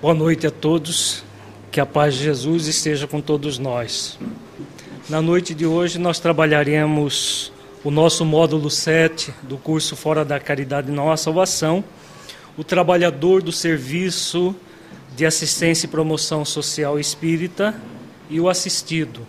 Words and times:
Boa 0.00 0.14
noite 0.14 0.46
a 0.46 0.50
todos. 0.50 1.22
Que 1.70 1.78
a 1.78 1.84
paz 1.84 2.14
de 2.14 2.24
Jesus 2.24 2.66
esteja 2.66 3.06
com 3.06 3.20
todos 3.20 3.58
nós. 3.58 4.18
Na 5.10 5.20
noite 5.20 5.52
de 5.52 5.66
hoje 5.66 5.98
nós 5.98 6.18
trabalharemos 6.18 7.52
o 7.84 7.90
nosso 7.90 8.24
módulo 8.24 8.70
7 8.70 9.34
do 9.42 9.58
curso 9.58 9.94
Fora 9.94 10.24
da 10.24 10.40
Caridade 10.40 10.90
Não 10.90 11.12
há 11.12 11.18
Salvação, 11.18 11.84
o 12.56 12.64
trabalhador 12.64 13.42
do 13.42 13.52
serviço 13.52 14.56
de 15.14 15.26
assistência 15.26 15.84
e 15.84 15.90
promoção 15.90 16.46
social 16.46 16.98
espírita 16.98 17.78
e 18.30 18.40
o 18.40 18.48
assistido. 18.48 19.20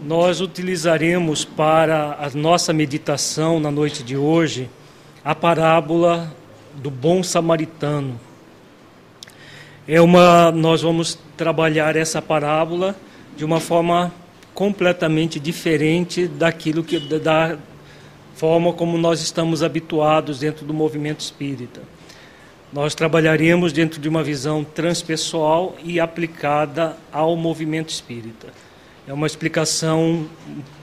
Nós 0.00 0.40
utilizaremos 0.40 1.44
para 1.44 2.16
a 2.20 2.30
nossa 2.30 2.72
meditação 2.72 3.58
na 3.58 3.72
noite 3.72 4.04
de 4.04 4.16
hoje 4.16 4.70
a 5.24 5.34
parábola 5.34 6.32
do 6.76 6.92
bom 6.92 7.24
samaritano 7.24 8.29
é 9.86 10.00
uma, 10.00 10.50
nós 10.52 10.82
vamos 10.82 11.18
trabalhar 11.36 11.96
essa 11.96 12.20
parábola 12.20 12.94
de 13.36 13.44
uma 13.44 13.60
forma 13.60 14.12
completamente 14.54 15.40
diferente 15.40 16.26
daquilo 16.26 16.84
que 16.84 16.98
da 16.98 17.56
forma 18.34 18.72
como 18.72 18.96
nós 18.96 19.20
estamos 19.20 19.62
habituados 19.62 20.38
dentro 20.38 20.64
do 20.64 20.72
movimento 20.72 21.20
espírita. 21.20 21.80
Nós 22.72 22.94
trabalharemos 22.94 23.72
dentro 23.72 24.00
de 24.00 24.08
uma 24.08 24.22
visão 24.22 24.62
transpessoal 24.62 25.76
e 25.82 25.98
aplicada 25.98 26.96
ao 27.12 27.36
movimento 27.36 27.90
espírita. 27.90 28.48
É 29.08 29.12
uma 29.12 29.26
explicação 29.26 30.26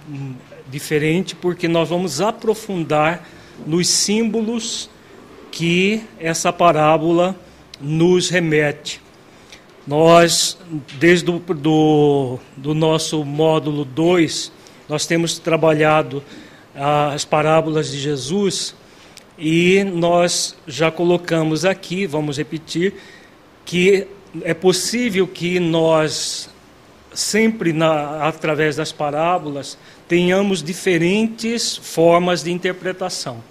hum, 0.10 0.34
diferente 0.70 1.36
porque 1.36 1.68
nós 1.68 1.88
vamos 1.88 2.20
aprofundar 2.20 3.28
nos 3.66 3.88
símbolos 3.88 4.90
que 5.52 6.04
essa 6.20 6.52
parábola 6.52 7.36
nos 7.80 8.30
remete. 8.30 9.02
Nós, 9.86 10.58
desde 11.00 11.32
o 11.32 11.40
do, 11.40 12.40
do 12.58 12.74
nosso 12.74 13.24
módulo 13.24 13.86
2, 13.86 14.52
nós 14.90 15.06
temos 15.06 15.40
trabalhado 15.40 16.24
ah, 16.76 17.14
as 17.14 17.24
parábolas 17.24 17.92
de 17.92 18.00
Jesus 18.00 18.76
e 19.38 19.84
nós 19.84 20.56
já 20.68 20.92
colocamos 20.92 21.64
aqui, 21.64 22.06
vamos 22.06 22.38
repetir, 22.38 22.96
que 23.66 24.08
é 24.44 24.54
possível 24.54 25.28
que 25.28 25.60
nós, 25.60 26.50
sempre 27.14 27.72
na, 27.72 28.28
através 28.28 28.76
das 28.76 28.92
parábolas, 28.92 29.78
tenhamos 30.08 30.64
diferentes 30.64 31.78
formas 31.78 32.44
de 32.44 32.52
interpretação. 32.52 33.44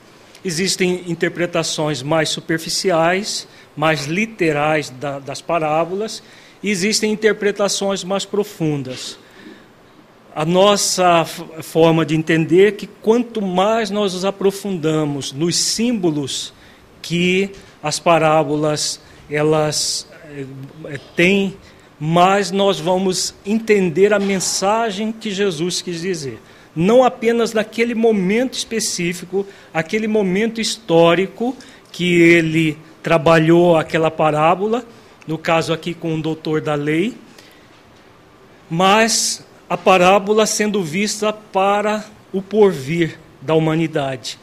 Existem 0.47 1.03
interpretações 1.09 2.05
mais 2.05 2.29
superficiais, 2.29 3.49
mais 3.77 4.05
literais 4.07 4.91
da, 4.91 5.19
das 5.19 5.41
parábolas, 5.41 6.23
e 6.63 6.71
existem 6.71 7.11
interpretações 7.11 8.05
mais 8.05 8.25
profundas. 8.25 9.19
A 10.33 10.45
nossa 10.45 11.25
forma 11.25 12.07
de 12.07 12.15
entender 12.15 12.69
é 12.69 12.71
que 12.71 12.87
quanto 12.87 13.43
mais 13.43 13.91
nós 13.91 14.15
nos 14.15 14.25
aprofundamos 14.25 15.33
nos 15.33 15.57
símbolos 15.57 16.55
que 17.03 17.51
as 17.83 17.99
parábolas 17.99 19.01
elas 19.29 20.07
é, 20.85 21.01
têm, 21.17 21.57
mais 21.99 22.53
nós 22.53 22.79
vamos 22.79 23.35
entender 23.45 24.13
a 24.13 24.21
mensagem 24.21 25.11
que 25.11 25.33
Jesus 25.33 25.83
quis 25.83 26.03
dizer. 26.03 26.41
Não 26.77 27.03
apenas 27.03 27.55
naquele 27.55 27.95
momento 27.95 28.53
específico, 28.53 29.47
aquele 29.73 30.07
momento 30.07 30.61
histórico 30.61 31.57
que 31.91 32.21
ele 32.21 32.77
trabalhou 33.03 33.79
aquela 33.79 34.11
parábola, 34.11 34.85
no 35.27 35.39
caso 35.39 35.73
aqui 35.73 35.95
com 35.95 36.15
o 36.15 36.21
doutor 36.21 36.61
da 36.61 36.75
lei, 36.75 37.15
mas 38.69 39.43
a 39.71 39.77
parábola 39.77 40.45
sendo 40.45 40.83
vista 40.83 41.33
para 41.33 42.05
o 42.33 42.43
porvir 42.43 43.19
da 43.41 43.55
humanidade. 43.55 44.39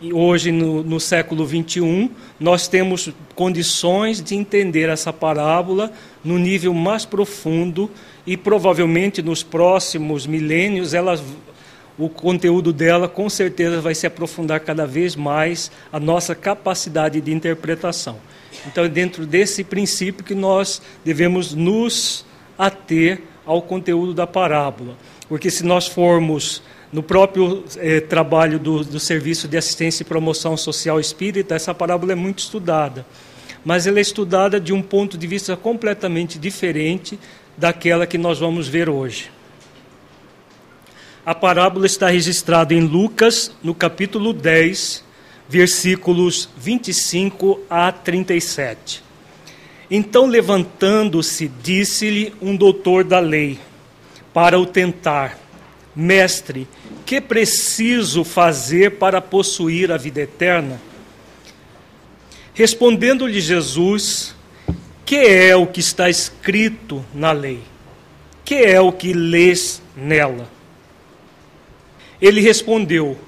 E 0.00 0.12
hoje, 0.12 0.50
no, 0.50 0.82
no 0.82 0.98
século 0.98 1.46
21, 1.46 2.10
nós 2.38 2.66
temos 2.66 3.10
condições 3.34 4.22
de 4.22 4.34
entender 4.34 4.88
essa 4.88 5.12
parábola 5.12 5.92
no 6.24 6.38
nível 6.38 6.72
mais 6.74 7.04
profundo 7.04 7.90
e 8.26 8.36
provavelmente 8.36 9.22
nos 9.22 9.42
próximos 9.42 10.26
milênios 10.26 10.94
ela 10.94 11.18
o 11.98 12.08
conteúdo 12.08 12.72
dela 12.72 13.08
com 13.08 13.28
certeza 13.30 13.80
vai 13.80 13.94
se 13.94 14.06
aprofundar 14.06 14.60
cada 14.60 14.86
vez 14.86 15.14
mais 15.14 15.70
a 15.92 16.00
nossa 16.00 16.34
capacidade 16.34 17.20
de 17.20 17.32
interpretação. 17.32 18.18
Então, 18.66 18.84
é 18.84 18.88
dentro 18.88 19.26
desse 19.26 19.62
princípio 19.62 20.24
que 20.24 20.34
nós 20.34 20.80
devemos 21.04 21.54
nos 21.54 22.24
ater 22.58 23.22
ao 23.44 23.60
conteúdo 23.62 24.14
da 24.14 24.26
parábola. 24.26 24.96
Porque 25.28 25.50
se 25.50 25.64
nós 25.64 25.86
formos 25.86 26.62
no 26.92 27.02
próprio 27.02 27.64
eh, 27.76 28.00
trabalho 28.00 28.58
do, 28.58 28.84
do 28.84 29.00
Serviço 29.00 29.48
de 29.48 29.56
Assistência 29.56 30.02
e 30.02 30.06
Promoção 30.06 30.56
Social 30.56 31.00
Espírita, 31.00 31.54
essa 31.54 31.74
parábola 31.74 32.12
é 32.12 32.14
muito 32.14 32.38
estudada. 32.40 33.04
Mas 33.64 33.86
ela 33.86 33.98
é 33.98 34.02
estudada 34.02 34.60
de 34.60 34.72
um 34.72 34.82
ponto 34.82 35.18
de 35.18 35.26
vista 35.26 35.56
completamente 35.56 36.38
diferente 36.38 37.18
daquela 37.56 38.06
que 38.06 38.18
nós 38.18 38.38
vamos 38.38 38.68
ver 38.68 38.88
hoje. 38.88 39.30
A 41.26 41.34
parábola 41.34 41.86
está 41.86 42.10
registrada 42.10 42.74
em 42.74 42.80
Lucas, 42.80 43.50
no 43.62 43.74
capítulo 43.74 44.34
10, 44.34 45.02
versículos 45.48 46.50
25 46.54 47.62
a 47.70 47.90
37. 47.90 49.02
Então, 49.90 50.26
levantando-se, 50.26 51.48
disse-lhe 51.62 52.34
um 52.42 52.54
doutor 52.54 53.04
da 53.04 53.20
lei, 53.20 53.58
para 54.34 54.58
o 54.58 54.66
tentar: 54.66 55.38
Mestre, 55.96 56.68
que 57.06 57.22
preciso 57.22 58.22
fazer 58.22 58.98
para 58.98 59.22
possuir 59.22 59.90
a 59.90 59.96
vida 59.96 60.20
eterna? 60.20 60.78
Respondendo-lhe 62.52 63.40
Jesus: 63.40 64.34
Que 65.06 65.16
é 65.16 65.56
o 65.56 65.66
que 65.66 65.80
está 65.80 66.10
escrito 66.10 67.02
na 67.14 67.32
lei? 67.32 67.60
Que 68.44 68.56
é 68.56 68.78
o 68.78 68.92
que 68.92 69.14
lês 69.14 69.80
nela? 69.96 70.53
Ele 72.24 72.40
respondeu: 72.40 73.18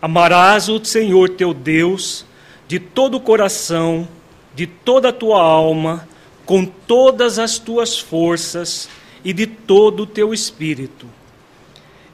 Amarás 0.00 0.68
o 0.68 0.82
Senhor 0.84 1.30
teu 1.30 1.52
Deus 1.52 2.24
de 2.68 2.78
todo 2.78 3.16
o 3.16 3.20
coração, 3.20 4.06
de 4.54 4.68
toda 4.68 5.08
a 5.08 5.12
tua 5.12 5.42
alma, 5.42 6.08
com 6.44 6.64
todas 6.64 7.40
as 7.40 7.58
tuas 7.58 7.98
forças 7.98 8.88
e 9.24 9.32
de 9.32 9.48
todo 9.48 10.04
o 10.04 10.06
teu 10.06 10.32
espírito, 10.32 11.08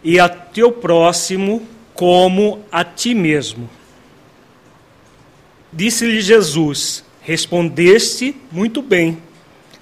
e 0.03 0.19
a 0.19 0.27
teu 0.27 0.73
próximo 0.73 1.69
como 1.93 2.65
a 2.73 2.83
ti 2.83 3.15
mesmo. 3.15 3.69
Disse-lhe 5.71 6.23
Jesus: 6.23 7.05
Respondeste 7.21 8.35
muito 8.51 8.81
bem, 8.81 9.19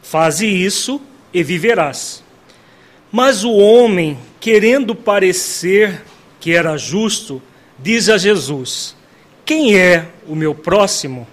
faze 0.02 0.48
isso 0.48 1.00
e 1.32 1.44
viverás. 1.44 2.24
Mas 3.12 3.44
o 3.44 3.52
homem, 3.52 4.18
querendo 4.40 4.96
parecer 4.96 6.10
que 6.40 6.52
era 6.54 6.76
justo, 6.76 7.40
diz 7.78 8.08
a 8.08 8.16
Jesus: 8.16 8.96
Quem 9.44 9.78
é 9.78 10.08
o 10.26 10.34
meu 10.34 10.54
próximo? 10.54 11.28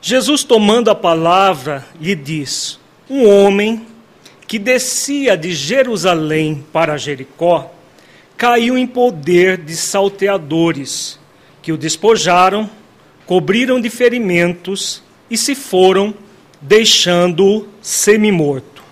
Jesus, 0.00 0.42
tomando 0.42 0.90
a 0.90 0.94
palavra, 0.94 1.86
lhe 2.00 2.16
diz: 2.16 2.80
Um 3.08 3.28
homem 3.28 3.86
que 4.48 4.58
descia 4.58 5.36
de 5.36 5.52
Jerusalém 5.54 6.66
para 6.72 6.96
Jericó 6.96 7.70
caiu 8.36 8.76
em 8.76 8.86
poder 8.86 9.58
de 9.58 9.76
salteadores, 9.76 11.18
que 11.62 11.70
o 11.70 11.76
despojaram, 11.76 12.68
cobriram 13.24 13.80
de 13.80 13.88
ferimentos 13.88 15.02
e 15.30 15.36
se 15.38 15.54
foram, 15.54 16.12
deixando-o 16.60 17.68
semi-morto. 17.80 18.82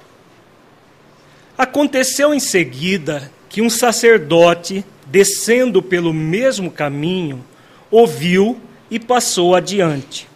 Aconteceu 1.59 2.33
em 2.33 2.41
seguida 2.41 3.31
que 3.51 3.61
um 3.61 3.69
sacerdote, 3.69 4.85
descendo 5.07 5.83
pelo 5.83 6.15
mesmo 6.15 6.71
caminho, 6.71 7.45
ouviu 7.91 8.61
e 8.89 8.99
passou 8.99 9.57
adiante. 9.57 10.29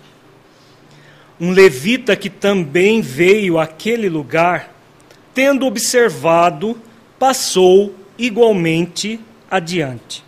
Um 1.41 1.53
levita 1.53 2.17
que 2.17 2.29
também 2.29 3.01
veio 3.01 3.59
àquele 3.59 4.09
lugar, 4.09 4.75
tendo 5.33 5.65
observado, 5.65 6.77
passou 7.17 7.95
igualmente 8.19 9.21
adiante. 9.49 10.25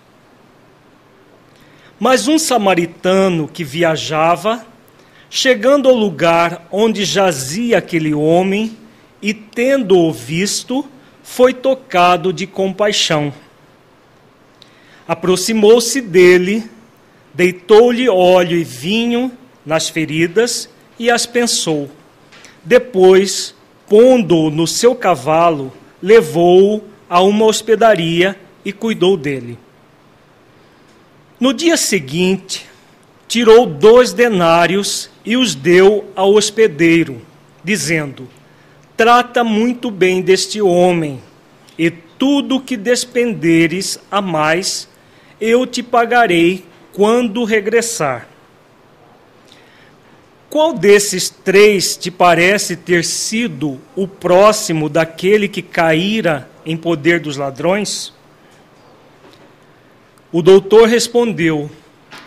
Mas 1.98 2.28
um 2.28 2.38
samaritano 2.38 3.48
que 3.48 3.64
viajava, 3.64 4.64
chegando 5.28 5.88
ao 5.88 5.94
lugar 5.94 6.68
onde 6.70 7.04
jazia 7.04 7.78
aquele 7.78 8.14
homem 8.14 8.76
e 9.20 9.34
tendo-o 9.34 10.12
visto, 10.12 10.88
foi 11.26 11.52
tocado 11.52 12.32
de 12.32 12.46
compaixão. 12.46 13.34
Aproximou-se 15.08 16.00
dele, 16.00 16.64
deitou-lhe 17.34 18.08
óleo 18.08 18.56
e 18.56 18.62
vinho 18.62 19.32
nas 19.64 19.88
feridas 19.88 20.70
e 20.96 21.10
as 21.10 21.26
pensou. 21.26 21.90
Depois, 22.64 23.54
pondo-o 23.88 24.50
no 24.50 24.68
seu 24.68 24.94
cavalo, 24.94 25.72
levou-o 26.00 26.82
a 27.10 27.20
uma 27.20 27.44
hospedaria 27.44 28.38
e 28.64 28.72
cuidou 28.72 29.16
dele. 29.16 29.58
No 31.40 31.52
dia 31.52 31.76
seguinte, 31.76 32.66
tirou 33.26 33.66
dois 33.66 34.12
denários 34.12 35.10
e 35.24 35.36
os 35.36 35.56
deu 35.56 36.08
ao 36.14 36.34
hospedeiro, 36.34 37.20
dizendo: 37.62 38.28
Trata 38.96 39.44
muito 39.44 39.90
bem 39.90 40.22
deste 40.22 40.62
homem, 40.62 41.20
e 41.78 41.90
tudo 41.90 42.60
que 42.60 42.76
despenderes 42.76 43.98
a 44.10 44.22
mais, 44.22 44.88
eu 45.38 45.66
te 45.66 45.82
pagarei 45.82 46.64
quando 46.92 47.44
regressar. 47.44 48.26
Qual 50.48 50.72
desses 50.72 51.28
três 51.28 51.96
te 51.96 52.10
parece 52.10 52.76
ter 52.76 53.04
sido 53.04 53.78
o 53.94 54.08
próximo 54.08 54.88
daquele 54.88 55.48
que 55.48 55.60
caíra 55.60 56.48
em 56.64 56.74
poder 56.74 57.20
dos 57.20 57.36
ladrões? 57.36 58.14
O 60.32 60.40
doutor 60.40 60.88
respondeu: 60.88 61.70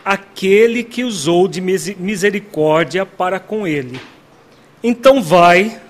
Aquele 0.06 0.83
que 0.83 1.04
usou 1.04 1.48
de 1.48 1.60
misericórdia 1.60 3.06
para 3.06 3.39
com 3.39 3.66
ele. 3.66 4.00
Então 4.83 5.24
vai, 5.24 5.81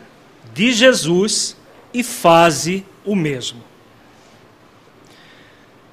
de 0.59 0.73
Jesus, 0.73 1.55
e 1.93 2.03
faze 2.03 2.83
o 3.05 3.15
mesmo. 3.15 3.63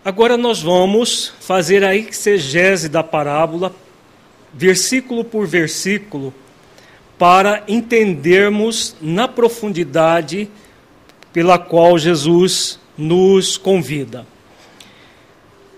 Agora 0.05 0.37
nós 0.37 0.61
vamos 0.61 1.33
fazer 1.39 1.85
a 1.85 1.95
exegese 1.95 2.89
da 2.89 3.01
parábola, 3.01 3.73
versículo 4.53 5.23
por 5.23 5.47
versículo, 5.47 6.35
para 7.17 7.63
entendermos 7.69 8.97
na 9.01 9.29
profundidade 9.29 10.51
pela 11.33 11.61
qual 11.61 11.97
Jesus 11.97 12.81
nos 12.99 13.57
convida. 13.57 14.27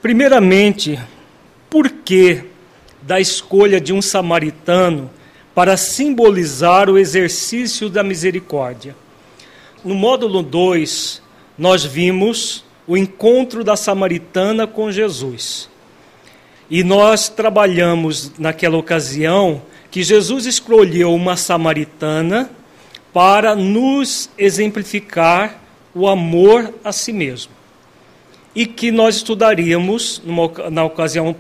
Primeiramente, 0.00 0.98
por 1.68 1.90
que 1.90 2.42
da 3.02 3.20
escolha 3.20 3.82
de 3.82 3.92
um 3.92 4.00
samaritano 4.00 5.10
para 5.58 5.76
simbolizar 5.76 6.88
o 6.88 6.96
exercício 6.96 7.88
da 7.90 8.04
misericórdia? 8.04 8.94
No 9.84 9.92
módulo 9.92 10.40
2, 10.40 11.20
nós 11.58 11.84
vimos 11.84 12.64
o 12.86 12.96
encontro 12.96 13.64
da 13.64 13.74
samaritana 13.74 14.68
com 14.68 14.92
Jesus. 14.92 15.68
E 16.70 16.84
nós 16.84 17.28
trabalhamos 17.28 18.38
naquela 18.38 18.76
ocasião 18.76 19.60
que 19.90 20.04
Jesus 20.04 20.46
escolheu 20.46 21.12
uma 21.12 21.36
samaritana 21.36 22.48
para 23.12 23.56
nos 23.56 24.30
exemplificar 24.38 25.60
o 25.92 26.06
amor 26.06 26.72
a 26.84 26.92
si 26.92 27.12
mesmo. 27.12 27.50
E 28.54 28.66
que 28.66 28.90
nós 28.90 29.16
estudaríamos, 29.16 30.20
numa, 30.24 30.50
na 30.70 30.84
ocasião 30.84 31.34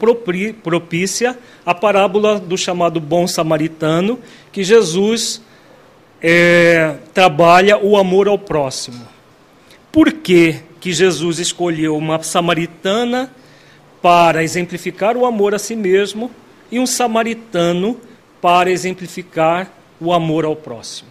propícia, 0.62 1.36
a 1.64 1.74
parábola 1.74 2.38
do 2.38 2.56
chamado 2.56 3.00
bom 3.00 3.26
samaritano, 3.26 4.18
que 4.52 4.62
Jesus 4.62 5.42
é, 6.22 6.96
trabalha 7.14 7.78
o 7.78 7.96
amor 7.96 8.28
ao 8.28 8.38
próximo. 8.38 9.06
Por 9.90 10.12
que, 10.12 10.60
que 10.80 10.92
Jesus 10.92 11.38
escolheu 11.38 11.96
uma 11.96 12.22
samaritana 12.22 13.32
para 14.02 14.44
exemplificar 14.44 15.16
o 15.16 15.26
amor 15.26 15.54
a 15.54 15.58
si 15.58 15.74
mesmo 15.74 16.30
e 16.70 16.78
um 16.78 16.86
samaritano 16.86 17.98
para 18.40 18.70
exemplificar 18.70 19.72
o 20.00 20.12
amor 20.12 20.44
ao 20.44 20.54
próximo? 20.54 21.08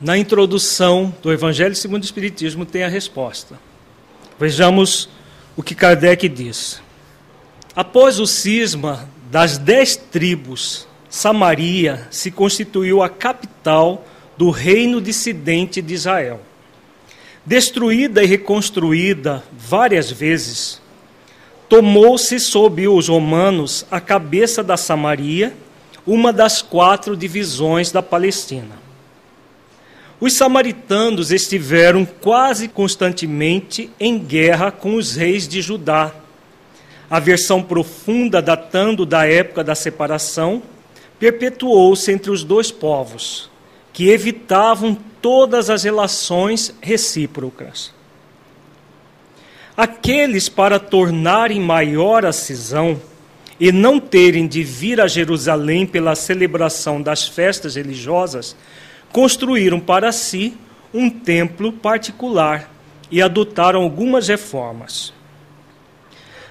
Na 0.00 0.16
introdução 0.16 1.14
do 1.22 1.32
Evangelho 1.32 1.74
segundo 1.74 2.02
o 2.02 2.04
Espiritismo 2.04 2.64
tem 2.64 2.84
a 2.84 2.88
resposta. 2.88 3.58
Vejamos 4.40 5.06
o 5.54 5.62
que 5.62 5.74
Kardec 5.74 6.26
diz. 6.26 6.80
Após 7.76 8.18
o 8.18 8.26
cisma 8.26 9.06
das 9.30 9.58
dez 9.58 9.96
tribos, 9.96 10.88
Samaria 11.10 12.08
se 12.10 12.30
constituiu 12.30 13.02
a 13.02 13.10
capital 13.10 14.02
do 14.38 14.48
reino 14.48 14.98
dissidente 14.98 15.82
de 15.82 15.92
Israel. 15.92 16.40
Destruída 17.44 18.22
e 18.22 18.26
reconstruída 18.26 19.44
várias 19.52 20.10
vezes, 20.10 20.80
tomou-se 21.68 22.40
sob 22.40 22.88
os 22.88 23.08
romanos 23.08 23.84
a 23.90 24.00
cabeça 24.00 24.62
da 24.62 24.78
Samaria, 24.78 25.54
uma 26.06 26.32
das 26.32 26.62
quatro 26.62 27.14
divisões 27.14 27.92
da 27.92 28.00
Palestina. 28.00 28.89
Os 30.20 30.34
samaritanos 30.34 31.32
estiveram 31.32 32.04
quase 32.04 32.68
constantemente 32.68 33.90
em 33.98 34.18
guerra 34.18 34.70
com 34.70 34.96
os 34.96 35.16
reis 35.16 35.48
de 35.48 35.62
Judá. 35.62 36.12
A 37.08 37.18
versão 37.18 37.62
profunda 37.62 38.42
datando 38.42 39.06
da 39.06 39.26
época 39.26 39.64
da 39.64 39.74
separação 39.74 40.62
perpetuou-se 41.18 42.12
entre 42.12 42.30
os 42.30 42.44
dois 42.44 42.70
povos, 42.70 43.50
que 43.94 44.08
evitavam 44.10 44.96
todas 45.22 45.70
as 45.70 45.84
relações 45.84 46.74
recíprocas. 46.82 47.92
Aqueles, 49.76 50.50
para 50.50 50.78
tornarem 50.78 51.60
maior 51.60 52.26
a 52.26 52.32
cisão 52.32 53.00
e 53.58 53.72
não 53.72 53.98
terem 53.98 54.46
de 54.46 54.62
vir 54.62 55.00
a 55.00 55.06
Jerusalém 55.06 55.86
pela 55.86 56.14
celebração 56.14 57.00
das 57.00 57.26
festas 57.26 57.74
religiosas, 57.74 58.54
construíram 59.12 59.80
para 59.80 60.12
si 60.12 60.54
um 60.92 61.08
templo 61.08 61.72
particular 61.72 62.70
e 63.10 63.20
adotaram 63.20 63.82
algumas 63.82 64.28
reformas. 64.28 65.12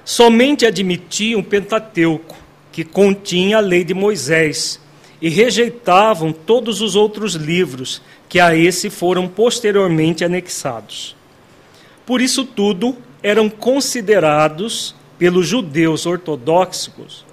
Somente 0.03 0.65
admitiam 0.65 1.39
o 1.39 1.43
Pentateuco, 1.43 2.35
que 2.71 2.83
continha 2.83 3.57
a 3.57 3.61
lei 3.61 3.83
de 3.83 3.93
Moisés, 3.93 4.79
e 5.21 5.29
rejeitavam 5.29 6.31
todos 6.31 6.81
os 6.81 6.95
outros 6.95 7.35
livros 7.35 8.01
que 8.27 8.39
a 8.39 8.55
esse 8.55 8.89
foram 8.89 9.27
posteriormente 9.27 10.23
anexados. 10.23 11.15
Por 12.05 12.21
isso 12.21 12.45
tudo 12.45 12.97
eram 13.21 13.49
considerados 13.49 14.95
pelos 15.17 15.47
judeus 15.47 16.05
ortodoxos 16.05 17.25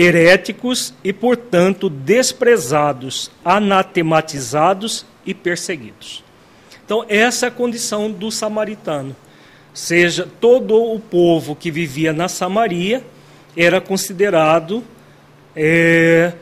heréticos 0.00 0.94
e, 1.04 1.12
portanto, 1.12 1.90
desprezados, 1.90 3.30
anatematizados 3.44 5.04
e 5.26 5.34
perseguidos. 5.34 6.24
Então, 6.82 7.04
essa 7.06 7.46
é 7.46 7.48
a 7.48 7.52
condição 7.52 8.10
do 8.10 8.30
samaritano. 8.30 9.14
Seja 9.74 10.26
todo 10.40 10.74
o 10.74 10.98
povo 10.98 11.54
que 11.54 11.70
vivia 11.70 12.14
na 12.14 12.28
Samaria 12.28 13.04
era 13.54 13.78
considerado 13.78 14.82
é, 15.54 16.32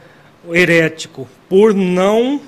herético 0.52 1.28
por 1.48 1.74
não 1.74 2.40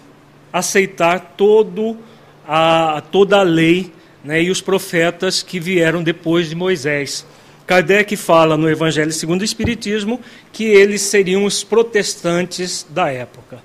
aceitar 0.52 1.34
todo 1.36 1.98
a, 2.46 3.02
toda 3.10 3.40
a 3.40 3.42
lei 3.42 3.92
né, 4.22 4.42
e 4.42 4.50
os 4.50 4.60
profetas 4.60 5.42
que 5.42 5.58
vieram 5.58 6.04
depois 6.04 6.48
de 6.48 6.54
Moisés. 6.54 7.26
Kardec 7.70 8.16
fala 8.16 8.56
no 8.56 8.68
Evangelho 8.68 9.12
segundo 9.12 9.42
o 9.42 9.44
Espiritismo 9.44 10.20
que 10.52 10.64
eles 10.64 11.02
seriam 11.02 11.44
os 11.44 11.62
protestantes 11.62 12.84
da 12.90 13.12
época. 13.12 13.60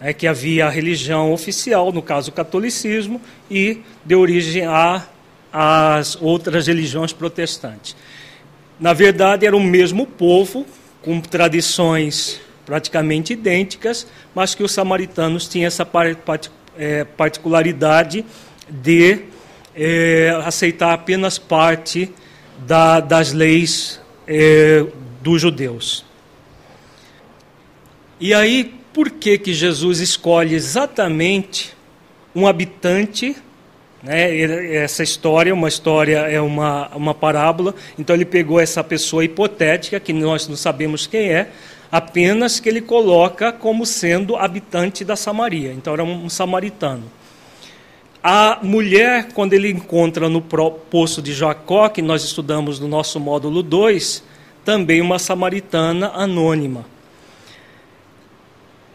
É 0.00 0.12
que 0.12 0.26
havia 0.26 0.66
a 0.66 0.68
religião 0.68 1.32
oficial, 1.32 1.92
no 1.92 2.02
caso 2.02 2.32
o 2.32 2.34
catolicismo, 2.34 3.20
e 3.48 3.78
deu 4.04 4.18
origem 4.18 4.64
às 5.52 6.20
outras 6.20 6.66
religiões 6.66 7.12
protestantes. 7.12 7.94
Na 8.80 8.92
verdade, 8.92 9.46
era 9.46 9.56
o 9.56 9.62
mesmo 9.62 10.04
povo, 10.04 10.66
com 11.00 11.20
tradições 11.20 12.40
praticamente 12.66 13.34
idênticas, 13.34 14.04
mas 14.34 14.52
que 14.56 14.64
os 14.64 14.72
samaritanos 14.72 15.46
tinham 15.46 15.68
essa 15.68 15.88
é, 16.76 17.04
particularidade 17.04 18.24
de 18.68 19.20
é, 19.76 20.42
aceitar 20.44 20.92
apenas 20.92 21.38
parte 21.38 22.12
da, 22.66 23.00
das 23.00 23.32
leis 23.32 24.00
é, 24.26 24.84
dos 25.22 25.40
judeus. 25.40 26.04
E 28.20 28.32
aí, 28.32 28.74
por 28.92 29.10
que, 29.10 29.38
que 29.38 29.52
Jesus 29.52 30.00
escolhe 30.00 30.54
exatamente 30.54 31.74
um 32.34 32.46
habitante 32.46 33.36
né? 34.04 34.38
Essa 34.74 35.02
história, 35.02 35.54
uma 35.54 35.66
história 35.66 36.18
é 36.18 36.38
uma, 36.38 36.88
uma 36.94 37.14
parábola, 37.14 37.74
então 37.98 38.14
ele 38.14 38.26
pegou 38.26 38.60
essa 38.60 38.84
pessoa 38.84 39.24
hipotética, 39.24 39.98
que 39.98 40.12
nós 40.12 40.46
não 40.46 40.56
sabemos 40.56 41.06
quem 41.06 41.32
é, 41.32 41.48
apenas 41.90 42.60
que 42.60 42.68
ele 42.68 42.82
coloca 42.82 43.50
como 43.50 43.86
sendo 43.86 44.36
habitante 44.36 45.06
da 45.06 45.16
Samaria, 45.16 45.72
então 45.72 45.94
era 45.94 46.04
um, 46.04 46.26
um 46.26 46.28
samaritano. 46.28 47.04
A 48.26 48.60
mulher, 48.62 49.32
quando 49.34 49.52
ele 49.52 49.70
encontra 49.70 50.30
no 50.30 50.40
poço 50.40 51.20
de 51.20 51.34
Jacó, 51.34 51.90
que 51.90 52.00
nós 52.00 52.24
estudamos 52.24 52.80
no 52.80 52.88
nosso 52.88 53.20
módulo 53.20 53.62
2, 53.62 54.24
também 54.64 55.02
uma 55.02 55.18
samaritana 55.18 56.10
anônima. 56.14 56.86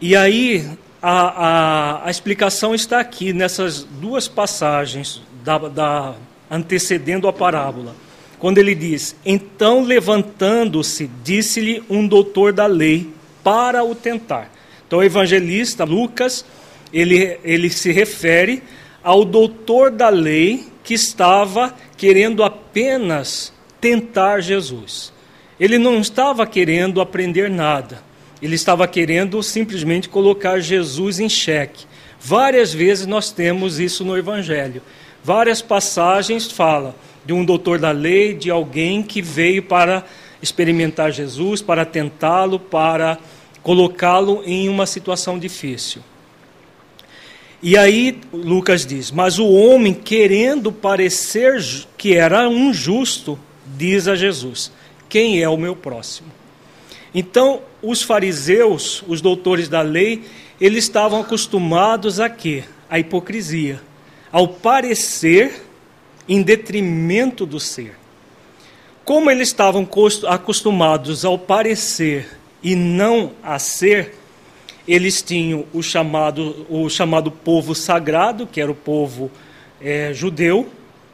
E 0.00 0.16
aí 0.16 0.68
a, 1.00 1.12
a, 1.12 2.06
a 2.08 2.10
explicação 2.10 2.74
está 2.74 2.98
aqui 2.98 3.32
nessas 3.32 3.84
duas 3.84 4.26
passagens 4.26 5.22
da, 5.44 5.58
da 5.58 6.14
antecedendo 6.50 7.28
a 7.28 7.32
parábola. 7.32 7.94
Quando 8.40 8.58
ele 8.58 8.74
diz: 8.74 9.14
Então 9.24 9.84
levantando-se, 9.84 11.08
disse-lhe 11.22 11.84
um 11.88 12.04
doutor 12.04 12.52
da 12.52 12.66
lei 12.66 13.12
para 13.44 13.84
o 13.84 13.94
tentar. 13.94 14.50
Então 14.84 14.98
o 14.98 15.04
evangelista 15.04 15.84
Lucas, 15.84 16.44
ele, 16.92 17.38
ele 17.44 17.70
se 17.70 17.92
refere 17.92 18.60
ao 19.02 19.24
doutor 19.24 19.90
da 19.90 20.08
lei 20.08 20.68
que 20.82 20.94
estava 20.94 21.74
querendo 21.96 22.42
apenas 22.42 23.52
tentar 23.80 24.40
Jesus. 24.40 25.12
Ele 25.58 25.78
não 25.78 26.00
estava 26.00 26.46
querendo 26.46 27.00
aprender 27.00 27.50
nada. 27.50 28.02
Ele 28.40 28.54
estava 28.54 28.88
querendo 28.88 29.42
simplesmente 29.42 30.08
colocar 30.08 30.60
Jesus 30.60 31.20
em 31.20 31.28
xeque. 31.28 31.84
Várias 32.18 32.72
vezes 32.72 33.06
nós 33.06 33.30
temos 33.30 33.78
isso 33.78 34.04
no 34.04 34.16
Evangelho. 34.16 34.82
Várias 35.22 35.60
passagens 35.60 36.50
falam 36.50 36.94
de 37.24 37.32
um 37.32 37.44
doutor 37.44 37.78
da 37.78 37.90
lei, 37.90 38.34
de 38.34 38.50
alguém 38.50 39.02
que 39.02 39.20
veio 39.20 39.62
para 39.62 40.04
experimentar 40.42 41.12
Jesus, 41.12 41.60
para 41.60 41.84
tentá-lo, 41.84 42.58
para 42.58 43.18
colocá-lo 43.62 44.42
em 44.46 44.68
uma 44.68 44.86
situação 44.86 45.38
difícil. 45.38 46.02
E 47.62 47.76
aí 47.76 48.18
Lucas 48.32 48.86
diz: 48.86 49.10
Mas 49.10 49.38
o 49.38 49.46
homem, 49.46 49.92
querendo 49.92 50.72
parecer 50.72 51.62
que 51.96 52.14
era 52.14 52.48
um 52.48 52.72
justo, 52.72 53.38
diz 53.76 54.08
a 54.08 54.14
Jesus: 54.14 54.72
Quem 55.08 55.42
é 55.42 55.48
o 55.48 55.56
meu 55.56 55.76
próximo? 55.76 56.28
Então, 57.14 57.60
os 57.82 58.02
fariseus, 58.02 59.02
os 59.06 59.20
doutores 59.20 59.68
da 59.68 59.82
lei, 59.82 60.22
eles 60.60 60.84
estavam 60.84 61.20
acostumados 61.20 62.20
a 62.20 62.28
quê? 62.28 62.64
A 62.88 62.98
hipocrisia, 62.98 63.80
ao 64.30 64.48
parecer 64.48 65.66
em 66.28 66.42
detrimento 66.42 67.44
do 67.44 67.58
ser. 67.58 67.96
Como 69.04 69.30
eles 69.30 69.48
estavam 69.48 69.88
acostumados 70.28 71.24
ao 71.24 71.36
parecer 71.38 72.28
e 72.62 72.76
não 72.76 73.32
a 73.42 73.58
ser, 73.58 74.14
eles 74.92 75.22
tinham 75.22 75.64
o 75.72 75.84
chamado, 75.84 76.66
o 76.68 76.90
chamado 76.90 77.30
povo 77.30 77.76
sagrado, 77.76 78.44
que 78.44 78.60
era 78.60 78.72
o 78.72 78.74
povo 78.74 79.30
é, 79.80 80.12
judeu, 80.12 80.68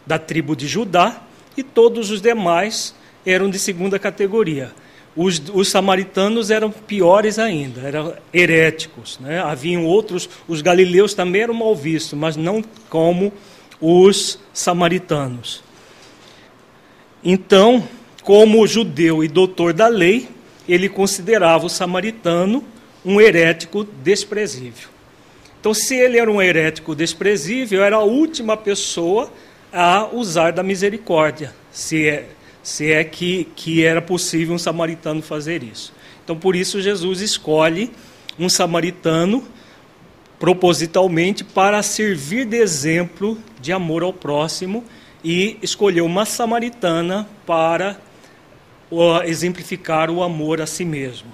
da 0.07 0.19
tribo 0.19 0.57
de 0.57 0.67
Judá, 0.67 1.23
e 1.59 1.63
todos 1.63 2.11
os 2.11 2.23
demais 2.23 2.95
eram 3.27 3.51
de 3.51 3.59
segunda 3.59 3.99
categoria. 3.99 4.73
Os, 5.15 5.43
os, 5.53 5.69
samaritanos 5.69 6.51
eram 6.51 6.71
piores 6.71 7.39
ainda, 7.39 7.83
eram 7.83 8.15
heréticos. 8.33 9.19
Né? 9.19 9.41
Haviam 9.43 9.85
outros, 9.85 10.27
os 10.49 10.63
galileus 10.63 11.13
também 11.13 11.43
eram 11.43 11.55
mal 11.55 11.77
vistos, 11.77 12.19
mas 12.19 12.35
não 12.35 12.65
como 12.89 13.31
os 13.79 14.39
samaritanos. 14.55 15.63
Então, 17.23 17.87
como 18.23 18.67
judeu 18.67 19.23
e 19.23 19.29
doutor 19.29 19.75
da 19.75 19.87
lei, 19.87 20.29
ele 20.67 20.89
considerava 20.89 21.67
o 21.67 21.71
samaritano 21.71 22.65
um 23.07 23.21
herético 23.21 23.85
desprezível. 24.03 24.89
Então, 25.61 25.73
se 25.73 25.95
ele 25.95 26.19
era 26.19 26.31
um 26.31 26.43
herético 26.43 26.95
desprezível, 26.95 27.83
era 27.83 27.97
a 27.97 28.03
última 28.03 28.57
pessoa 28.57 29.33
a 29.73 30.09
usar 30.13 30.51
da 30.51 30.63
misericórdia, 30.63 31.55
se 31.71 32.09
é, 32.09 32.29
se 32.63 32.91
é 32.93 33.05
que, 33.05 33.49
que 33.55 33.85
era 33.85 34.03
possível 34.03 34.55
um 34.55 34.59
samaritano 34.59 35.23
fazer 35.23 35.63
isso. 35.63 35.93
Então, 36.25 36.37
por 36.37 36.57
isso, 36.57 36.81
Jesus 36.83 37.21
escolhe 37.21 37.93
um 38.39 38.49
samaritano 38.49 39.45
propositalmente 40.39 41.45
para 41.45 41.83
servir 41.83 42.45
de 42.45 42.57
exemplo 42.57 43.39
de 43.61 43.73
amor 43.73 44.03
ao 44.03 44.13
próximo 44.13 44.85
e 45.25 45.57
escolheu 45.63 46.05
uma 46.05 46.25
samaritana 46.25 47.29
para 47.47 47.99
exemplificar 49.25 50.11
o 50.11 50.23
amor 50.23 50.61
a 50.61 50.67
si 50.67 50.85
mesmo, 50.85 51.33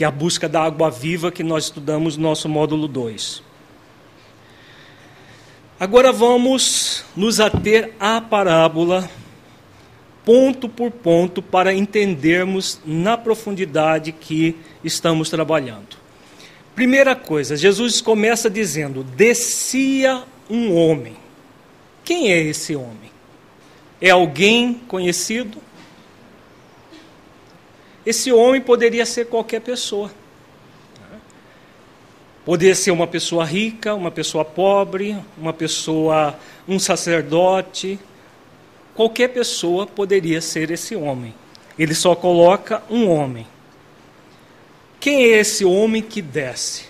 que 0.00 0.04
é 0.04 0.06
a 0.06 0.10
busca 0.10 0.48
da 0.48 0.62
água 0.62 0.90
viva 0.90 1.30
que 1.30 1.42
nós 1.42 1.64
estudamos 1.64 2.16
no 2.16 2.22
nosso 2.22 2.48
módulo 2.48 2.88
2. 2.88 3.42
Agora 5.78 6.10
vamos 6.10 7.04
nos 7.14 7.38
ater 7.38 7.92
à 8.00 8.18
parábola 8.18 9.10
ponto 10.24 10.70
por 10.70 10.90
ponto 10.90 11.42
para 11.42 11.74
entendermos 11.74 12.80
na 12.82 13.18
profundidade 13.18 14.10
que 14.10 14.56
estamos 14.82 15.28
trabalhando. 15.28 15.98
Primeira 16.74 17.14
coisa, 17.14 17.54
Jesus 17.54 18.00
começa 18.00 18.48
dizendo: 18.48 19.04
descia 19.04 20.22
um 20.48 20.74
homem. 20.74 21.18
Quem 22.02 22.32
é 22.32 22.40
esse 22.40 22.74
homem? 22.74 23.12
É 24.00 24.08
alguém 24.08 24.80
conhecido? 24.88 25.58
Esse 28.04 28.32
homem 28.32 28.60
poderia 28.60 29.04
ser 29.04 29.26
qualquer 29.26 29.60
pessoa. 29.60 30.10
Poderia 32.44 32.74
ser 32.74 32.90
uma 32.90 33.06
pessoa 33.06 33.44
rica, 33.44 33.94
uma 33.94 34.10
pessoa 34.10 34.44
pobre, 34.44 35.16
uma 35.36 35.52
pessoa, 35.52 36.38
um 36.66 36.78
sacerdote, 36.78 37.98
qualquer 38.94 39.28
pessoa 39.28 39.86
poderia 39.86 40.40
ser 40.40 40.70
esse 40.70 40.96
homem. 40.96 41.34
Ele 41.78 41.94
só 41.94 42.14
coloca 42.14 42.82
um 42.90 43.08
homem. 43.08 43.46
Quem 44.98 45.22
é 45.24 45.38
esse 45.38 45.64
homem 45.64 46.02
que 46.02 46.20
desce? 46.20 46.84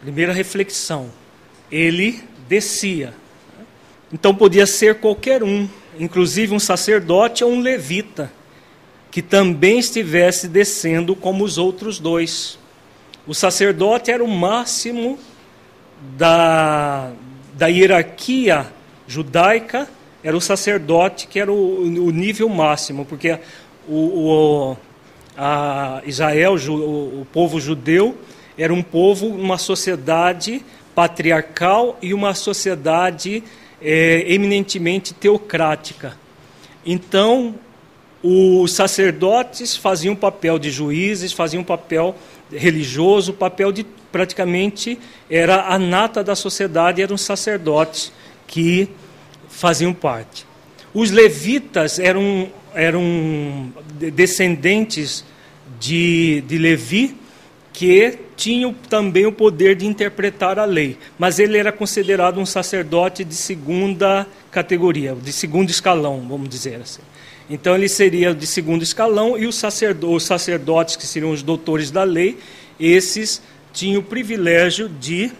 Primeira 0.00 0.32
reflexão. 0.32 1.10
Ele 1.70 2.22
descia. 2.48 3.14
Então 4.12 4.34
podia 4.34 4.66
ser 4.66 4.96
qualquer 4.96 5.42
um, 5.42 5.68
inclusive 5.98 6.54
um 6.54 6.60
sacerdote 6.60 7.42
ou 7.42 7.50
um 7.50 7.60
levita, 7.60 8.30
que 9.14 9.22
também 9.22 9.78
estivesse 9.78 10.48
descendo 10.48 11.14
como 11.14 11.44
os 11.44 11.56
outros 11.56 12.00
dois. 12.00 12.58
O 13.28 13.32
sacerdote 13.32 14.10
era 14.10 14.24
o 14.24 14.26
máximo 14.26 15.16
da, 16.18 17.12
da 17.52 17.68
hierarquia 17.68 18.66
judaica 19.06 19.88
era 20.20 20.36
o 20.36 20.40
sacerdote 20.40 21.28
que 21.28 21.38
era 21.38 21.52
o, 21.52 21.82
o 21.82 22.10
nível 22.10 22.48
máximo, 22.48 23.04
porque 23.04 23.38
o, 23.88 24.72
o 24.72 24.76
Israel, 26.04 26.56
o, 26.56 27.20
o 27.20 27.26
povo 27.32 27.60
judeu, 27.60 28.18
era 28.58 28.74
um 28.74 28.82
povo, 28.82 29.28
uma 29.28 29.58
sociedade 29.58 30.60
patriarcal 30.92 31.96
e 32.02 32.12
uma 32.12 32.34
sociedade 32.34 33.44
é, 33.80 34.24
eminentemente 34.26 35.14
teocrática. 35.14 36.16
Então, 36.84 37.54
os 38.26 38.72
sacerdotes 38.72 39.76
faziam 39.76 40.16
papel 40.16 40.58
de 40.58 40.70
juízes, 40.70 41.30
faziam 41.30 41.62
papel 41.62 42.16
religioso, 42.50 43.34
papel 43.34 43.70
de 43.70 43.84
praticamente 44.10 44.98
era 45.28 45.66
a 45.66 45.78
nata 45.78 46.24
da 46.24 46.34
sociedade, 46.34 47.02
eram 47.02 47.18
sacerdotes 47.18 48.10
que 48.46 48.88
faziam 49.50 49.92
parte. 49.92 50.46
Os 50.94 51.10
levitas 51.10 51.98
eram, 51.98 52.48
eram 52.74 53.70
descendentes 54.14 55.22
de, 55.78 56.42
de 56.46 56.56
Levi, 56.56 57.14
que 57.74 58.18
tinham 58.36 58.72
também 58.88 59.26
o 59.26 59.32
poder 59.32 59.76
de 59.76 59.84
interpretar 59.84 60.58
a 60.58 60.64
lei, 60.64 60.96
mas 61.18 61.38
ele 61.38 61.58
era 61.58 61.72
considerado 61.72 62.40
um 62.40 62.46
sacerdote 62.46 63.22
de 63.22 63.34
segunda 63.34 64.26
categoria, 64.50 65.14
de 65.14 65.32
segundo 65.32 65.68
escalão, 65.68 66.24
vamos 66.26 66.48
dizer 66.48 66.80
assim. 66.80 67.02
Então 67.48 67.74
ele 67.74 67.88
seria 67.88 68.34
de 68.34 68.46
segundo 68.46 68.82
escalão 68.82 69.36
e 69.36 69.46
os, 69.46 69.54
sacerdotes, 69.56 70.96
que 70.96 71.06
seriam 71.06 71.30
os 71.30 71.42
doutores 71.42 71.90
da 71.90 72.02
lei, 72.02 72.38
esses 72.80 73.42
tinham 73.72 74.00
o 74.00 74.04
privilégio 74.04 74.88
de 74.88 75.30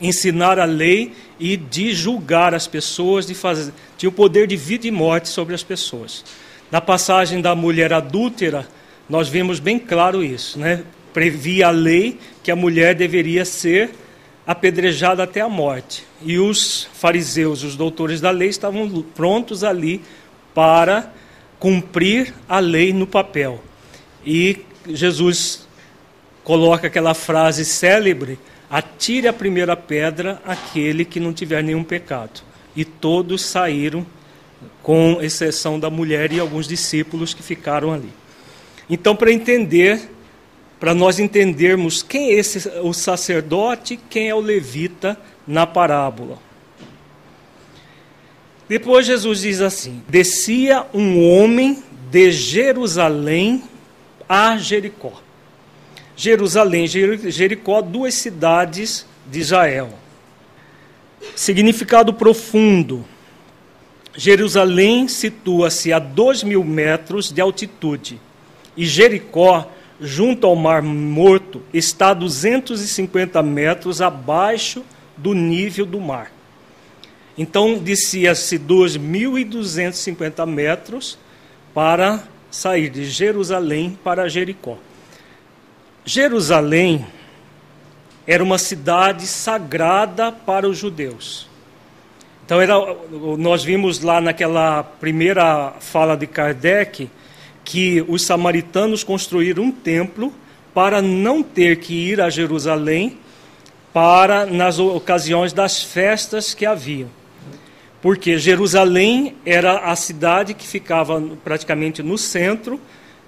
ensinar 0.00 0.58
a 0.58 0.64
lei 0.64 1.12
e 1.38 1.56
de 1.56 1.92
julgar 1.92 2.54
as 2.54 2.66
pessoas, 2.66 3.26
de 3.26 3.34
fazer, 3.34 3.72
tinha 3.98 4.08
o 4.08 4.12
poder 4.12 4.46
de 4.46 4.56
vida 4.56 4.86
e 4.86 4.90
morte 4.90 5.28
sobre 5.28 5.54
as 5.54 5.62
pessoas. 5.62 6.24
Na 6.70 6.80
passagem 6.80 7.40
da 7.40 7.54
mulher 7.54 7.92
adúltera, 7.92 8.66
nós 9.08 9.28
vemos 9.28 9.58
bem 9.58 9.78
claro 9.78 10.22
isso, 10.22 10.58
né? 10.58 10.84
Previa 11.12 11.68
a 11.68 11.70
lei 11.70 12.18
que 12.42 12.50
a 12.50 12.56
mulher 12.56 12.94
deveria 12.94 13.44
ser 13.44 13.90
apedrejada 14.46 15.24
até 15.24 15.40
a 15.40 15.48
morte. 15.48 16.04
E 16.22 16.38
os 16.38 16.88
fariseus, 16.94 17.64
os 17.64 17.74
doutores 17.74 18.20
da 18.20 18.30
lei, 18.30 18.48
estavam 18.48 18.88
prontos 19.14 19.64
ali 19.64 20.00
para 20.60 21.10
cumprir 21.58 22.34
a 22.46 22.58
lei 22.58 22.92
no 22.92 23.06
papel. 23.06 23.64
E 24.26 24.58
Jesus 24.86 25.66
coloca 26.44 26.86
aquela 26.86 27.14
frase 27.14 27.64
célebre 27.64 28.38
Atire 28.68 29.26
a 29.26 29.32
primeira 29.32 29.74
pedra 29.74 30.38
aquele 30.44 31.02
que 31.02 31.18
não 31.18 31.32
tiver 31.32 31.64
nenhum 31.64 31.82
pecado. 31.82 32.42
E 32.76 32.84
todos 32.84 33.42
saíram, 33.42 34.06
com 34.82 35.16
exceção 35.22 35.80
da 35.80 35.88
mulher 35.88 36.30
e 36.30 36.38
alguns 36.38 36.68
discípulos 36.68 37.32
que 37.32 37.42
ficaram 37.42 37.90
ali. 37.94 38.10
Então, 38.88 39.16
para 39.16 39.32
entender 39.32 40.10
para 40.78 40.94
nós 40.94 41.18
entendermos 41.18 42.02
quem 42.02 42.32
é 42.32 42.34
esse, 42.34 42.68
o 42.82 42.92
sacerdote, 42.92 43.98
quem 44.10 44.28
é 44.28 44.34
o 44.34 44.40
levita 44.40 45.18
na 45.46 45.66
parábola. 45.66 46.49
Depois 48.70 49.04
Jesus 49.04 49.40
diz 49.40 49.60
assim: 49.60 50.00
Descia 50.08 50.86
um 50.94 51.28
homem 51.28 51.82
de 52.08 52.30
Jerusalém 52.30 53.64
a 54.28 54.56
Jericó. 54.58 55.12
Jerusalém 56.14 56.86
Jericó, 56.86 57.82
duas 57.82 58.14
cidades 58.14 59.04
de 59.28 59.40
Israel. 59.40 59.90
Significado 61.34 62.14
profundo. 62.14 63.04
Jerusalém 64.16 65.08
situa-se 65.08 65.92
a 65.92 65.98
dois 65.98 66.44
mil 66.44 66.62
metros 66.62 67.32
de 67.32 67.40
altitude 67.40 68.20
e 68.76 68.86
Jericó, 68.86 69.68
junto 70.00 70.46
ao 70.46 70.54
Mar 70.54 70.80
Morto, 70.80 71.60
está 71.74 72.10
a 72.10 72.14
250 72.14 73.42
metros 73.42 74.00
abaixo 74.00 74.84
do 75.16 75.34
nível 75.34 75.84
do 75.84 76.00
mar. 76.00 76.30
Então, 77.36 77.78
descia-se 77.78 78.58
2.250 78.58 80.46
metros 80.46 81.18
para 81.72 82.24
sair 82.50 82.90
de 82.90 83.04
Jerusalém 83.04 83.98
para 84.02 84.28
Jericó. 84.28 84.76
Jerusalém 86.04 87.06
era 88.26 88.42
uma 88.42 88.58
cidade 88.58 89.26
sagrada 89.26 90.32
para 90.32 90.68
os 90.68 90.76
judeus. 90.78 91.48
Então, 92.44 92.60
era, 92.60 92.74
nós 93.38 93.62
vimos 93.62 94.00
lá 94.00 94.20
naquela 94.20 94.82
primeira 94.82 95.74
fala 95.78 96.16
de 96.16 96.26
Kardec 96.26 97.08
que 97.64 98.04
os 98.08 98.22
samaritanos 98.22 99.04
construíram 99.04 99.64
um 99.64 99.70
templo 99.70 100.34
para 100.74 101.00
não 101.00 101.42
ter 101.42 101.76
que 101.76 101.94
ir 101.94 102.20
a 102.20 102.28
Jerusalém 102.28 103.18
para 103.92 104.46
nas 104.46 104.78
ocasiões 104.78 105.52
das 105.52 105.82
festas 105.82 106.54
que 106.54 106.66
haviam. 106.66 107.08
Porque 108.02 108.38
Jerusalém 108.38 109.36
era 109.44 109.78
a 109.90 109.96
cidade 109.96 110.54
que 110.54 110.66
ficava 110.66 111.20
praticamente 111.44 112.02
no 112.02 112.16
centro 112.16 112.80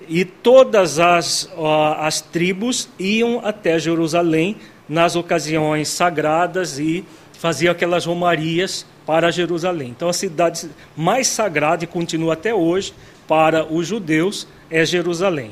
e 0.09 0.25
todas 0.25 0.99
as, 0.99 1.49
as 1.99 2.21
tribos 2.21 2.89
iam 2.99 3.41
até 3.45 3.79
Jerusalém 3.79 4.57
nas 4.89 5.15
ocasiões 5.15 5.89
sagradas 5.89 6.79
e 6.79 7.05
faziam 7.39 7.73
aquelas 7.73 8.07
romarias 8.07 8.87
para 9.07 9.31
Jerusalém. 9.31 9.89
Então 9.89 10.09
a 10.09 10.13
cidade 10.13 10.71
mais 10.97 11.27
sagrada 11.27 11.85
e 11.85 11.87
continua 11.87 12.35
até 12.35 12.55
hoje 12.55 12.95
para 13.27 13.65
os 13.65 13.87
judeus 13.87 14.47
é 14.71 14.85
Jerusalém. 14.85 15.51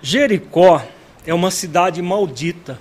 Jericó 0.00 0.82
é 1.26 1.34
uma 1.34 1.50
cidade 1.50 2.00
maldita. 2.00 2.78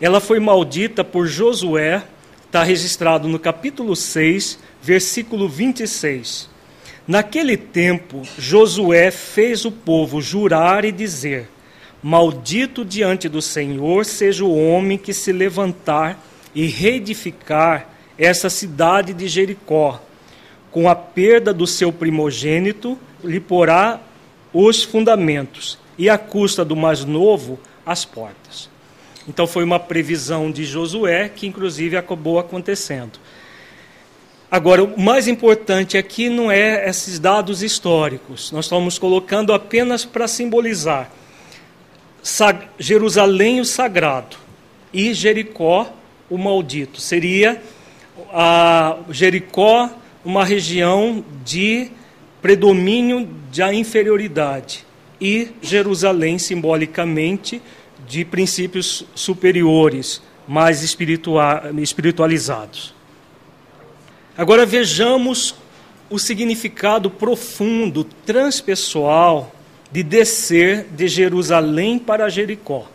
Ela 0.00 0.20
foi 0.20 0.40
maldita 0.40 1.02
por 1.04 1.26
Josué, 1.26 2.02
está 2.50 2.64
registrado 2.64 3.28
no 3.28 3.38
capítulo 3.38 3.94
6, 3.94 4.58
versículo 4.82 5.48
26. 5.48 6.50
Naquele 7.06 7.56
tempo, 7.56 8.22
Josué 8.36 9.12
fez 9.12 9.64
o 9.64 9.70
povo 9.70 10.20
jurar 10.20 10.84
e 10.84 10.90
dizer: 10.90 11.48
Maldito 12.02 12.84
diante 12.84 13.28
do 13.28 13.40
Senhor 13.40 14.04
seja 14.04 14.44
o 14.44 14.52
homem 14.52 14.98
que 14.98 15.14
se 15.14 15.30
levantar 15.30 16.18
e 16.52 16.66
reedificar 16.66 17.88
essa 18.18 18.50
cidade 18.50 19.14
de 19.14 19.28
Jericó. 19.28 20.02
Com 20.72 20.88
a 20.88 20.96
perda 20.96 21.54
do 21.54 21.68
seu 21.68 21.92
primogênito, 21.92 22.98
lhe 23.22 23.38
porá 23.38 24.00
os 24.52 24.82
fundamentos, 24.82 25.78
e 25.96 26.10
à 26.10 26.18
custa 26.18 26.64
do 26.64 26.74
mais 26.74 27.04
novo, 27.04 27.60
as 27.86 28.04
portas. 28.04 28.69
Então 29.30 29.46
foi 29.46 29.62
uma 29.62 29.78
previsão 29.78 30.50
de 30.50 30.64
Josué 30.64 31.28
que, 31.28 31.46
inclusive, 31.46 31.96
acabou 31.96 32.40
acontecendo. 32.40 33.20
Agora, 34.50 34.82
o 34.82 35.00
mais 35.00 35.28
importante 35.28 35.96
aqui 35.96 36.28
não 36.28 36.50
é 36.50 36.88
esses 36.88 37.20
dados 37.20 37.62
históricos, 37.62 38.50
nós 38.50 38.64
estamos 38.64 38.98
colocando 38.98 39.52
apenas 39.52 40.04
para 40.04 40.26
simbolizar 40.26 41.12
Jerusalém, 42.76 43.60
o 43.60 43.64
sagrado, 43.64 44.36
e 44.92 45.14
Jericó, 45.14 45.92
o 46.28 46.36
maldito. 46.36 47.00
Seria 47.00 47.62
a 48.32 48.98
Jericó 49.10 49.88
uma 50.24 50.44
região 50.44 51.24
de 51.44 51.88
predomínio 52.42 53.28
da 53.54 53.72
inferioridade 53.72 54.84
e 55.20 55.52
Jerusalém, 55.62 56.36
simbolicamente, 56.36 57.62
de 58.10 58.24
princípios 58.24 59.04
superiores, 59.14 60.20
mais 60.48 60.82
espiritualizados. 60.82 62.92
Agora 64.36 64.66
vejamos 64.66 65.54
o 66.10 66.18
significado 66.18 67.08
profundo, 67.08 68.02
transpessoal, 68.02 69.54
de 69.92 70.02
descer 70.02 70.88
de 70.90 71.06
Jerusalém 71.06 72.00
para 72.00 72.28
Jericó. 72.28 72.88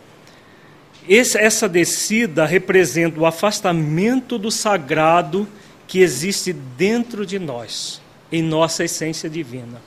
essa 1.08 1.66
descida 1.66 2.44
representa 2.44 3.18
o 3.18 3.24
afastamento 3.24 4.36
do 4.36 4.50
sagrado 4.50 5.48
que 5.88 6.00
existe 6.00 6.52
dentro 6.52 7.24
de 7.24 7.38
nós, 7.38 8.02
em 8.30 8.42
nossa 8.42 8.84
essência 8.84 9.30
divina. 9.30 9.80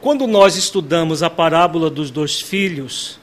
Quando 0.00 0.26
nós 0.26 0.56
estudamos 0.56 1.22
a 1.22 1.30
parábola 1.30 1.88
dos 1.88 2.10
dois 2.10 2.40
filhos, 2.40 3.20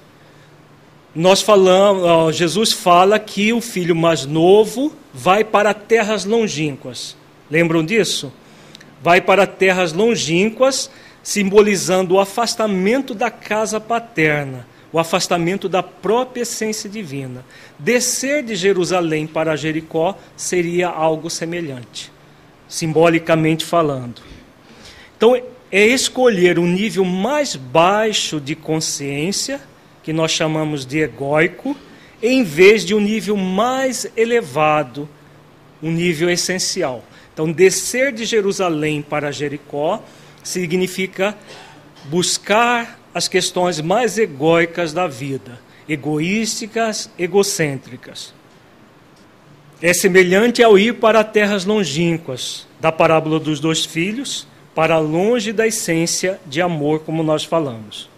nós 1.15 1.41
falamos, 1.41 2.35
Jesus 2.35 2.73
fala 2.73 3.19
que 3.19 3.53
o 3.53 3.61
filho 3.61 3.95
mais 3.95 4.25
novo 4.25 4.91
vai 5.13 5.43
para 5.43 5.73
terras 5.73 6.25
longínquas. 6.25 7.15
Lembram 7.51 7.85
disso? 7.85 8.33
Vai 9.01 9.21
para 9.21 9.45
terras 9.45 9.93
longínquas, 9.93 10.89
simbolizando 11.21 12.15
o 12.15 12.19
afastamento 12.19 13.13
da 13.13 13.29
casa 13.29 13.79
paterna, 13.79 14.65
o 14.91 14.97
afastamento 14.97 15.69
da 15.69 15.83
própria 15.83 16.41
essência 16.41 16.89
divina. 16.89 17.45
Descer 17.77 18.43
de 18.43 18.55
Jerusalém 18.55 19.27
para 19.27 19.55
Jericó 19.55 20.17
seria 20.35 20.89
algo 20.89 21.29
semelhante, 21.29 22.11
simbolicamente 22.67 23.63
falando. 23.63 24.21
Então, 25.15 25.39
é 25.71 25.85
escolher 25.85 26.57
um 26.57 26.67
nível 26.67 27.05
mais 27.05 27.55
baixo 27.55 28.41
de 28.41 28.55
consciência, 28.55 29.61
que 30.03 30.13
nós 30.13 30.31
chamamos 30.31 30.85
de 30.85 30.99
egóico, 30.99 31.75
em 32.21 32.43
vez 32.43 32.85
de 32.85 32.93
um 32.93 32.99
nível 32.99 33.35
mais 33.35 34.05
elevado, 34.15 35.09
um 35.81 35.91
nível 35.91 36.29
essencial. 36.29 37.03
Então, 37.33 37.51
descer 37.51 38.11
de 38.11 38.25
Jerusalém 38.25 39.01
para 39.01 39.31
Jericó 39.31 40.03
significa 40.43 41.35
buscar 42.05 42.99
as 43.13 43.27
questões 43.27 43.81
mais 43.81 44.17
egóicas 44.17 44.93
da 44.93 45.07
vida, 45.07 45.59
egoísticas, 45.87 47.09
egocêntricas. 47.17 48.33
É 49.81 49.93
semelhante 49.93 50.63
ao 50.63 50.77
ir 50.77 50.95
para 50.95 51.23
terras 51.23 51.65
longínquas, 51.65 52.67
da 52.79 52.91
parábola 52.91 53.39
dos 53.39 53.59
dois 53.59 53.85
filhos, 53.85 54.47
para 54.73 54.97
longe 54.97 55.51
da 55.51 55.67
essência 55.67 56.39
de 56.45 56.61
amor, 56.61 57.01
como 57.01 57.21
nós 57.21 57.43
falamos. 57.43 58.12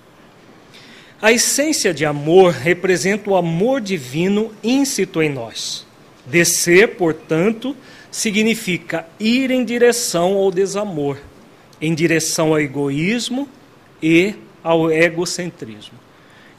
A 1.21 1.31
essência 1.31 1.93
de 1.93 2.05
amor 2.05 2.51
representa 2.51 3.29
o 3.29 3.35
amor 3.35 3.79
divino 3.79 4.51
íncito 4.63 5.21
em 5.21 5.29
nós. 5.29 5.85
Descer, 6.25 6.95
portanto, 6.95 7.75
significa 8.11 9.07
ir 9.19 9.51
em 9.51 9.63
direção 9.63 10.35
ao 10.35 10.51
desamor, 10.51 11.17
em 11.79 11.93
direção 11.93 12.49
ao 12.49 12.59
egoísmo 12.59 13.47
e 14.01 14.35
ao 14.63 14.91
egocentrismo. 14.91 15.97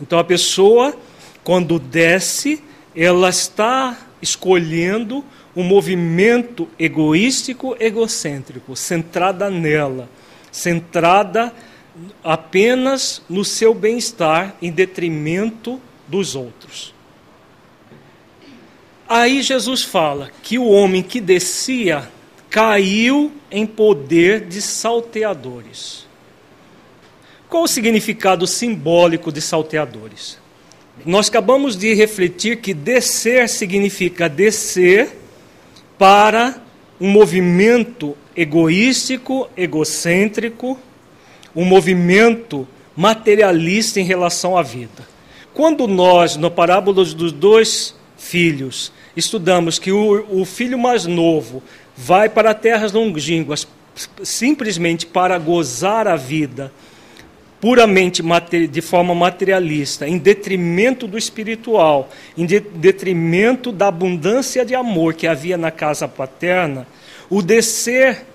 Então 0.01 0.19
a 0.19 0.25
pessoa, 0.25 0.95
quando 1.43 1.79
desce, 1.79 2.63
ela 2.95 3.29
está 3.29 3.99
escolhendo 4.23 5.25
um 5.55 5.63
movimento 5.63 6.69
egoístico, 6.79 7.77
egocêntrico, 7.81 8.77
centrada 8.77 9.51
nela, 9.51 10.09
centrada 10.53 11.53
apenas 12.23 13.23
no 13.29 13.45
seu 13.45 13.73
bem-estar 13.73 14.57
em 14.61 14.71
detrimento 14.71 15.81
dos 16.07 16.35
outros. 16.35 16.95
Aí 19.09 19.43
Jesus 19.43 19.83
fala 19.83 20.31
que 20.43 20.59
o 20.59 20.69
homem 20.69 21.03
que 21.03 21.21
descia 21.21 22.11
caiu 22.51 23.33
em 23.51 23.67
poder 23.67 24.47
de 24.47 24.61
salteadores. 24.61 26.07
Qual 27.49 27.63
o 27.63 27.69
significado 27.69 28.47
simbólico 28.47 29.31
de 29.31 29.41
salteadores? 29.41 30.39
Nós 31.05 31.29
acabamos 31.29 31.77
de 31.77 31.95
refletir 31.95 32.61
que 32.61 32.75
descer 32.75 33.49
significa 33.49 34.29
descer 34.29 35.17
para 35.99 36.61
um 37.01 37.09
movimento 37.09 38.17
egoístico, 38.35 39.49
egocêntrico, 39.57 40.79
um 41.57 41.65
movimento 41.65 42.69
materialista 42.95 43.99
em 43.99 44.05
relação 44.05 44.57
à 44.57 44.63
vida. 44.63 45.09
Quando 45.55 45.89
nós, 45.89 46.37
na 46.37 46.51
parábola 46.51 46.97
dos 47.03 47.33
dois 47.33 47.97
filhos, 48.19 48.93
estudamos 49.17 49.79
que 49.79 49.91
o, 49.91 50.41
o 50.41 50.45
filho 50.45 50.79
mais 50.79 51.07
novo 51.07 51.63
vai 51.97 52.29
para 52.29 52.55
terras 52.55 52.93
longínquas 52.93 53.67
simplesmente 54.23 55.07
para 55.07 55.39
gozar 55.39 56.07
a 56.07 56.17
vida 56.17 56.71
puramente 57.59 58.23
de 58.71 58.81
forma 58.83 59.15
materialista, 59.15 60.07
em 60.07 60.19
detrimento 60.19 61.07
do 61.07 61.17
espiritual, 61.17 62.11
em 62.37 62.45
detrimento 62.45 63.73
da 63.73 63.89
abundância 63.89 64.65
de 64.65 64.75
amor 64.75 65.15
que 65.15 65.27
havia 65.27 65.57
na 65.57 65.71
casa 65.71 66.07
paterna, 66.07 66.87
o 67.31 67.41
descer 67.41 68.27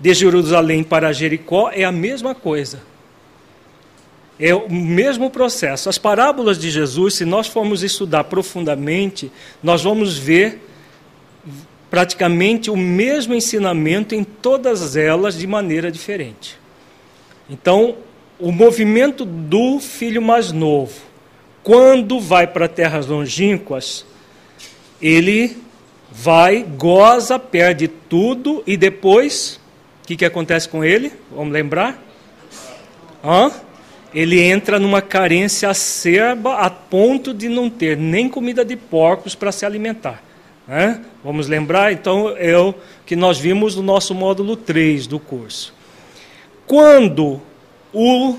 de 0.00 0.14
Jerusalém 0.14 0.82
para 0.82 1.12
Jericó 1.12 1.70
é 1.72 1.84
a 1.84 1.92
mesma 1.92 2.34
coisa. 2.34 2.80
É 4.38 4.54
o 4.54 4.70
mesmo 4.70 5.30
processo. 5.30 5.88
As 5.88 5.98
parábolas 5.98 6.58
de 6.58 6.70
Jesus, 6.70 7.14
se 7.14 7.24
nós 7.24 7.48
formos 7.48 7.82
estudar 7.82 8.24
profundamente, 8.24 9.32
nós 9.62 9.82
vamos 9.82 10.16
ver 10.16 10.62
praticamente 11.90 12.70
o 12.70 12.76
mesmo 12.76 13.34
ensinamento 13.34 14.14
em 14.14 14.22
todas 14.22 14.96
elas 14.96 15.36
de 15.36 15.46
maneira 15.46 15.90
diferente. 15.90 16.58
Então, 17.50 17.96
o 18.38 18.52
movimento 18.52 19.24
do 19.24 19.80
filho 19.80 20.22
mais 20.22 20.52
novo, 20.52 20.94
quando 21.62 22.20
vai 22.20 22.46
para 22.46 22.68
terras 22.68 23.06
longínquas, 23.06 24.04
ele 25.00 25.56
vai, 26.10 26.62
goza, 26.62 27.38
perde 27.38 27.88
tudo 27.88 28.62
e 28.66 28.76
depois, 28.76 29.58
que, 30.08 30.16
que 30.16 30.24
acontece 30.24 30.66
com 30.66 30.82
ele? 30.82 31.12
Vamos 31.30 31.52
lembrar? 31.52 32.02
Hã? 33.22 33.50
Ele 34.14 34.40
entra 34.40 34.78
numa 34.78 35.02
carência 35.02 35.68
acerba 35.68 36.54
a 36.54 36.70
ponto 36.70 37.34
de 37.34 37.46
não 37.46 37.68
ter 37.68 37.94
nem 37.94 38.26
comida 38.26 38.64
de 38.64 38.74
porcos 38.74 39.34
para 39.34 39.52
se 39.52 39.66
alimentar. 39.66 40.22
Né? 40.66 41.02
Vamos 41.22 41.46
lembrar? 41.46 41.92
Então, 41.92 42.34
é 42.38 42.56
o 42.56 42.72
que 43.04 43.14
nós 43.14 43.38
vimos 43.38 43.76
no 43.76 43.82
nosso 43.82 44.14
módulo 44.14 44.56
3 44.56 45.06
do 45.06 45.18
curso. 45.18 45.74
Quando 46.66 47.42
o, 47.92 48.38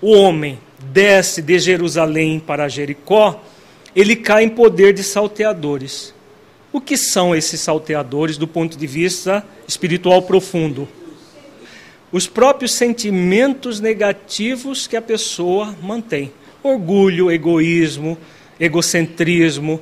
o 0.00 0.12
homem 0.12 0.56
desce 0.84 1.42
de 1.42 1.58
Jerusalém 1.58 2.38
para 2.38 2.68
Jericó, 2.68 3.42
ele 3.94 4.14
cai 4.14 4.44
em 4.44 4.48
poder 4.48 4.92
de 4.92 5.02
salteadores. 5.02 6.14
O 6.72 6.80
que 6.80 6.96
são 6.96 7.34
esses 7.34 7.60
salteadores 7.60 8.38
do 8.38 8.48
ponto 8.48 8.78
de 8.78 8.86
vista 8.86 9.44
espiritual 9.68 10.22
profundo? 10.22 10.88
Os 12.10 12.26
próprios 12.26 12.72
sentimentos 12.72 13.78
negativos 13.78 14.86
que 14.86 14.96
a 14.96 15.02
pessoa 15.02 15.76
mantém: 15.82 16.32
orgulho, 16.62 17.30
egoísmo, 17.30 18.16
egocentrismo, 18.58 19.80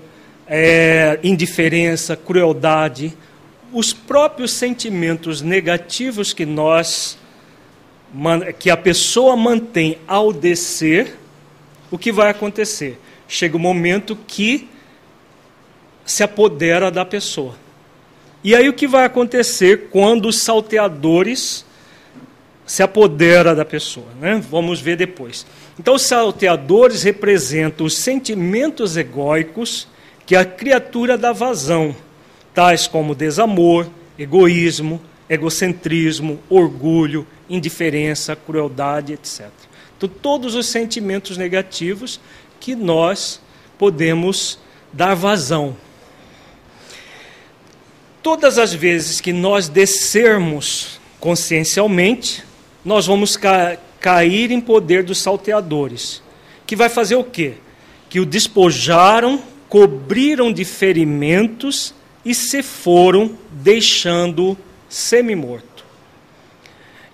é, 0.49 1.21
indiferença, 1.23 2.17
crueldade. 2.17 3.17
Os 3.73 3.93
próprios 3.93 4.51
sentimentos 4.51 5.41
negativos 5.41 6.33
que 6.33 6.45
nós 6.45 7.17
que 8.59 8.69
a 8.69 8.77
pessoa 8.77 9.37
mantém 9.37 9.97
ao 10.09 10.33
descer, 10.33 11.17
o 11.93 11.97
que 11.97 12.11
vai 12.11 12.29
acontecer? 12.29 12.99
Chega 13.29 13.57
o 13.57 13.61
um 13.61 13.63
momento 13.63 14.19
que 14.27 14.69
se 16.11 16.25
apodera 16.25 16.91
da 16.91 17.05
pessoa. 17.05 17.55
E 18.43 18.53
aí 18.57 18.69
o 18.69 18.73
que 18.73 18.89
vai 18.89 19.05
acontecer 19.05 19.91
quando 19.91 20.27
os 20.27 20.39
salteadores 20.43 21.65
se 22.67 22.83
apodera 22.83 23.55
da 23.55 23.65
pessoa, 23.65 24.09
né? 24.21 24.43
Vamos 24.51 24.81
ver 24.81 24.97
depois. 24.97 25.47
Então 25.79 25.95
os 25.95 26.03
salteadores 26.03 27.05
representam 27.05 27.87
os 27.87 27.97
sentimentos 27.97 28.97
egóicos 28.97 29.87
que 30.27 30.35
a 30.35 30.45
criatura 30.45 31.17
dá 31.17 31.33
vazão, 31.33 31.95
tais 32.53 32.89
como 32.89 33.15
desamor, 33.15 33.89
egoísmo, 34.19 35.01
egocentrismo, 35.29 36.41
orgulho, 36.49 37.25
indiferença, 37.49 38.35
crueldade, 38.35 39.13
etc. 39.13 39.49
Então, 39.97 40.09
todos 40.09 40.57
os 40.57 40.67
sentimentos 40.67 41.37
negativos 41.37 42.21
que 42.59 42.75
nós 42.75 43.41
podemos 43.79 44.59
dar 44.93 45.15
vazão. 45.15 45.77
Todas 48.23 48.59
as 48.59 48.75
vezes 48.75 49.21
que 49.21 49.33
nós 49.33 49.69
descermos 49.69 51.01
consciencialmente, 51.19 52.45
nós 52.85 53.07
vamos 53.07 53.37
ca 53.37 53.79
cair 54.01 54.51
em 54.51 54.61
poder 54.61 55.03
dos 55.03 55.19
salteadores, 55.19 56.23
que 56.67 56.75
vai 56.75 56.89
fazer 56.89 57.17
o 57.17 57.25
quê? 57.25 57.55
Que 58.09 58.19
o 58.19 58.25
despojaram, 58.25 59.43
cobriram 59.69 60.51
de 60.51 60.65
ferimentos 60.65 61.95
e 62.25 62.35
se 62.35 62.63
foram, 62.63 63.37
deixando 63.51 64.57
semi-morto. 64.89 65.85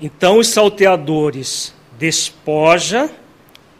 Então 0.01 0.39
os 0.39 0.49
salteadores 0.49 1.75
despoja, 1.99 3.11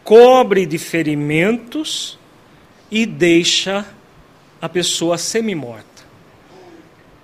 cobre 0.03 0.65
de 0.65 0.77
ferimentos 0.77 2.17
e 2.91 3.05
deixa 3.05 3.85
a 4.61 4.67
pessoa 4.67 5.17
semi-morta. 5.17 5.96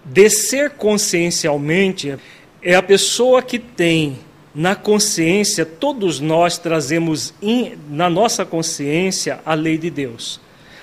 Descer 0.06 0.72
consciencialmente 0.72 2.18
é 2.62 2.76
a 2.76 2.84
pessoa 2.84 3.42
que 3.42 3.58
tem 3.60 4.20
na 4.54 4.76
consciência, 4.76 5.66
todos 5.66 6.20
nós 6.20 6.58
trazemos 6.58 7.34
in, 7.42 7.74
na 7.90 8.10
nossa 8.10 8.46
consciência 8.46 9.40
a 9.46 9.54
lei 9.54 9.78
de 9.78 9.90
Deus. 9.90 10.40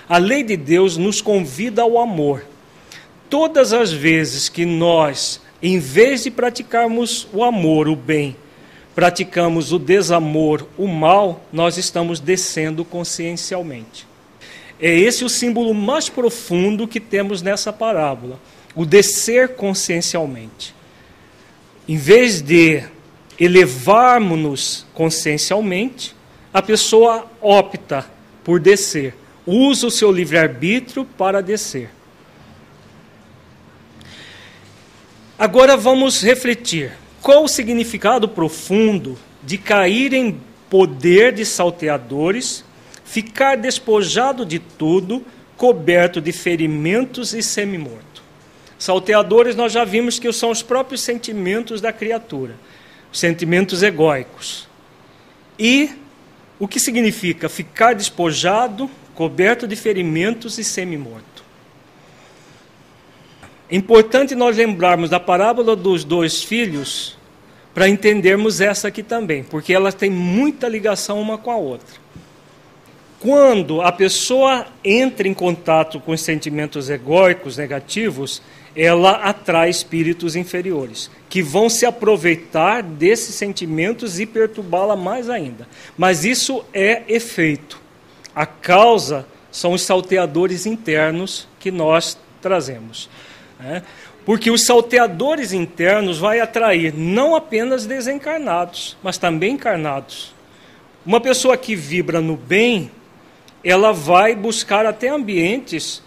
A 0.09 0.18
lei 0.18 0.42
de 0.42 0.56
Deus 0.56 0.96
nos 0.96 1.20
convida 1.20 1.83
ao 1.83 1.98
amor. 1.98 2.44
Todas 3.28 3.72
as 3.72 3.92
vezes 3.92 4.48
que 4.48 4.64
nós 4.64 5.40
em 5.62 5.78
vez 5.78 6.24
de 6.24 6.30
praticarmos 6.30 7.28
o 7.33 7.44
amor, 7.44 7.87
o 7.87 7.94
bem, 7.94 8.35
praticamos 8.94 9.72
o 9.72 9.78
desamor, 9.78 10.66
o 10.76 10.87
mal, 10.87 11.44
nós 11.52 11.76
estamos 11.76 12.18
descendo 12.18 12.85
consciencialmente. 12.85 14.06
É 14.80 14.90
esse 14.90 15.22
o 15.22 15.28
símbolo 15.28 15.74
mais 15.74 16.09
profundo 16.09 16.88
que 16.88 16.98
temos 16.98 17.42
nessa 17.42 17.70
parábola, 17.70 18.40
o 18.74 18.85
descer 18.85 19.56
consciencialmente. 19.56 20.74
Em 21.88 21.96
vez 21.96 22.40
de 22.40 22.85
elevarmos-nos 23.38 24.87
consciencialmente, 24.94 26.14
a 26.52 26.61
pessoa 26.61 27.30
opta 27.40 28.06
por 28.44 28.61
descer, 28.61 29.14
usa 29.46 29.87
o 29.87 29.90
seu 29.90 30.12
livre-arbítrio 30.12 31.04
para 31.04 31.40
descer. 31.40 31.90
Agora 35.38 35.76
vamos 35.76 36.22
refletir. 36.22 36.92
Qual 37.22 37.44
o 37.44 37.48
significado 37.48 38.28
profundo 38.28 39.18
de 39.42 39.56
cair 39.56 40.12
em 40.12 40.38
poder 40.68 41.33
de 41.33 41.44
salteadores, 41.44 42.64
ficar 43.04 43.56
despojado 43.56 44.44
de 44.44 44.59
tudo, 44.59 45.24
coberto 45.56 46.20
de 46.20 46.33
ferimentos 46.33 47.33
e 47.33 47.42
semi-morto? 47.42 48.09
Salteadores 48.80 49.54
nós 49.54 49.72
já 49.72 49.84
vimos 49.84 50.18
que 50.18 50.32
são 50.32 50.50
os 50.50 50.62
próprios 50.62 51.02
sentimentos 51.02 51.82
da 51.82 51.92
criatura, 51.92 52.56
sentimentos 53.12 53.82
egóicos. 53.82 54.66
E 55.58 55.90
o 56.58 56.66
que 56.66 56.80
significa 56.80 57.46
ficar 57.46 57.94
despojado, 57.94 58.90
coberto 59.14 59.68
de 59.68 59.76
ferimentos 59.76 60.56
e 60.56 60.64
semi-morto? 60.64 61.44
É 63.68 63.76
importante 63.76 64.34
nós 64.34 64.56
lembrarmos 64.56 65.10
da 65.10 65.20
parábola 65.20 65.76
dos 65.76 66.02
dois 66.02 66.42
filhos 66.42 67.18
para 67.74 67.86
entendermos 67.86 68.62
essa 68.62 68.88
aqui 68.88 69.02
também, 69.02 69.44
porque 69.44 69.74
ela 69.74 69.92
tem 69.92 70.08
muita 70.08 70.66
ligação 70.66 71.20
uma 71.20 71.36
com 71.36 71.50
a 71.50 71.56
outra. 71.56 72.00
Quando 73.20 73.82
a 73.82 73.92
pessoa 73.92 74.66
entra 74.82 75.28
em 75.28 75.34
contato 75.34 76.00
com 76.00 76.12
os 76.12 76.22
sentimentos 76.22 76.88
egóicos 76.88 77.58
negativos, 77.58 78.40
ela 78.74 79.12
atrai 79.12 79.68
espíritos 79.68 80.37
inferiores, 80.37 81.11
que 81.28 81.42
vão 81.42 81.68
se 81.68 81.85
aproveitar 81.85 82.83
desses 82.83 83.35
sentimentos 83.35 84.20
e 84.20 84.26
perturbá-la 84.26 84.96
mais 84.96 85.28
ainda. 85.28 85.66
Mas 85.96 86.24
isso 86.24 86.64
é 86.72 87.02
efeito. 87.09 87.80
A 88.35 88.46
causa 88.46 89.26
são 89.50 89.72
os 89.72 89.83
salteadores 89.83 90.66
internos 90.66 91.48
que 91.59 91.70
nós 91.70 92.16
trazemos. 92.40 93.11
Né? 93.59 93.83
Porque 94.24 94.50
os 94.50 94.64
salteadores 94.64 95.52
internos 95.52 96.18
vai 96.18 96.40
atrair 96.40 96.94
não 96.94 97.35
apenas 97.35 97.87
desencarnados, 97.87 98.96
mas 99.02 99.18
também 99.18 99.54
encarnados. 99.54 100.33
Uma 101.04 101.20
pessoa 101.20 101.56
que 101.56 101.74
vibra 101.74 102.20
no 102.20 102.37
bem, 102.37 102.90
ela 103.64 103.92
vai 103.92 104.35
buscar 104.35 104.87
até 104.87 105.09
ambientes 105.09 106.02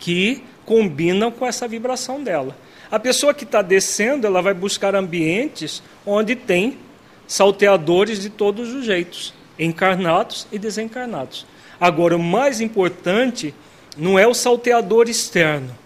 que 0.00 0.42
combinam 0.64 1.30
com 1.30 1.46
essa 1.46 1.66
vibração 1.66 2.22
dela. 2.22 2.56
A 2.90 2.98
pessoa 2.98 3.32
que 3.32 3.44
está 3.44 3.62
descendo, 3.62 4.26
ela 4.26 4.42
vai 4.42 4.52
buscar 4.52 4.94
ambientes 4.94 5.82
onde 6.04 6.36
tem 6.36 6.78
salteadores 7.26 8.20
de 8.20 8.30
todos 8.30 8.72
os 8.72 8.84
jeitos. 8.84 9.34
encarnados 9.58 10.46
e 10.50 10.58
desencarnados. 10.58 11.46
Agora, 11.78 12.16
o 12.16 12.22
mais 12.22 12.60
importante 12.60 13.54
não 13.96 14.18
é 14.18 14.26
o 14.26 14.34
salteador 14.34 15.08
externo, 15.08 15.76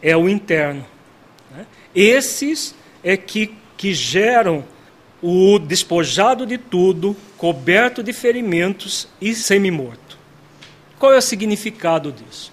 é 0.00 0.16
o 0.16 0.28
interno. 0.28 0.86
Né? 1.50 1.66
Esses 1.94 2.74
é 3.02 3.16
que, 3.16 3.54
que 3.76 3.92
geram 3.92 4.64
o 5.20 5.58
despojado 5.58 6.46
de 6.46 6.56
tudo, 6.56 7.16
coberto 7.36 8.02
de 8.02 8.12
ferimentos 8.12 9.08
e 9.20 9.34
semi-morto. 9.34 10.18
Qual 10.98 11.12
é 11.12 11.18
o 11.18 11.22
significado 11.22 12.12
disso? 12.12 12.49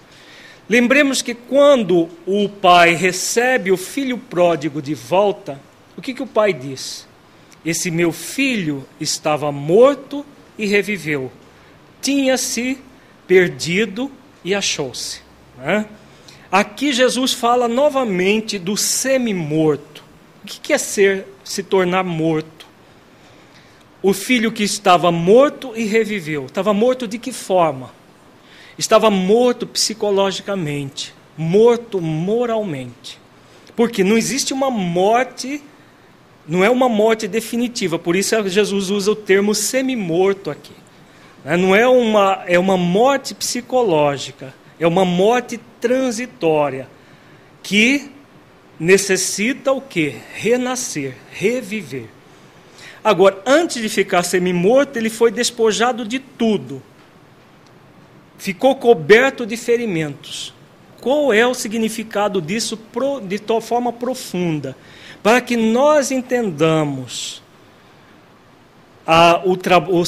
Lembremos 0.70 1.22
que 1.22 1.34
quando 1.34 2.10
o 2.26 2.50
pai 2.50 2.94
recebe 2.94 3.72
o 3.72 3.78
filho 3.78 4.18
pródigo 4.18 4.82
de 4.82 4.94
volta, 4.94 5.60
o 5.96 6.02
que, 6.02 6.14
que 6.14 6.22
o 6.22 6.28
pai 6.28 6.52
diz? 6.52 7.08
Esse 7.66 7.90
meu 7.90 8.12
filho 8.12 8.86
estava 9.00 9.52
morto 9.52 10.26
e 10.58 10.66
reviveu. 10.66 11.32
Tinha-se 12.02 12.78
perdido 13.26 14.12
e 14.44 14.54
achou-se. 14.54 15.22
Né? 15.58 15.86
Aqui 16.52 16.92
Jesus 16.92 17.34
fala 17.34 17.68
novamente 17.68 18.60
do 18.60 18.76
semi-morto. 18.76 20.04
O 20.44 20.48
que 20.48 20.74
é 20.74 20.78
ser, 20.78 21.26
se 21.44 21.64
tornar 21.64 22.04
morto? 22.04 22.66
O 24.02 24.14
filho 24.14 24.52
que 24.52 24.64
estava 24.64 25.12
morto 25.12 25.74
e 25.76 25.86
reviveu. 25.86 26.46
Estava 26.46 26.74
morto 26.74 27.08
de 27.08 27.18
que 27.18 27.32
forma? 27.32 27.97
Estava 28.78 29.10
morto 29.10 29.66
psicologicamente, 29.66 31.14
morto 31.38 32.00
moralmente. 32.00 33.20
Porque 33.76 34.04
não 34.04 34.18
existe 34.18 34.54
uma 34.54 34.70
morte, 34.70 35.64
não 36.48 36.64
é 36.64 36.70
uma 36.70 36.88
morte 36.88 37.28
definitiva, 37.28 37.98
por 37.98 38.16
isso 38.16 38.36
Jesus 38.50 38.90
usa 38.90 39.12
o 39.12 39.16
termo 39.16 39.56
semi-morto 39.56 40.50
aqui. 40.50 40.74
Né? 41.44 41.58
Não 41.58 41.76
é 41.76 41.88
uma, 41.88 42.44
é 42.48 42.60
uma 42.60 42.78
morte 42.78 43.34
psicológica, 43.34 44.54
é 44.80 44.86
uma 44.86 45.06
morte 45.06 45.60
transitória 45.80 46.88
que 47.64 48.12
necessita 48.80 49.72
o 49.72 49.82
que? 49.82 50.16
Renascer, 50.36 51.16
reviver. 51.32 52.06
Agora, 53.04 53.42
antes 53.46 53.82
de 53.82 53.90
ficar 53.90 54.24
semi-morto, 54.24 54.98
ele 54.98 55.10
foi 55.10 55.32
despojado 55.32 56.06
de 56.06 56.20
tudo. 56.20 56.82
Ficou 58.38 58.76
coberto 58.76 59.46
de 59.46 59.58
ferimentos. 59.58 60.54
Qual 61.02 61.32
é 61.32 61.46
o 61.46 61.54
significado 61.54 62.42
disso 62.42 62.80
de 63.28 63.40
tal 63.40 63.62
forma 63.62 63.94
profunda? 63.94 64.76
Para 65.24 65.42
que 65.42 65.56
nós 65.58 66.12
entendamos 66.12 67.42
a, 69.06 69.42
o, 69.46 69.56
tra, 69.56 69.80
o, 69.80 70.04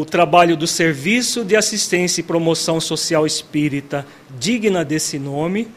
o 0.00 0.04
trabalho 0.06 0.56
do 0.56 0.66
Serviço 0.66 1.44
de 1.44 1.54
Assistência 1.54 2.20
e 2.20 2.24
Promoção 2.24 2.80
Social 2.80 3.26
Espírita, 3.26 4.06
digna 4.38 4.84
desse 4.84 5.18
nome, 5.18 5.68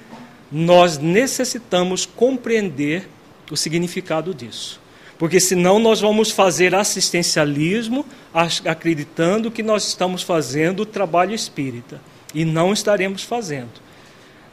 nós 0.50 0.98
necessitamos 0.98 2.06
compreender 2.06 3.10
o 3.52 3.58
significado 3.58 4.34
disso. 4.34 4.80
Porque 5.18 5.40
senão 5.40 5.80
nós 5.80 6.02
vamos 6.02 6.32
fazer 6.32 6.76
assistencialismo 6.76 8.06
acreditando 8.34 9.50
que 9.50 9.64
nós 9.64 9.88
estamos 9.88 10.22
fazendo 10.22 10.82
o 10.82 10.86
trabalho 10.86 11.34
espírita. 11.34 12.02
E 12.34 12.44
não 12.44 12.74
estaremos 12.74 13.24
fazendo. 13.24 13.72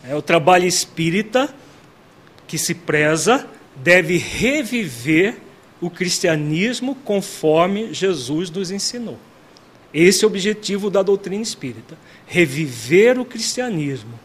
É, 0.04 0.14
o 0.14 0.22
trabalho 0.22 0.66
espírita 0.66 1.52
que 2.46 2.56
se 2.58 2.74
preza 2.74 3.46
deve 3.76 4.18
reviver 4.18 5.36
o 5.80 5.90
cristianismo 5.90 6.94
conforme 6.94 7.92
Jesus 7.92 8.50
nos 8.50 8.70
ensinou. 8.70 9.18
Esse 9.92 10.24
é 10.24 10.26
o 10.26 10.30
objetivo 10.30 10.88
da 10.88 11.02
doutrina 11.02 11.42
espírita: 11.42 11.98
reviver 12.26 13.18
o 13.18 13.24
cristianismo 13.24 14.18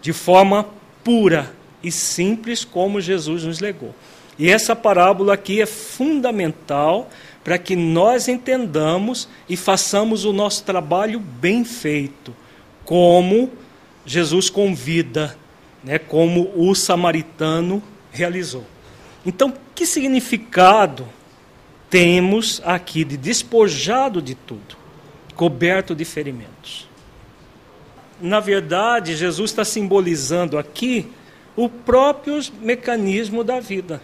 de 0.00 0.12
forma 0.12 0.66
pura 1.02 1.54
e 1.82 1.92
simples, 1.92 2.64
como 2.64 3.00
Jesus 3.00 3.44
nos 3.44 3.60
legou. 3.60 3.94
E 4.38 4.50
essa 4.50 4.74
parábola 4.74 5.34
aqui 5.34 5.60
é 5.60 5.66
fundamental 5.66 7.08
para 7.42 7.58
que 7.58 7.76
nós 7.76 8.26
entendamos 8.26 9.28
e 9.48 9.56
façamos 9.56 10.24
o 10.24 10.32
nosso 10.32 10.64
trabalho 10.64 11.20
bem 11.20 11.64
feito, 11.64 12.34
como 12.84 13.50
Jesus 14.06 14.48
convida, 14.50 15.36
né, 15.82 15.98
como 15.98 16.50
o 16.56 16.74
samaritano 16.74 17.82
realizou. 18.10 18.64
Então, 19.26 19.52
que 19.74 19.86
significado 19.86 21.06
temos 21.90 22.60
aqui 22.64 23.04
de 23.04 23.16
despojado 23.16 24.20
de 24.20 24.34
tudo, 24.34 24.76
coberto 25.36 25.94
de 25.94 26.04
ferimentos? 26.04 26.88
Na 28.20 28.40
verdade, 28.40 29.16
Jesus 29.16 29.50
está 29.50 29.64
simbolizando 29.64 30.56
aqui 30.56 31.10
o 31.56 31.68
próprio 31.68 32.40
mecanismo 32.60 33.44
da 33.44 33.60
vida. 33.60 34.00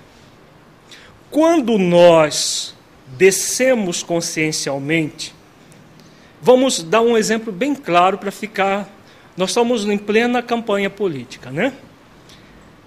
Quando 1.31 1.79
nós 1.79 2.75
descemos 3.17 4.03
consciencialmente, 4.03 5.33
vamos 6.43 6.83
dar 6.83 7.03
um 7.03 7.17
exemplo 7.17 7.53
bem 7.53 7.73
claro 7.73 8.19
para 8.19 8.33
ficar. 8.33 8.89
Nós 9.37 9.51
estamos 9.51 9.85
em 9.85 9.97
plena 9.97 10.43
campanha 10.43 10.91
política, 10.91 11.51
né? 11.53 11.73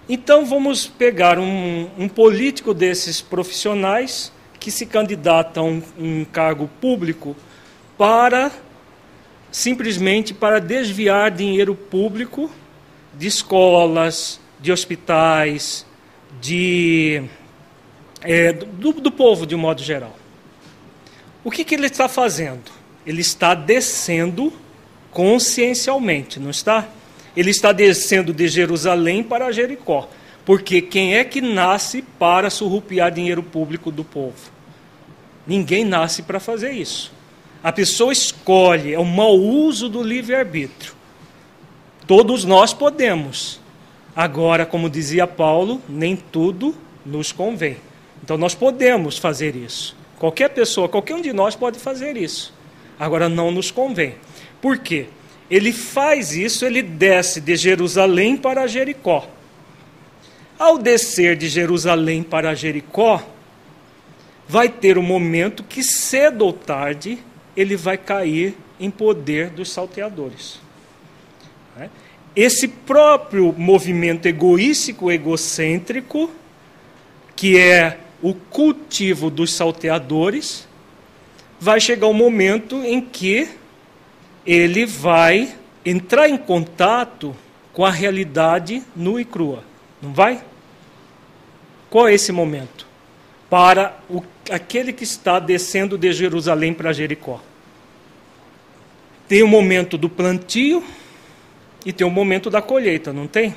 Então 0.10 0.46
vamos 0.46 0.86
pegar 0.86 1.40
um, 1.40 1.90
um 1.98 2.10
político 2.10 2.74
desses 2.74 3.22
profissionais 3.22 4.30
que 4.60 4.70
se 4.70 4.86
candidata 4.86 5.62
a 5.62 5.64
um, 5.64 5.82
um 5.98 6.26
cargo 6.26 6.70
público 6.82 7.38
para 7.98 8.52
simplesmente 9.50 10.34
para 10.34 10.60
desviar 10.60 11.32
dinheiro 11.32 11.76
público 11.76 12.52
de 13.14 13.28
escolas, 13.28 14.38
de 14.60 14.72
hospitais, 14.72 15.86
de 16.42 17.24
é, 18.24 18.54
do, 18.54 18.94
do, 18.94 19.12
povo 19.12 19.46
de 19.46 19.56
um 19.56 19.60
modo 19.60 19.84
geral. 19.84 20.16
O 21.44 21.52
que, 21.52 21.64
que 21.64 21.76
ele 21.76 21.88
está 21.88 22.08
fazendo? 22.08 22.72
Ele 23.06 23.22
está 23.22 23.54
descendo 23.54 24.52
consciencialmente, 25.12 26.40
não 26.40 26.50
está? 26.50 26.88
ele 27.36 27.50
está 27.50 27.72
descendo 27.72 28.34
de 28.34 28.48
Jerusalém 28.48 29.24
para 29.24 29.52
Jericó. 29.52 30.08
Porque 30.46 30.82
quem 30.82 31.16
é 31.16 31.24
que 31.24 31.42
nasce 31.42 32.02
para 32.02 32.50
surrupiar 32.50 33.12
dinheiro 33.12 33.42
público 33.42 33.92
do 33.92 34.04
povo? 34.04 34.52
Ninguém 35.48 35.86
nasce 35.86 36.22
para 36.22 36.40
fazer 36.40 36.72
isso. 36.72 37.12
A 37.64 37.72
pessoa 37.72 38.12
escolhe, 38.12 38.94
é 38.94 39.00
o 39.00 39.06
mau 39.06 39.36
uso 39.38 39.88
do 39.88 40.04
livre-arbítrio. 40.04 40.94
Todos 42.06 42.44
nós 42.44 42.74
podemos. 42.74 43.60
Agora, 44.16 44.66
como 44.66 44.90
dizia 44.90 45.26
Paulo, 45.26 45.82
nem 45.88 46.16
tudo 46.16 46.76
nos 47.06 47.32
convém. 47.32 47.78
Então 48.24 48.38
nós 48.38 48.56
podemos 48.56 49.18
fazer 49.18 49.56
isso. 49.56 49.96
Qualquer 50.18 50.50
pessoa, 50.50 50.88
qualquer 50.88 51.16
um 51.16 51.22
de 51.22 51.34
nós 51.34 51.56
pode 51.56 51.78
fazer 51.78 52.16
isso. 52.16 52.54
Agora 52.98 53.28
não 53.28 53.52
nos 53.52 53.70
convém. 53.70 54.16
Por 54.62 54.78
quê? 54.78 55.08
ele 55.50 55.72
faz 55.72 56.34
isso, 56.34 56.66
ele 56.66 56.82
desce 56.82 57.40
de 57.40 57.56
Jerusalém 57.56 58.36
para 58.36 58.66
Jericó. 58.66 59.28
Ao 60.58 60.80
descer 60.80 61.36
de 61.36 61.48
Jerusalém 61.48 62.24
para 62.24 62.56
Jericó, 62.56 63.24
vai 64.48 64.70
ter 64.70 64.98
um 64.98 65.04
momento 65.04 65.64
que 65.64 65.84
cedo 65.84 66.44
ou 66.46 66.54
tarde 66.54 67.20
ele 67.56 67.76
vai 67.76 67.98
cair 67.98 68.56
em 68.80 68.90
poder 68.90 69.52
dos 69.52 69.72
salteadores. 69.72 70.60
Né? 71.78 71.90
Esse 72.36 72.68
próprio 72.68 73.54
movimento 73.56 74.26
egoístico, 74.26 75.12
egocêntrico, 75.12 76.32
que 77.36 77.60
é 77.60 78.00
o 78.24 78.34
cultivo 78.34 79.30
dos 79.30 79.52
salteadores, 79.52 80.66
vai 81.60 81.82
chegar 81.82 82.08
um 82.08 82.14
momento 82.14 82.78
em 82.78 83.02
que 83.02 83.50
ele 84.46 84.86
vai 84.86 85.54
entrar 85.86 86.30
em 86.30 86.38
contato 86.38 87.36
com 87.74 87.84
a 87.84 87.92
realidade 87.92 88.82
nua 88.96 89.20
e 89.20 89.26
crua. 89.26 89.62
Não 90.02 90.14
vai? 90.14 90.42
Qual 91.90 92.08
é 92.08 92.14
esse 92.14 92.32
momento? 92.32 92.88
Para 93.50 94.00
o, 94.10 94.24
aquele 94.50 94.94
que 94.94 95.04
está 95.04 95.38
descendo 95.38 95.98
de 95.98 96.14
Jerusalém 96.14 96.74
para 96.74 96.94
Jericó. 96.94 97.42
Tem 99.28 99.44
o 99.44 99.48
momento 99.48 99.98
do 99.98 100.08
plantio 100.08 100.82
e 101.86 101.92
tem 101.92 102.08
o 102.08 102.10
momento 102.10 102.50
da 102.50 102.62
colheita, 102.62 103.12
não 103.12 103.28
tem? 103.28 103.54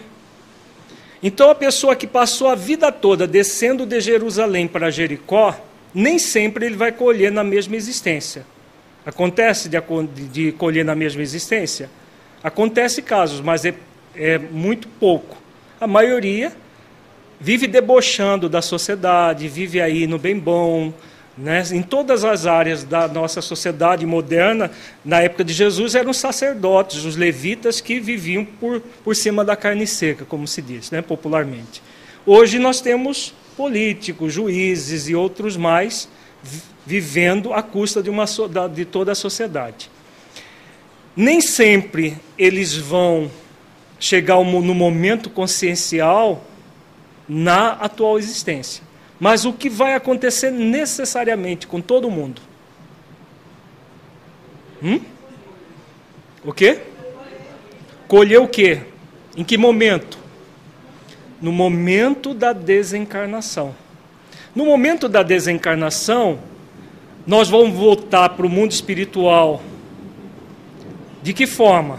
Então 1.26 1.50
a 1.50 1.56
pessoa 1.56 1.96
que 1.96 2.06
passou 2.06 2.46
a 2.46 2.54
vida 2.54 2.92
toda 2.92 3.26
descendo 3.26 3.84
de 3.84 4.00
Jerusalém 4.00 4.68
para 4.68 4.92
Jericó, 4.92 5.58
nem 5.92 6.20
sempre 6.20 6.66
ele 6.66 6.76
vai 6.76 6.92
colher 6.92 7.32
na 7.32 7.42
mesma 7.42 7.74
existência. 7.74 8.46
Acontece 9.04 9.68
de, 9.68 9.80
de 10.28 10.52
colher 10.52 10.84
na 10.84 10.94
mesma 10.94 11.22
existência? 11.22 11.90
Acontece 12.44 13.02
casos, 13.02 13.40
mas 13.40 13.64
é, 13.64 13.74
é 14.14 14.38
muito 14.38 14.86
pouco. 14.86 15.36
A 15.80 15.86
maioria 15.88 16.52
vive 17.40 17.66
debochando 17.66 18.48
da 18.48 18.62
sociedade, 18.62 19.48
vive 19.48 19.80
aí 19.80 20.06
no 20.06 20.20
bem 20.20 20.38
bom, 20.38 20.94
Né? 21.36 21.62
Em 21.72 21.82
todas 21.82 22.24
as 22.24 22.46
áreas 22.46 22.82
da 22.82 23.06
nossa 23.06 23.42
sociedade 23.42 24.06
moderna, 24.06 24.70
na 25.04 25.20
época 25.20 25.44
de 25.44 25.52
Jesus, 25.52 25.94
eram 25.94 26.12
sacerdotes, 26.12 27.04
os 27.04 27.14
levitas 27.14 27.80
que 27.80 28.00
viviam 28.00 28.44
por, 28.44 28.80
por 29.04 29.14
cima 29.14 29.44
da 29.44 29.54
carne 29.54 29.86
seca, 29.86 30.24
como 30.24 30.48
se 30.48 30.62
diz 30.62 30.90
né? 30.90 31.02
popularmente. 31.02 31.82
Hoje 32.24 32.58
nós 32.58 32.80
temos 32.80 33.34
políticos, 33.56 34.32
juízes 34.32 35.08
e 35.08 35.14
outros 35.14 35.56
mais 35.56 36.08
vivendo 36.86 37.52
à 37.52 37.62
custa 37.62 38.02
de, 38.02 38.08
uma, 38.08 38.24
de 38.72 38.84
toda 38.84 39.12
a 39.12 39.14
sociedade. 39.14 39.90
Nem 41.14 41.40
sempre 41.40 42.16
eles 42.38 42.76
vão 42.76 43.30
chegar 43.98 44.36
no 44.36 44.74
momento 44.74 45.28
consciencial 45.28 46.44
na 47.28 47.72
atual 47.72 48.18
existência. 48.18 48.85
Mas 49.18 49.44
o 49.44 49.52
que 49.52 49.68
vai 49.68 49.94
acontecer 49.94 50.50
necessariamente 50.50 51.66
com 51.66 51.80
todo 51.80 52.10
mundo? 52.10 52.42
Hum? 54.82 55.00
O 56.44 56.52
quê? 56.52 56.80
Colher 58.06 58.40
o 58.40 58.46
quê? 58.46 58.82
Em 59.36 59.42
que 59.42 59.56
momento? 59.56 60.18
No 61.40 61.50
momento 61.50 62.34
da 62.34 62.52
desencarnação. 62.52 63.74
No 64.54 64.64
momento 64.64 65.08
da 65.08 65.22
desencarnação, 65.22 66.38
nós 67.26 67.48
vamos 67.48 67.76
voltar 67.76 68.30
para 68.30 68.46
o 68.46 68.48
mundo 68.48 68.70
espiritual. 68.70 69.62
De 71.22 71.32
que 71.32 71.46
forma? 71.46 71.98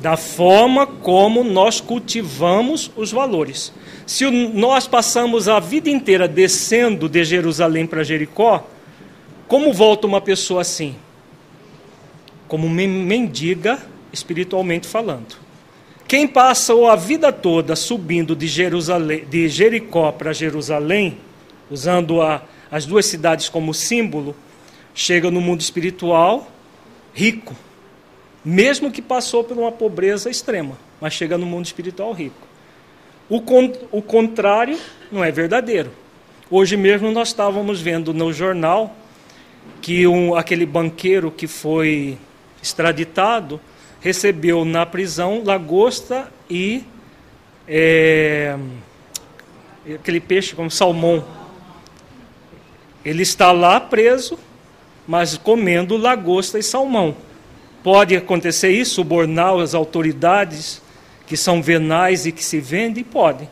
Da 0.00 0.16
forma 0.16 0.86
como 0.86 1.42
nós 1.42 1.80
cultivamos 1.80 2.90
os 2.96 3.10
valores. 3.10 3.72
Se 4.06 4.28
nós 4.30 4.86
passamos 4.86 5.48
a 5.48 5.60
vida 5.60 5.88
inteira 5.88 6.26
descendo 6.26 7.08
de 7.08 7.24
Jerusalém 7.24 7.86
para 7.86 8.02
Jericó, 8.02 8.66
como 9.46 9.72
volta 9.72 10.06
uma 10.06 10.20
pessoa 10.20 10.62
assim? 10.62 10.96
Como 12.48 12.68
mendiga, 12.68 13.78
espiritualmente 14.12 14.86
falando. 14.86 15.36
Quem 16.06 16.26
passou 16.26 16.88
a 16.88 16.96
vida 16.96 17.32
toda 17.32 17.74
subindo 17.74 18.36
de, 18.36 18.46
Jerusalém, 18.46 19.24
de 19.24 19.48
Jericó 19.48 20.12
para 20.12 20.32
Jerusalém, 20.32 21.18
usando 21.70 22.20
a, 22.20 22.42
as 22.70 22.84
duas 22.84 23.06
cidades 23.06 23.48
como 23.48 23.72
símbolo, 23.72 24.36
chega 24.94 25.30
no 25.30 25.40
mundo 25.40 25.60
espiritual 25.60 26.50
rico, 27.14 27.54
mesmo 28.44 28.90
que 28.90 29.00
passou 29.00 29.44
por 29.44 29.56
uma 29.56 29.72
pobreza 29.72 30.28
extrema, 30.28 30.76
mas 31.00 31.12
chega 31.12 31.38
no 31.38 31.46
mundo 31.46 31.64
espiritual 31.64 32.12
rico. 32.12 32.51
O, 33.32 33.40
con 33.40 33.72
o 33.90 34.02
contrário 34.02 34.78
não 35.10 35.24
é 35.24 35.32
verdadeiro. 35.32 35.90
Hoje 36.50 36.76
mesmo 36.76 37.10
nós 37.10 37.28
estávamos 37.28 37.80
vendo 37.80 38.12
no 38.12 38.30
jornal 38.30 38.94
que 39.80 40.06
um, 40.06 40.34
aquele 40.34 40.66
banqueiro 40.66 41.30
que 41.30 41.46
foi 41.46 42.18
extraditado 42.62 43.58
recebeu 44.02 44.66
na 44.66 44.84
prisão 44.84 45.42
lagosta 45.42 46.30
e 46.50 46.84
é, 47.66 48.54
aquele 49.94 50.20
peixe 50.20 50.54
como 50.54 50.70
salmão. 50.70 51.24
Ele 53.02 53.22
está 53.22 53.50
lá 53.50 53.80
preso, 53.80 54.38
mas 55.08 55.38
comendo 55.38 55.96
lagosta 55.96 56.58
e 56.58 56.62
salmão. 56.62 57.16
Pode 57.82 58.14
acontecer 58.14 58.72
isso, 58.72 58.96
subornar 58.96 59.58
as 59.58 59.74
autoridades 59.74 60.81
que 61.32 61.36
são 61.38 61.62
venais 61.62 62.26
e 62.26 62.30
que 62.30 62.44
se 62.44 62.60
vendem? 62.60 63.02
Pode. 63.02 63.48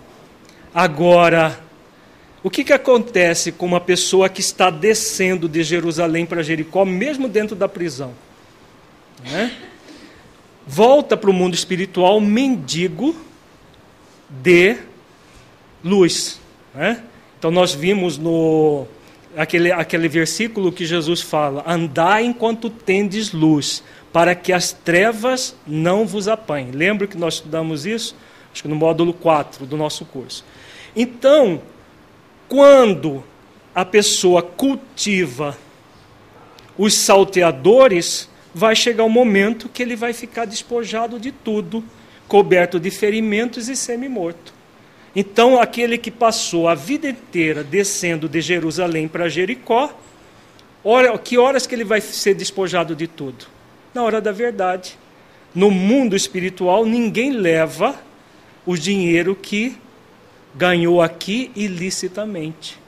Agora, 0.75 1.59
o 2.43 2.51
que, 2.51 2.63
que 2.63 2.75
acontece 2.75 3.51
com 3.51 3.65
uma 3.65 3.81
pessoa 3.81 4.29
que 4.29 4.43
está 4.43 4.69
descendo 4.69 5.49
de 5.49 5.63
Jerusalém 5.63 6.27
para 6.27 6.43
Jericó, 6.43 6.85
mesmo 6.85 7.27
dentro 7.27 7.57
da 7.57 7.67
prisão? 7.67 8.13
Né? 9.25 9.57
Volta 10.67 11.17
para 11.17 11.31
o 11.31 11.33
mundo 11.33 11.55
espiritual 11.55 12.21
mendigo 12.21 13.17
de 14.29 14.77
luz. 15.83 16.39
Né? 16.75 17.03
Então, 17.39 17.51
nós 17.51 17.73
vimos 17.73 18.19
no 18.19 18.87
aquele, 19.35 19.73
aquele 19.73 20.07
versículo 20.07 20.71
que 20.71 20.85
Jesus 20.85 21.23
fala: 21.23 21.65
Andai 21.67 22.27
enquanto 22.27 22.69
tendes 22.69 23.33
luz, 23.33 23.83
para 24.13 24.35
que 24.35 24.53
as 24.53 24.73
trevas 24.73 25.55
não 25.67 26.07
vos 26.07 26.29
apanhem. 26.29 26.71
Lembra 26.73 27.07
que 27.07 27.17
nós 27.17 27.35
estudamos 27.35 27.87
isso? 27.87 28.17
Acho 28.53 28.63
que 28.63 28.69
no 28.69 28.75
módulo 28.75 29.13
4 29.13 29.65
do 29.67 29.77
nosso 29.77 30.05
curso. 30.05 30.45
Então, 30.95 31.63
quando 32.49 33.23
a 33.75 33.85
pessoa 33.85 34.43
cultiva 34.43 35.57
os 36.77 36.95
salteadores, 36.95 38.29
vai 38.55 38.75
chegar 38.75 39.05
o 39.05 39.07
um 39.07 39.11
momento 39.11 39.69
que 39.69 39.83
ele 39.83 39.95
vai 39.95 40.13
ficar 40.13 40.45
despojado 40.45 41.21
de 41.21 41.31
tudo, 41.31 41.85
coberto 42.27 42.81
de 42.81 42.91
ferimentos 42.91 43.69
e 43.69 43.77
semi-morto. 43.77 44.53
Então, 45.15 45.61
aquele 45.61 45.99
que 45.99 46.11
passou 46.11 46.69
a 46.69 46.75
vida 46.75 47.09
inteira 47.09 47.63
descendo 47.63 48.29
de 48.29 48.41
Jerusalém 48.41 49.09
para 49.09 49.29
Jericó, 49.29 49.93
que 51.23 51.37
horas 51.37 51.67
que 51.67 51.75
ele 51.75 51.85
vai 51.85 52.01
ser 52.01 52.35
despojado 52.35 52.95
de 52.95 53.07
tudo? 53.07 53.47
Na 53.95 54.03
hora 54.03 54.21
da 54.21 54.33
verdade. 54.33 54.99
No 55.55 55.71
mundo 55.71 56.15
espiritual, 56.15 56.87
ninguém 56.87 57.33
leva 57.33 57.95
o 58.65 58.77
dinheiro 58.77 59.35
que 59.35 59.77
ganhou 60.55 61.01
aqui 61.03 61.51
ilicitamente. 61.57 62.79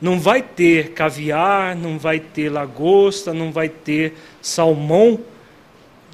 Não 0.00 0.18
vai 0.18 0.42
ter 0.42 0.92
caviar, 0.92 1.76
não 1.76 1.98
vai 1.98 2.18
ter 2.18 2.50
lagosta, 2.50 3.32
não 3.32 3.52
vai 3.52 3.68
ter 3.68 4.14
salmão 4.40 5.20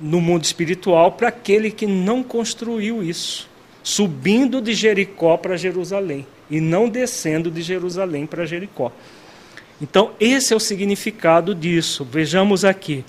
no 0.01 0.21
mundo 0.21 0.45
espiritual 0.45 1.13
para 1.13 1.29
aquele 1.29 1.71
que 1.71 1.87
não 1.87 2.23
construiu 2.23 3.03
isso, 3.03 3.49
subindo 3.83 4.61
de 4.61 4.75
Jericó 4.75 5.37
para 5.37 5.57
Jerusalém 5.57 6.27
e 6.51 6.61
não 6.61 6.89
descendo 6.89 7.51
de 7.51 7.63
Jerusalém 7.63 8.27
para 8.27 8.47
Jericó. 8.47 8.93
Então, 9.81 10.13
esse 10.19 10.53
é 10.53 10.57
o 10.57 10.61
significado 10.61 11.55
disso. 11.55 12.05
Vejamos 12.05 12.65
aqui. 12.65 13.05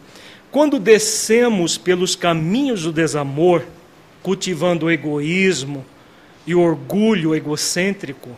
Quando 0.52 0.80
descemos 0.80 1.78
pelos 1.78 2.16
caminhos 2.16 2.84
do 2.84 2.92
desamor, 2.92 3.64
cultivando 4.24 4.88
o 4.88 4.92
egoísmo 4.92 5.86
e 6.46 6.56
o 6.56 6.62
orgulho 6.62 7.36
egocêntrico, 7.36 8.30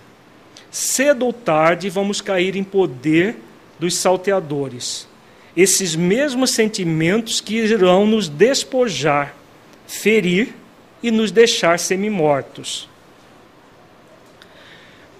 cedo 0.69 1.25
ou 1.25 1.31
tarde 1.31 1.89
vamos 1.89 2.19
cair 2.19 2.55
em 2.55 2.63
poder 2.63 3.37
dos 3.79 3.95
salteadores. 3.95 5.07
Esses 5.55 5.95
mesmos 5.95 6.51
sentimentos 6.51 7.39
que 7.39 7.55
irão 7.55 8.05
nos 8.05 8.27
despojar, 8.27 9.35
ferir 9.87 10.53
e 11.01 11.11
nos 11.11 11.31
deixar 11.31 11.79
semi-mortos. 11.79 12.89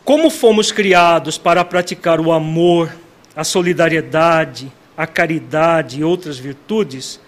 Como 0.04 0.30
fomos 0.30 0.72
criados 0.72 1.38
para 1.38 1.64
praticar 1.64 2.20
o 2.20 2.32
amor, 2.32 2.94
a 3.36 3.44
solidariedade, 3.44 4.72
a 4.96 5.08
caridade 5.08 6.00
e 6.00 6.04
outras 6.04 6.38
virtudes, 6.38 7.20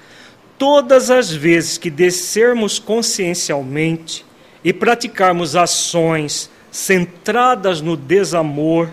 todas 0.58 1.10
as 1.10 1.32
vezes 1.32 1.78
que 1.78 1.90
descermos 1.90 2.80
consciencialmente 2.80 4.26
e 4.64 4.72
praticarmos 4.72 5.56
ações 5.56 6.50
centradas 6.72 7.82
no 7.82 7.96
desamor, 7.96 8.90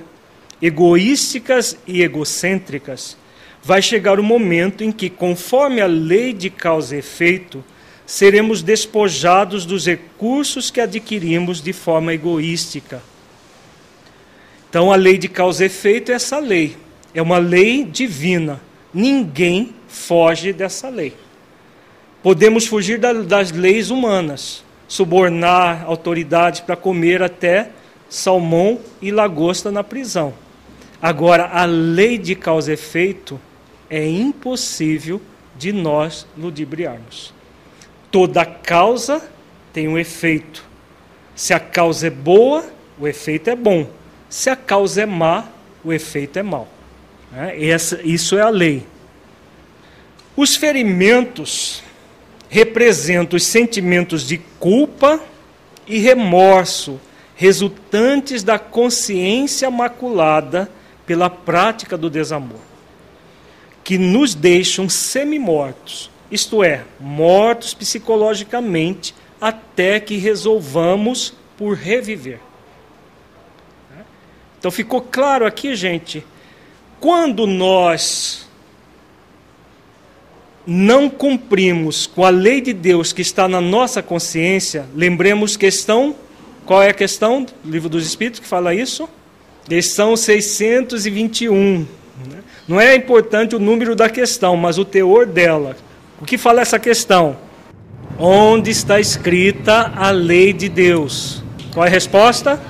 egoísticas 0.61 1.77
e 1.87 2.03
egocêntricas, 2.03 3.17
vai 3.63 3.81
chegar 3.81 4.19
o 4.19 4.23
momento 4.23 4.83
em 4.83 4.91
que, 4.91 5.09
conforme 5.09 5.81
a 5.81 5.87
lei 5.87 6.33
de 6.33 6.51
causa 6.51 6.97
e 6.97 6.99
efeito, 6.99 7.65
seremos 8.07 8.63
despojados 8.63 9.65
dos 9.65 9.87
recursos 9.87 10.71
que 10.71 10.81
adquirimos 10.81 11.63
de 11.63 11.73
forma 11.73 12.13
egoística. 12.13 13.03
Então, 14.69 14.91
a 14.93 14.97
lei 14.97 15.19
de 15.19 15.29
causa 15.29 15.63
e 15.63 15.67
efeito 15.67 16.11
é 16.11 16.15
essa 16.15 16.39
lei, 16.39 16.77
é 17.15 17.23
uma 17.23 17.39
lei 17.39 17.85
divina 17.85 18.61
Ninguém 18.93 19.75
foge 19.89 20.53
dessa 20.53 20.89
lei. 20.89 21.15
Podemos 22.23 22.67
fugir 22.67 22.99
das 22.99 23.51
leis 23.51 23.91
humanas, 23.91 24.65
subornar 24.87 25.85
autoridades 25.87 26.61
para 26.61 26.77
comer 26.77 27.23
até 27.23 27.71
salmão 28.09 28.81
e 29.01 29.11
lagosta 29.11 29.71
na 29.71 29.85
prisão. 29.85 30.35
Agora, 31.01 31.49
a 31.53 31.65
lei 31.65 32.19
de 32.19 32.35
causa 32.35 32.73
e 32.73 32.75
efeito 32.75 33.41
é 33.89 34.07
impossível 34.07 35.21
de 35.57 35.73
nós 35.73 36.27
ludibriarmos. 36.37 37.33
Toda 38.11 38.45
causa 38.45 39.23
tem 39.73 39.89
um 39.89 39.97
efeito. 39.97 40.65
Se 41.35 41.55
a 41.55 41.61
causa 41.61 42.09
é 42.09 42.11
boa, 42.11 42.65
o 42.99 43.09
efeito 43.09 43.49
é 43.49 43.57
bom. 43.57 43.89
Se 44.29 44.51
a 44.51 44.57
causa 44.57 45.03
é 45.03 45.07
má, 45.07 45.45
o 45.83 45.93
efeito 45.93 46.39
é 46.39 46.43
mau. 46.43 46.69
É, 47.35 47.69
essa, 47.69 48.01
isso 48.03 48.37
é 48.37 48.43
a 48.43 48.49
lei. 48.49 48.87
Os 50.37 50.57
ferimentos 50.57 51.83
representam 52.49 53.37
os 53.37 53.45
sentimentos 53.45 54.27
de 54.27 54.39
culpa 54.59 55.21
e 55.87 55.99
remorso 55.99 57.01
resultantes 57.37 58.43
da 58.43 58.59
consciência 58.59 59.71
maculada 59.71 60.71
pela 61.07 61.31
prática 61.31 61.97
do 61.97 62.11
desamor, 62.11 62.61
que 63.83 63.97
nos 63.97 64.35
deixam 64.35 64.89
semi-mortos, 64.89 66.11
isto 66.31 66.63
é, 66.63 66.85
mortos 67.01 67.73
psicologicamente, 67.73 69.15
até 69.41 69.99
que 69.99 70.17
resolvamos 70.17 71.33
por 71.57 71.75
reviver. 71.77 72.41
Então 74.59 74.71
ficou 74.71 75.01
claro 75.01 75.47
aqui, 75.47 75.75
gente, 75.75 76.23
quando 77.01 77.47
nós 77.47 78.47
não 80.67 81.09
cumprimos 81.09 82.07
com 82.07 82.25
a 82.25 82.29
lei 82.29 82.61
de 82.61 82.73
Deus 82.73 83.13
que 83.13 83.23
está 83.23 83.49
na 83.49 83.61
nossa 83.61 84.03
consciência, 84.03 84.87
lembremos 84.95 85.57
questão, 85.57 86.15
qual 86.67 86.83
é 86.83 86.91
a 86.91 86.95
questão? 86.95 87.47
Livro 87.65 87.89
dos 87.89 88.07
Espíritos 88.07 88.39
que 88.39 88.47
fala 88.47 88.75
isso? 88.75 89.09
Questão 89.67 90.15
621. 90.17 91.87
Não 92.69 92.81
é 92.81 92.95
importante 92.95 93.57
o 93.57 93.59
número 93.59 93.97
da 93.97 94.09
questão, 94.09 94.57
mas 94.57 94.79
o 94.79 94.85
teor 94.85 95.27
dela. 95.27 95.77
O 96.21 96.25
que 96.25 96.37
fala 96.37 96.61
essa 96.61 96.79
questão? 96.79 97.37
Onde 98.19 98.71
está 98.71 99.01
escrita 99.01 99.93
a 99.97 100.11
lei 100.11 100.53
de 100.53 100.69
Deus? 100.69 101.43
Qual 101.73 101.85
é 101.85 101.89
a 101.89 101.91
resposta? 101.91 102.61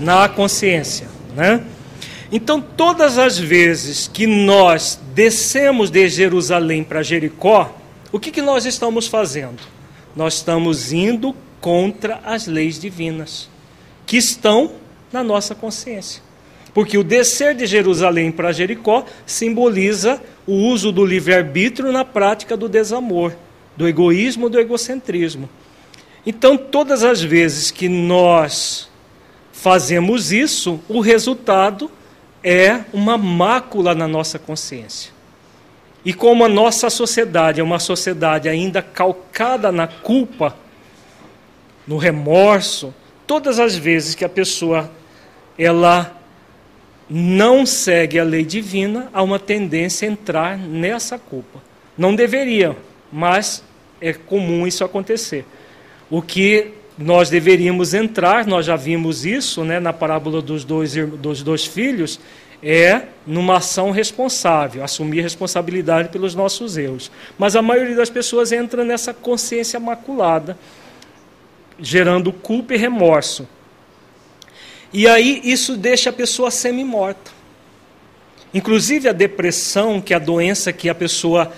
Na 0.00 0.28
consciência, 0.28 1.08
né? 1.36 1.62
Então, 2.32 2.60
todas 2.60 3.18
as 3.18 3.38
vezes 3.38 4.06
que 4.06 4.26
nós 4.26 4.98
descemos 5.14 5.90
de 5.90 6.08
Jerusalém 6.08 6.84
para 6.84 7.02
Jericó, 7.02 7.74
o 8.12 8.20
que, 8.20 8.30
que 8.30 8.40
nós 8.40 8.64
estamos 8.64 9.08
fazendo? 9.08 9.60
Nós 10.14 10.34
estamos 10.34 10.92
indo 10.92 11.34
contra 11.60 12.20
as 12.24 12.46
leis 12.46 12.78
divinas, 12.78 13.48
que 14.06 14.16
estão 14.16 14.72
na 15.12 15.24
nossa 15.24 15.54
consciência. 15.56 16.22
Porque 16.72 16.96
o 16.96 17.02
descer 17.02 17.54
de 17.54 17.66
Jerusalém 17.66 18.30
para 18.30 18.52
Jericó 18.52 19.04
simboliza 19.26 20.22
o 20.46 20.52
uso 20.52 20.92
do 20.92 21.04
livre-arbítrio 21.04 21.90
na 21.90 22.04
prática 22.04 22.56
do 22.56 22.68
desamor, 22.68 23.34
do 23.76 23.88
egoísmo, 23.88 24.48
do 24.48 24.58
egocentrismo. 24.58 25.50
Então, 26.24 26.56
todas 26.56 27.02
as 27.02 27.20
vezes 27.20 27.72
que 27.72 27.88
nós 27.88 28.88
fazemos 29.52 30.30
isso, 30.30 30.80
o 30.88 31.00
resultado 31.00 31.90
é 32.42 32.80
uma 32.92 33.18
mácula 33.18 33.94
na 33.94 34.08
nossa 34.08 34.38
consciência. 34.38 35.12
E 36.04 36.14
como 36.14 36.44
a 36.44 36.48
nossa 36.48 36.88
sociedade 36.88 37.60
é 37.60 37.62
uma 37.62 37.78
sociedade 37.78 38.48
ainda 38.48 38.80
calcada 38.80 39.70
na 39.70 39.86
culpa, 39.86 40.56
no 41.86 41.96
remorso, 41.98 42.94
todas 43.26 43.58
as 43.58 43.76
vezes 43.76 44.14
que 44.14 44.24
a 44.24 44.28
pessoa 44.28 44.90
ela 45.58 46.16
não 47.08 47.66
segue 47.66 48.18
a 48.18 48.24
lei 48.24 48.44
divina, 48.44 49.10
há 49.12 49.22
uma 49.22 49.38
tendência 49.38 50.08
a 50.08 50.12
entrar 50.12 50.56
nessa 50.56 51.18
culpa. 51.18 51.60
Não 51.98 52.14
deveria, 52.14 52.76
mas 53.12 53.62
é 54.00 54.12
comum 54.12 54.66
isso 54.66 54.84
acontecer. 54.84 55.44
O 56.08 56.22
que 56.22 56.72
nós 57.00 57.30
deveríamos 57.30 57.94
entrar, 57.94 58.46
nós 58.46 58.66
já 58.66 58.76
vimos 58.76 59.24
isso 59.24 59.64
né, 59.64 59.80
na 59.80 59.90
parábola 59.90 60.42
dos 60.42 60.64
dois, 60.64 60.94
dos 60.94 61.42
dois 61.42 61.64
filhos, 61.64 62.20
é 62.62 63.04
numa 63.26 63.56
ação 63.56 63.90
responsável, 63.90 64.84
assumir 64.84 65.22
responsabilidade 65.22 66.10
pelos 66.10 66.34
nossos 66.34 66.76
erros. 66.76 67.10
Mas 67.38 67.56
a 67.56 67.62
maioria 67.62 67.96
das 67.96 68.10
pessoas 68.10 68.52
entra 68.52 68.84
nessa 68.84 69.14
consciência 69.14 69.80
maculada, 69.80 70.58
gerando 71.78 72.34
culpa 72.34 72.74
e 72.74 72.76
remorso. 72.76 73.48
E 74.92 75.08
aí 75.08 75.40
isso 75.42 75.78
deixa 75.78 76.10
a 76.10 76.12
pessoa 76.12 76.50
semi-morta. 76.50 77.30
Inclusive 78.52 79.08
a 79.08 79.12
depressão, 79.12 80.02
que 80.02 80.12
é 80.12 80.16
a 80.16 80.20
doença 80.20 80.70
que 80.70 80.90
a 80.90 80.94
pessoa 80.94 81.50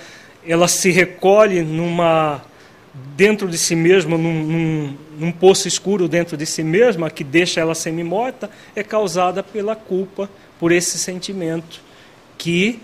ela 0.46 0.68
se 0.68 0.90
recolhe 0.92 1.62
numa 1.62 2.42
dentro 2.94 3.48
de 3.48 3.56
si 3.56 3.74
mesma, 3.74 4.18
num, 4.18 4.42
num, 4.42 4.96
num 5.18 5.32
poço 5.32 5.66
escuro 5.66 6.08
dentro 6.08 6.36
de 6.36 6.44
si 6.44 6.62
mesma, 6.62 7.10
que 7.10 7.24
deixa 7.24 7.60
ela 7.60 7.74
semi-morta, 7.74 8.50
é 8.76 8.82
causada 8.82 9.42
pela 9.42 9.74
culpa, 9.74 10.28
por 10.58 10.70
esse 10.70 10.98
sentimento, 10.98 11.80
que 12.36 12.80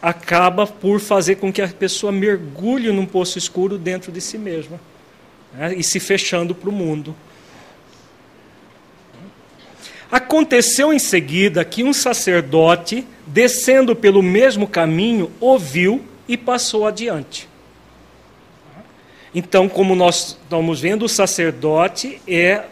acaba 0.00 0.66
por 0.66 1.00
fazer 1.00 1.36
com 1.36 1.52
que 1.52 1.60
a 1.60 1.68
pessoa 1.68 2.12
mergulhe 2.12 2.92
num 2.92 3.06
poço 3.06 3.36
escuro 3.36 3.76
dentro 3.76 4.12
de 4.12 4.20
si 4.20 4.38
mesma 4.38 4.80
né, 5.52 5.74
e 5.74 5.82
se 5.82 5.98
fechando 5.98 6.54
para 6.54 6.68
o 6.68 6.72
mundo. 6.72 7.14
Aconteceu 10.10 10.92
em 10.92 10.98
seguida 10.98 11.64
que 11.64 11.82
um 11.82 11.92
sacerdote, 11.92 13.06
descendo 13.26 13.94
pelo 13.94 14.22
mesmo 14.22 14.66
caminho, 14.66 15.30
ouviu 15.38 16.02
e 16.26 16.36
passou 16.36 16.86
adiante. 16.86 17.47
Então, 19.34 19.68
como 19.68 19.94
nós 19.94 20.38
estamos 20.42 20.80
vendo, 20.80 21.04
o 21.04 21.08
sacerdote 21.08 22.20
é 22.26 22.64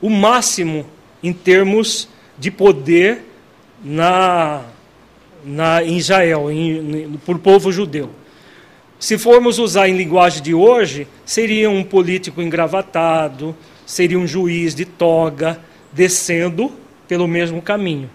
o 0.00 0.10
máximo 0.10 0.84
em 1.22 1.32
termos 1.32 2.08
de 2.38 2.50
poder 2.50 3.22
na, 3.82 4.62
na, 5.44 5.82
em 5.82 5.96
Israel, 5.96 6.50
em, 6.50 7.18
por 7.24 7.38
povo 7.38 7.72
judeu. 7.72 8.10
Se 8.98 9.18
formos 9.18 9.58
usar 9.58 9.88
em 9.88 9.96
linguagem 9.96 10.42
de 10.42 10.54
hoje, 10.54 11.06
seria 11.24 11.68
um 11.68 11.82
político 11.82 12.40
engravatado, 12.40 13.54
seria 13.86 14.18
um 14.18 14.26
juiz 14.26 14.74
de 14.74 14.84
toga, 14.84 15.60
descendo 15.92 16.72
pelo 17.06 17.28
mesmo 17.28 17.60
caminho. 17.60 18.08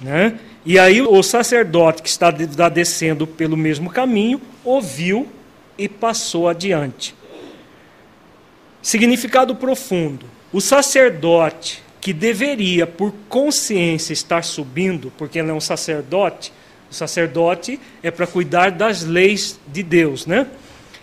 Né? 0.00 0.38
E 0.64 0.78
aí 0.78 1.00
o 1.02 1.22
sacerdote 1.22 2.02
que 2.02 2.08
está 2.08 2.30
descendo 2.30 3.26
pelo 3.26 3.56
mesmo 3.56 3.90
caminho 3.90 4.40
ouviu 4.64 5.28
e 5.76 5.88
passou 5.88 6.48
adiante. 6.48 7.14
Significado 8.82 9.54
profundo. 9.54 10.26
O 10.52 10.60
sacerdote 10.60 11.82
que 12.00 12.12
deveria, 12.12 12.86
por 12.86 13.12
consciência, 13.28 14.12
estar 14.12 14.42
subindo, 14.42 15.12
porque 15.18 15.38
ele 15.38 15.50
é 15.50 15.54
um 15.54 15.60
sacerdote, 15.60 16.52
o 16.90 16.94
sacerdote 16.94 17.78
é 18.02 18.10
para 18.10 18.26
cuidar 18.26 18.70
das 18.70 19.04
leis 19.04 19.60
de 19.68 19.82
Deus, 19.82 20.26
né? 20.26 20.46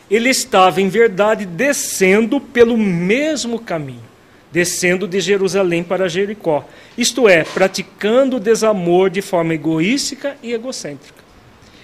Ele 0.09 0.29
estava, 0.29 0.81
em 0.81 0.89
verdade, 0.89 1.45
descendo 1.45 2.39
pelo 2.39 2.77
mesmo 2.77 3.59
caminho, 3.59 4.03
descendo 4.51 5.07
de 5.07 5.19
Jerusalém 5.19 5.83
para 5.83 6.09
Jericó. 6.09 6.67
Isto 6.97 7.29
é, 7.29 7.43
praticando 7.43 8.37
o 8.37 8.39
desamor 8.39 9.09
de 9.09 9.21
forma 9.21 9.53
egoística 9.53 10.35
e 10.41 10.53
egocêntrica. 10.53 11.23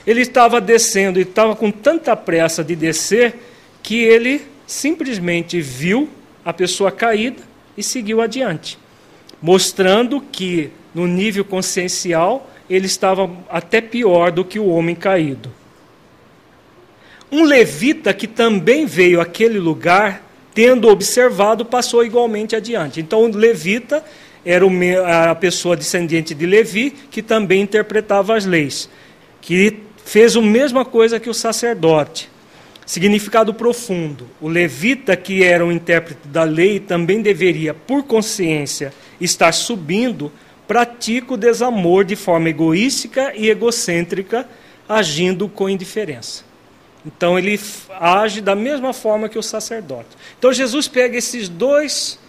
Ele 0.08 0.22
estava 0.22 0.60
descendo 0.60 1.20
e 1.20 1.24
estava 1.24 1.56
com 1.56 1.70
tanta 1.70 2.16
pressa 2.16 2.64
de 2.64 2.76
descer 2.76 3.36
que 3.82 4.02
ele 4.04 4.53
simplesmente 4.66 5.62
viu 5.62 6.10
a 6.44 6.54
pessoa 6.54 6.92
caída 6.92 7.42
e 7.78 7.84
seguiu 7.84 8.22
adiante, 8.22 8.78
mostrando 9.42 10.22
que 10.22 10.70
no 10.94 11.08
nível 11.08 11.44
consciencial 11.44 12.50
ele 12.70 12.86
estava 12.86 13.30
até 13.50 13.82
pior 13.82 14.32
do 14.32 14.46
que 14.46 14.60
o 14.60 14.68
homem 14.68 14.96
caído. 14.96 15.52
Um 17.32 17.44
levita 17.44 18.14
que 18.14 18.28
também 18.28 18.86
veio 18.86 19.20
àquele 19.20 19.58
lugar, 19.58 20.24
tendo 20.54 20.88
observado, 20.88 21.66
passou 21.66 22.06
igualmente 22.06 22.56
adiante. 22.56 23.00
Então, 23.00 23.24
o 23.24 23.36
levita 23.36 24.04
era 24.46 24.66
a 25.32 25.34
pessoa 25.34 25.76
descendente 25.76 26.36
de 26.36 26.46
Levi, 26.46 26.92
que 27.10 27.22
também 27.22 27.62
interpretava 27.62 28.36
as 28.36 28.46
leis, 28.46 28.90
que 29.42 29.80
fez 30.06 30.36
a 30.36 30.42
mesma 30.42 30.86
coisa 30.86 31.20
que 31.20 31.30
o 31.30 31.34
sacerdote. 31.34 32.30
Significado 32.86 33.54
profundo. 33.54 34.28
O 34.42 34.48
levita, 34.48 35.16
que 35.16 35.44
era 35.44 35.66
um 35.66 35.72
intérprete 35.72 36.28
da 36.28 36.44
lei, 36.44 36.80
também 36.80 37.22
deveria, 37.22 37.74
por 37.74 38.04
consciência, 38.04 38.94
estar 39.20 39.54
subindo, 39.54 40.32
pratica 40.68 41.34
o 41.34 41.38
desamor 41.38 42.04
de 42.04 42.16
forma 42.16 42.50
egoística 42.50 43.34
e 43.36 43.50
egocêntrica, 43.50 44.48
agindo 44.88 45.48
com 45.48 45.70
indiferença. 45.70 46.44
Então 47.06 47.38
ele 47.38 47.60
age 48.00 48.42
da 48.42 48.56
mesma 48.56 48.94
forma 48.94 49.28
que 49.28 49.38
o 49.38 49.44
sacerdote. 49.44 50.10
Então 50.38 50.54
Jesus 50.54 50.88
pega 50.88 51.18
esses 51.18 51.50
dois 51.50 52.20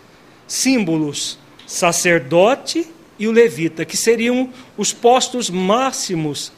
símbolos, 0.47 1.39
sacerdote 1.67 2.87
e 3.19 3.29
o 3.29 3.33
levita, 3.33 3.85
que 3.85 3.97
seriam 3.97 4.51
os 4.77 4.93
postos 4.93 5.49
máximos 5.49 6.53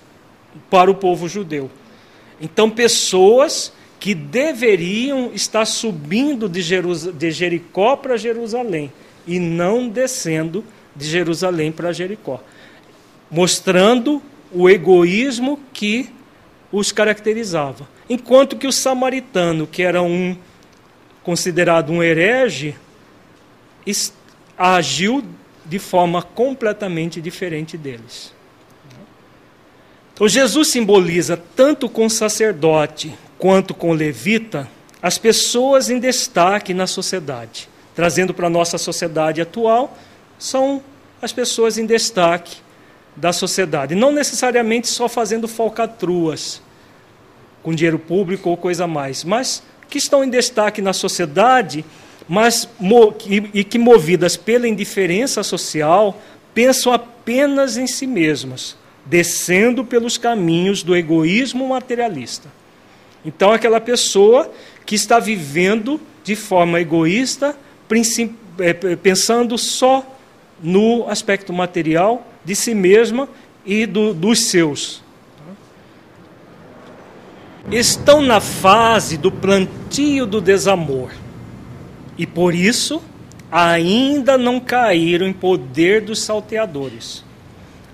para 0.70 0.90
o 0.90 0.94
povo 0.94 1.28
judeu. 1.28 1.70
Então, 2.40 2.70
pessoas 2.70 3.72
que 3.98 4.14
deveriam 4.14 5.32
estar 5.34 5.64
subindo 5.64 6.48
de, 6.48 6.62
de 7.12 7.30
Jericó 7.30 7.96
para 7.96 8.16
Jerusalém 8.16 8.92
e 9.26 9.38
não 9.40 9.88
descendo 9.88 10.64
de 10.94 11.06
Jerusalém 11.06 11.72
para 11.72 11.92
Jericó, 11.92 12.42
mostrando 13.30 14.22
o 14.52 14.68
egoísmo 14.70 15.58
que 15.72 16.10
os 16.70 16.92
caracterizava. 16.92 17.88
Enquanto 18.08 18.56
que 18.56 18.66
o 18.66 18.72
samaritano, 18.72 19.66
que 19.66 19.82
era 19.82 20.02
um 20.02 20.36
considerado 21.22 21.90
um 21.90 22.02
herege, 22.02 22.76
agiu 24.56 25.24
de 25.64 25.78
forma 25.78 26.22
completamente 26.22 27.20
diferente 27.20 27.76
deles. 27.76 28.32
Então, 30.14 30.28
Jesus 30.28 30.68
simboliza 30.68 31.36
tanto 31.56 31.88
com 31.88 32.06
o 32.06 32.10
sacerdote 32.10 33.12
quanto 33.38 33.74
com 33.74 33.92
levita 33.92 34.68
as 35.02 35.18
pessoas 35.18 35.90
em 35.90 35.98
destaque 35.98 36.74
na 36.74 36.86
sociedade. 36.86 37.68
Trazendo 37.94 38.34
para 38.34 38.46
a 38.46 38.50
nossa 38.50 38.78
sociedade 38.78 39.40
atual, 39.40 39.96
são 40.38 40.82
as 41.20 41.32
pessoas 41.32 41.78
em 41.78 41.86
destaque 41.86 42.56
da 43.14 43.32
sociedade. 43.32 43.94
Não 43.94 44.12
necessariamente 44.12 44.88
só 44.88 45.08
fazendo 45.08 45.48
falcatruas 45.48 46.60
com 47.62 47.74
dinheiro 47.74 47.98
público 47.98 48.50
ou 48.50 48.56
coisa 48.56 48.86
mais, 48.86 49.24
mas 49.24 49.62
que 49.88 49.98
estão 49.98 50.22
em 50.22 50.28
destaque 50.28 50.82
na 50.82 50.92
sociedade, 50.92 51.84
mas 52.28 52.68
e 53.54 53.64
que 53.64 53.78
movidas 53.78 54.36
pela 54.36 54.68
indiferença 54.68 55.42
social, 55.42 56.20
pensam 56.52 56.92
apenas 56.92 57.76
em 57.76 57.86
si 57.86 58.06
mesmas, 58.06 58.76
descendo 59.04 59.84
pelos 59.84 60.18
caminhos 60.18 60.82
do 60.82 60.96
egoísmo 60.96 61.68
materialista. 61.68 62.48
Então, 63.26 63.50
aquela 63.50 63.80
pessoa 63.80 64.48
que 64.86 64.94
está 64.94 65.18
vivendo 65.18 66.00
de 66.22 66.36
forma 66.36 66.80
egoísta, 66.80 67.56
é, 68.60 68.72
pensando 68.94 69.58
só 69.58 70.06
no 70.62 71.08
aspecto 71.08 71.52
material 71.52 72.24
de 72.44 72.54
si 72.54 72.72
mesma 72.72 73.28
e 73.64 73.84
do, 73.84 74.14
dos 74.14 74.44
seus. 74.44 75.02
Estão 77.70 78.22
na 78.22 78.40
fase 78.40 79.16
do 79.16 79.32
plantio 79.32 80.24
do 80.24 80.40
desamor 80.40 81.10
e 82.16 82.24
por 82.24 82.54
isso 82.54 83.02
ainda 83.50 84.38
não 84.38 84.60
caíram 84.60 85.26
em 85.26 85.32
poder 85.32 86.00
dos 86.00 86.20
salteadores. 86.20 87.24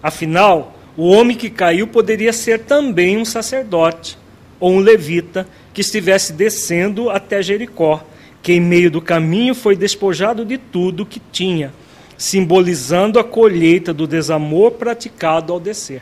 Afinal, 0.02 0.74
o 0.94 1.08
homem 1.08 1.34
que 1.34 1.48
caiu 1.48 1.86
poderia 1.86 2.34
ser 2.34 2.60
também 2.60 3.16
um 3.16 3.24
sacerdote 3.24 4.20
ou 4.62 4.74
um 4.74 4.78
levita 4.78 5.44
que 5.74 5.80
estivesse 5.80 6.32
descendo 6.32 7.10
até 7.10 7.42
Jericó, 7.42 8.06
que 8.40 8.52
em 8.52 8.60
meio 8.60 8.92
do 8.92 9.02
caminho 9.02 9.56
foi 9.56 9.74
despojado 9.74 10.44
de 10.44 10.56
tudo 10.56 11.04
que 11.04 11.20
tinha 11.32 11.74
simbolizando 12.16 13.18
a 13.18 13.24
colheita 13.24 13.92
do 13.92 14.06
desamor 14.06 14.70
praticado 14.70 15.52
ao 15.52 15.58
descer. 15.58 16.00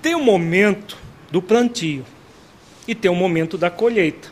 Tem 0.00 0.14
um 0.14 0.24
momento 0.24 0.96
do 1.30 1.42
plantio 1.42 2.06
e 2.88 2.94
tem 2.94 3.10
um 3.10 3.14
momento 3.14 3.58
da 3.58 3.68
colheita. 3.68 4.28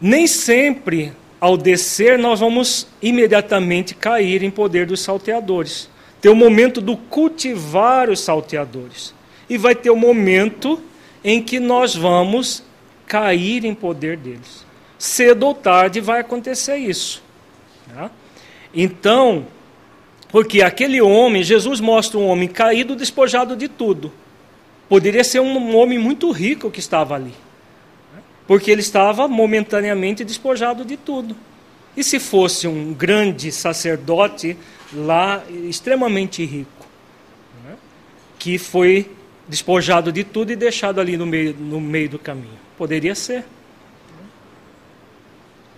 Nem 0.00 0.26
sempre 0.26 1.12
ao 1.38 1.58
descer 1.58 2.18
nós 2.18 2.40
vamos 2.40 2.86
imediatamente 3.02 3.94
cair 3.94 4.42
em 4.42 4.50
poder 4.50 4.86
dos 4.86 5.02
salteadores. 5.02 5.90
Tem 6.18 6.32
o 6.32 6.34
momento 6.34 6.80
do 6.80 6.96
cultivar 6.96 8.08
os 8.08 8.20
salteadores. 8.20 9.14
E 9.50 9.58
vai 9.58 9.74
ter 9.74 9.90
o 9.90 9.96
momento 9.96 10.80
em 11.26 11.42
que 11.42 11.58
nós 11.58 11.96
vamos 11.96 12.62
cair 13.04 13.64
em 13.64 13.74
poder 13.74 14.16
deles. 14.16 14.64
Cedo 14.96 15.46
ou 15.46 15.54
tarde 15.54 16.00
vai 16.00 16.20
acontecer 16.20 16.76
isso. 16.76 17.20
Tá? 17.92 18.12
Então, 18.72 19.44
porque 20.28 20.62
aquele 20.62 21.00
homem, 21.00 21.42
Jesus 21.42 21.80
mostra 21.80 22.16
um 22.16 22.28
homem 22.28 22.48
caído, 22.48 22.94
despojado 22.94 23.56
de 23.56 23.66
tudo. 23.66 24.12
Poderia 24.88 25.24
ser 25.24 25.40
um 25.40 25.76
homem 25.76 25.98
muito 25.98 26.30
rico 26.30 26.70
que 26.70 26.78
estava 26.78 27.16
ali. 27.16 27.34
Porque 28.46 28.70
ele 28.70 28.80
estava 28.80 29.26
momentaneamente 29.26 30.24
despojado 30.24 30.84
de 30.84 30.96
tudo. 30.96 31.34
E 31.96 32.04
se 32.04 32.20
fosse 32.20 32.68
um 32.68 32.94
grande 32.94 33.50
sacerdote 33.50 34.56
lá, 34.92 35.42
extremamente 35.50 36.44
rico, 36.44 36.86
que 38.38 38.58
foi 38.58 39.10
despojado 39.48 40.10
de 40.12 40.24
tudo 40.24 40.52
e 40.52 40.56
deixado 40.56 41.00
ali 41.00 41.16
no 41.16 41.26
meio, 41.26 41.54
no 41.54 41.80
meio 41.80 42.08
do 42.08 42.18
caminho? 42.18 42.58
Poderia 42.76 43.14
ser 43.14 43.44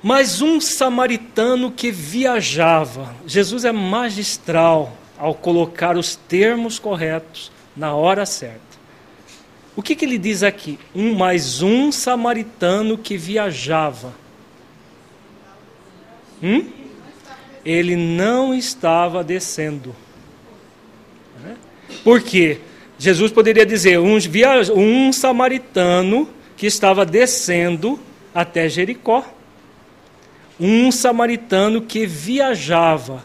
mas 0.02 0.40
um 0.40 0.60
samaritano 0.60 1.70
que 1.70 1.90
viajava. 1.90 3.14
Jesus 3.26 3.64
é 3.64 3.72
magistral 3.72 4.96
ao 5.16 5.34
colocar 5.34 5.96
os 5.96 6.14
termos 6.14 6.78
corretos 6.78 7.50
na 7.76 7.94
hora 7.94 8.24
certa. 8.24 8.60
O 9.74 9.82
que, 9.82 9.94
que 9.94 10.04
ele 10.04 10.18
diz 10.18 10.42
aqui? 10.42 10.78
Um 10.94 11.14
mais 11.14 11.62
um 11.62 11.90
samaritano 11.92 12.98
que 12.98 13.16
viajava. 13.16 14.12
Hum? 16.42 16.66
Ele 17.64 17.96
não 17.96 18.54
estava 18.54 19.22
descendo. 19.22 19.94
Por 22.04 22.22
quê? 22.22 22.60
Jesus 22.98 23.30
poderia 23.30 23.64
dizer 23.64 23.98
um, 23.98 24.18
um 24.74 25.12
samaritano 25.12 26.28
que 26.56 26.66
estava 26.66 27.06
descendo 27.06 27.98
até 28.34 28.68
Jericó 28.68 29.24
um 30.60 30.90
samaritano 30.90 31.82
que 31.82 32.06
viajava. 32.06 33.24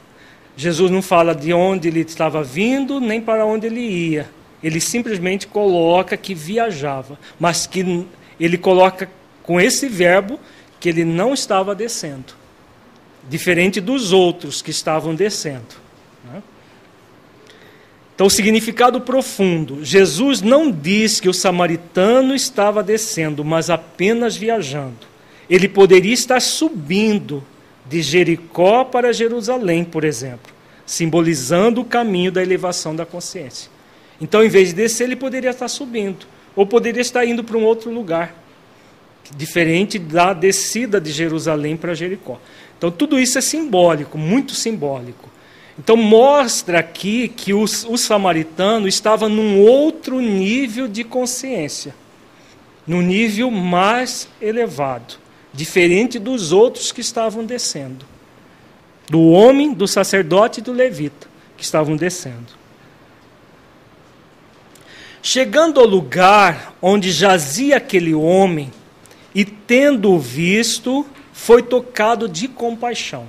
Jesus 0.56 0.92
não 0.92 1.02
fala 1.02 1.34
de 1.34 1.52
onde 1.52 1.88
ele 1.88 2.02
estava 2.02 2.44
vindo, 2.44 3.00
nem 3.00 3.20
para 3.20 3.46
onde 3.46 3.68
ele 3.68 3.82
ia. 3.82 4.30
Ele 4.62 4.80
simplesmente 4.80 5.48
coloca 5.48 6.16
que 6.16 6.36
viajava, 6.36 7.18
mas 7.40 7.66
que 7.66 8.06
ele 8.40 8.58
coloca 8.58 9.10
com 9.42 9.60
esse 9.60 9.90
verbo 9.90 10.40
que 10.80 10.90
ele 10.90 11.04
não 11.04 11.34
estava 11.34 11.74
descendo, 11.74 12.34
diferente 13.28 13.82
dos 13.82 14.14
outros 14.14 14.62
que 14.62 14.72
estavam 14.72 15.16
descendo. 15.16 15.83
Então, 18.16 18.28
o 18.28 18.30
significado 18.30 19.01
profundo: 19.01 19.84
Jesus 19.84 20.41
não 20.41 20.72
diz 20.72 21.20
que 21.20 21.30
o 21.30 21.34
samaritano 21.34 22.36
estava 22.36 22.84
descendo, 22.84 23.43
mas 23.43 23.70
apenas 23.70 24.36
viajando. 24.36 25.14
Ele 25.49 25.68
poderia 25.68 26.14
estar 26.14 26.39
subindo 26.39 27.43
de 27.86 28.01
Jericó 28.01 28.86
para 28.86 29.11
Jerusalém, 29.11 29.84
por 29.84 30.03
exemplo, 30.03 30.53
simbolizando 30.86 31.82
o 31.82 31.86
caminho 31.86 32.32
da 32.32 32.41
elevação 32.41 32.95
da 32.95 33.05
consciência. 33.05 33.70
Então, 34.22 34.43
em 34.43 34.49
vez 34.49 34.70
de 34.70 34.76
descer, 34.76 35.05
ele 35.05 35.16
poderia 35.16 35.49
estar 35.49 35.68
subindo, 35.68 36.26
ou 36.55 36.66
poderia 36.66 37.01
estar 37.01 37.26
indo 37.26 37.43
para 37.43 37.57
um 37.57 37.64
outro 37.64 37.91
lugar, 37.91 38.34
diferente 39.36 39.97
da 39.97 40.34
descida 40.34 41.01
de 41.01 41.11
Jerusalém 41.11 41.76
para 41.76 41.93
Jericó. 41.93 42.39
Então, 42.78 42.91
tudo 42.91 43.20
isso 43.20 43.38
é 43.38 43.41
simbólico, 43.41 44.18
muito 44.18 44.53
simbólico. 44.53 45.30
Então, 45.78 45.98
mostra 45.98 46.80
aqui 46.80 47.28
que 47.28 47.54
o, 47.54 47.64
o 47.64 47.98
samaritano 47.98 48.88
estava 48.88 49.28
num 49.28 49.60
outro 49.60 50.20
nível 50.20 50.88
de 50.88 51.04
consciência, 51.04 51.96
num 52.86 53.02
nível 53.02 53.50
mais 53.50 54.28
elevado 54.42 55.24
diferente 55.54 56.18
dos 56.18 56.52
outros 56.52 56.92
que 56.92 57.02
estavam 57.02 57.46
descendo. 57.46 58.06
Do 59.10 59.22
homem, 59.30 59.74
do 59.74 59.88
sacerdote 59.88 60.60
e 60.60 60.64
do 60.64 60.74
levita 60.74 61.28
que 61.56 61.64
estavam 61.64 61.96
descendo. 61.96 62.64
Chegando 65.22 65.80
ao 65.80 65.86
lugar 65.86 66.76
onde 66.82 67.12
jazia 67.12 67.78
aquele 67.78 68.14
homem, 68.14 68.72
e 69.36 69.46
tendo 69.46 70.18
visto, 70.20 71.06
foi 71.32 71.62
tocado 71.62 72.28
de 72.28 72.48
compaixão. 72.48 73.28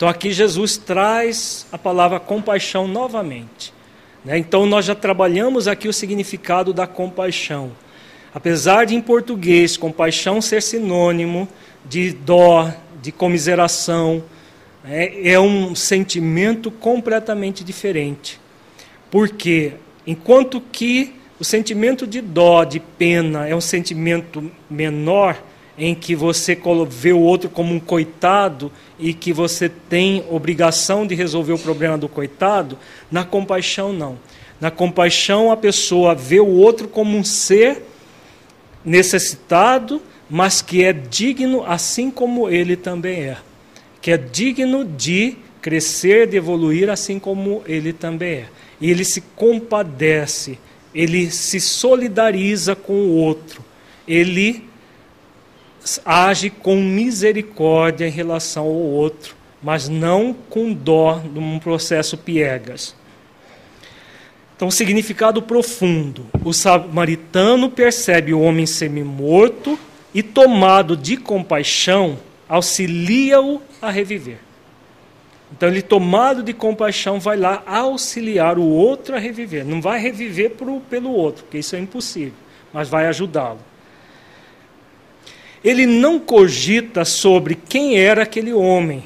Então 0.00 0.08
aqui 0.08 0.32
Jesus 0.32 0.78
traz 0.78 1.66
a 1.70 1.76
palavra 1.76 2.18
compaixão 2.18 2.88
novamente. 2.88 3.70
Né? 4.24 4.38
Então 4.38 4.64
nós 4.64 4.86
já 4.86 4.94
trabalhamos 4.94 5.68
aqui 5.68 5.88
o 5.88 5.92
significado 5.92 6.72
da 6.72 6.86
compaixão. 6.86 7.72
Apesar 8.32 8.86
de 8.86 8.94
em 8.94 9.00
português 9.02 9.76
compaixão 9.76 10.40
ser 10.40 10.62
sinônimo 10.62 11.46
de 11.84 12.12
dó, 12.12 12.72
de 13.02 13.12
comiseração, 13.12 14.24
é, 14.86 15.32
é 15.32 15.38
um 15.38 15.74
sentimento 15.74 16.70
completamente 16.70 17.62
diferente. 17.62 18.40
Porque 19.10 19.74
enquanto 20.06 20.62
que 20.62 21.14
o 21.38 21.44
sentimento 21.44 22.06
de 22.06 22.22
dó, 22.22 22.64
de 22.64 22.80
pena, 22.80 23.46
é 23.46 23.54
um 23.54 23.60
sentimento 23.60 24.50
menor, 24.70 25.36
em 25.80 25.94
que 25.94 26.14
você 26.14 26.60
vê 26.90 27.10
o 27.10 27.18
outro 27.18 27.48
como 27.48 27.74
um 27.74 27.80
coitado 27.80 28.70
e 28.98 29.14
que 29.14 29.32
você 29.32 29.66
tem 29.66 30.22
obrigação 30.28 31.06
de 31.06 31.14
resolver 31.14 31.54
o 31.54 31.58
problema 31.58 31.96
do 31.96 32.06
coitado, 32.06 32.76
na 33.10 33.24
compaixão 33.24 33.90
não. 33.90 34.18
Na 34.60 34.70
compaixão 34.70 35.50
a 35.50 35.56
pessoa 35.56 36.14
vê 36.14 36.38
o 36.38 36.48
outro 36.48 36.86
como 36.86 37.16
um 37.16 37.24
ser 37.24 37.82
necessitado, 38.84 40.02
mas 40.28 40.60
que 40.60 40.84
é 40.84 40.92
digno 40.92 41.64
assim 41.64 42.10
como 42.10 42.50
ele 42.50 42.76
também 42.76 43.22
é. 43.22 43.38
Que 44.02 44.10
é 44.10 44.18
digno 44.18 44.84
de 44.84 45.38
crescer, 45.62 46.26
de 46.26 46.36
evoluir 46.36 46.90
assim 46.90 47.18
como 47.18 47.62
ele 47.66 47.94
também 47.94 48.32
é. 48.34 48.48
E 48.78 48.90
ele 48.90 49.04
se 49.04 49.22
compadece, 49.34 50.58
ele 50.94 51.30
se 51.30 51.58
solidariza 51.58 52.76
com 52.76 52.92
o 52.92 53.14
outro, 53.14 53.64
ele 54.06 54.69
age 56.04 56.50
com 56.50 56.76
misericórdia 56.76 58.06
em 58.06 58.10
relação 58.10 58.64
ao 58.64 58.72
outro, 58.72 59.34
mas 59.62 59.88
não 59.88 60.32
com 60.32 60.72
dó 60.72 61.16
num 61.16 61.58
processo 61.58 62.16
piegas. 62.16 62.94
Então, 64.56 64.70
significado 64.70 65.40
profundo. 65.40 66.26
O 66.44 66.52
samaritano 66.52 67.70
percebe 67.70 68.34
o 68.34 68.40
homem 68.40 68.66
semi-morto 68.66 69.78
e, 70.14 70.22
tomado 70.22 70.96
de 70.96 71.16
compaixão, 71.16 72.18
auxilia-o 72.46 73.62
a 73.80 73.90
reviver. 73.90 74.38
Então, 75.50 75.68
ele, 75.68 75.80
tomado 75.80 76.42
de 76.42 76.52
compaixão, 76.52 77.18
vai 77.18 77.36
lá 77.36 77.62
auxiliar 77.66 78.58
o 78.58 78.64
outro 78.64 79.16
a 79.16 79.18
reviver. 79.18 79.64
Não 79.64 79.80
vai 79.80 79.98
reviver 79.98 80.50
pro, 80.50 80.80
pelo 80.80 81.10
outro, 81.10 81.44
porque 81.44 81.58
isso 81.58 81.74
é 81.74 81.78
impossível, 81.78 82.34
mas 82.72 82.88
vai 82.88 83.06
ajudá-lo. 83.06 83.69
Ele 85.62 85.84
não 85.86 86.18
cogita 86.18 87.04
sobre 87.04 87.54
quem 87.54 87.98
era 87.98 88.22
aquele 88.22 88.52
homem, 88.52 89.04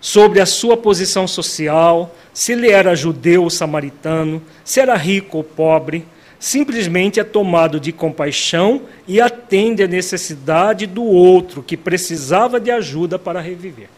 sobre 0.00 0.40
a 0.40 0.46
sua 0.46 0.76
posição 0.76 1.26
social, 1.26 2.14
se 2.34 2.52
ele 2.52 2.70
era 2.70 2.94
judeu 2.94 3.44
ou 3.44 3.50
samaritano, 3.50 4.42
se 4.62 4.78
era 4.78 4.94
rico 4.94 5.38
ou 5.38 5.44
pobre. 5.44 6.04
Simplesmente 6.38 7.18
é 7.18 7.24
tomado 7.24 7.80
de 7.80 7.92
compaixão 7.92 8.82
e 9.08 9.20
atende 9.22 9.82
à 9.82 9.86
necessidade 9.86 10.86
do 10.86 11.02
outro 11.02 11.62
que 11.62 11.78
precisava 11.78 12.60
de 12.60 12.70
ajuda 12.70 13.18
para 13.18 13.40
reviver. 13.40 13.88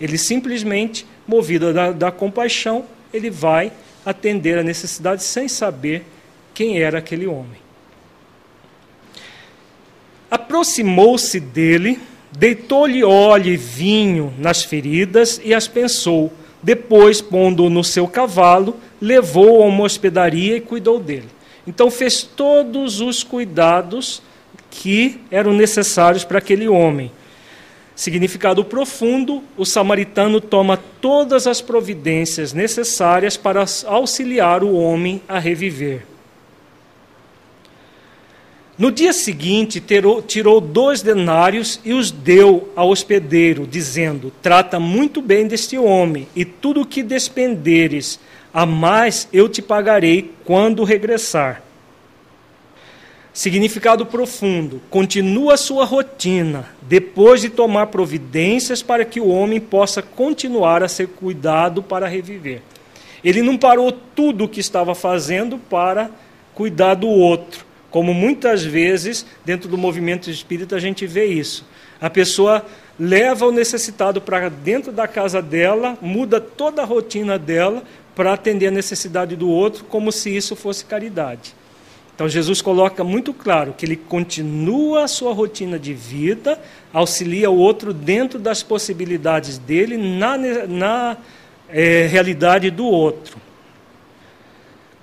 Ele 0.00 0.16
simplesmente, 0.16 1.04
movido 1.26 1.74
da, 1.74 1.90
da 1.90 2.10
compaixão, 2.12 2.84
ele 3.12 3.28
vai 3.28 3.72
atender 4.06 4.56
a 4.56 4.62
necessidade 4.62 5.22
sem 5.24 5.48
saber 5.48 6.04
quem 6.54 6.80
era 6.80 6.98
aquele 6.98 7.26
homem. 7.26 7.59
Aproximou-se 10.30 11.40
dele, 11.40 11.98
deitou-lhe 12.30 13.02
óleo 13.02 13.52
e 13.52 13.56
vinho 13.56 14.32
nas 14.38 14.62
feridas 14.62 15.40
e 15.42 15.52
as 15.52 15.66
pensou. 15.66 16.32
Depois, 16.62 17.20
pondo-o 17.20 17.70
no 17.70 17.82
seu 17.82 18.06
cavalo, 18.06 18.76
levou-o 19.00 19.62
a 19.62 19.66
uma 19.66 19.84
hospedaria 19.84 20.56
e 20.56 20.60
cuidou 20.60 21.00
dele. 21.00 21.28
Então, 21.66 21.90
fez 21.90 22.22
todos 22.22 23.00
os 23.00 23.24
cuidados 23.24 24.22
que 24.70 25.20
eram 25.30 25.52
necessários 25.52 26.24
para 26.24 26.38
aquele 26.38 26.68
homem. 26.68 27.10
Significado 27.96 28.64
profundo: 28.64 29.42
o 29.56 29.66
samaritano 29.66 30.40
toma 30.40 30.78
todas 31.00 31.46
as 31.46 31.60
providências 31.60 32.52
necessárias 32.52 33.36
para 33.36 33.64
auxiliar 33.86 34.62
o 34.62 34.74
homem 34.74 35.20
a 35.28 35.38
reviver. 35.38 36.06
No 38.80 38.90
dia 38.90 39.12
seguinte, 39.12 39.78
tirou, 40.26 40.58
dois 40.58 41.02
denários 41.02 41.78
e 41.84 41.92
os 41.92 42.10
deu 42.10 42.72
ao 42.74 42.88
hospedeiro, 42.88 43.66
dizendo: 43.66 44.32
Trata 44.40 44.80
muito 44.80 45.20
bem 45.20 45.46
deste 45.46 45.76
homem, 45.76 46.26
e 46.34 46.46
tudo 46.46 46.80
o 46.80 46.86
que 46.86 47.02
despenderes 47.02 48.18
a 48.54 48.64
mais 48.64 49.28
eu 49.34 49.50
te 49.50 49.60
pagarei 49.60 50.32
quando 50.46 50.82
regressar. 50.82 51.62
Significado 53.34 54.06
profundo: 54.06 54.80
continua 54.88 55.58
sua 55.58 55.84
rotina, 55.84 56.66
depois 56.80 57.42
de 57.42 57.50
tomar 57.50 57.88
providências 57.88 58.82
para 58.82 59.04
que 59.04 59.20
o 59.20 59.28
homem 59.28 59.60
possa 59.60 60.00
continuar 60.00 60.82
a 60.82 60.88
ser 60.88 61.08
cuidado 61.08 61.82
para 61.82 62.08
reviver. 62.08 62.62
Ele 63.22 63.42
não 63.42 63.58
parou 63.58 63.92
tudo 63.92 64.44
o 64.44 64.48
que 64.48 64.58
estava 64.60 64.94
fazendo 64.94 65.58
para 65.58 66.10
cuidar 66.54 66.94
do 66.94 67.08
outro, 67.08 67.68
como 67.90 68.14
muitas 68.14 68.64
vezes 68.64 69.26
dentro 69.44 69.68
do 69.68 69.76
movimento 69.76 70.30
espírita 70.30 70.76
a 70.76 70.80
gente 70.80 71.06
vê 71.06 71.26
isso. 71.26 71.64
A 72.00 72.08
pessoa 72.08 72.64
leva 72.98 73.46
o 73.46 73.52
necessitado 73.52 74.20
para 74.20 74.48
dentro 74.48 74.92
da 74.92 75.08
casa 75.08 75.40
dela, 75.40 75.98
muda 76.00 76.40
toda 76.40 76.82
a 76.82 76.84
rotina 76.84 77.38
dela 77.38 77.82
para 78.14 78.32
atender 78.32 78.66
a 78.66 78.70
necessidade 78.70 79.36
do 79.36 79.48
outro, 79.48 79.84
como 79.84 80.12
se 80.12 80.34
isso 80.34 80.54
fosse 80.54 80.84
caridade. 80.84 81.54
Então 82.14 82.28
Jesus 82.28 82.60
coloca 82.60 83.02
muito 83.02 83.32
claro 83.32 83.72
que 83.72 83.86
ele 83.86 83.96
continua 83.96 85.04
a 85.04 85.08
sua 85.08 85.32
rotina 85.32 85.78
de 85.78 85.94
vida, 85.94 86.60
auxilia 86.92 87.50
o 87.50 87.56
outro 87.56 87.94
dentro 87.94 88.38
das 88.38 88.62
possibilidades 88.62 89.56
dele, 89.56 89.96
na, 89.96 90.36
na 90.68 91.16
é, 91.70 92.06
realidade 92.06 92.70
do 92.70 92.84
outro. 92.84 93.38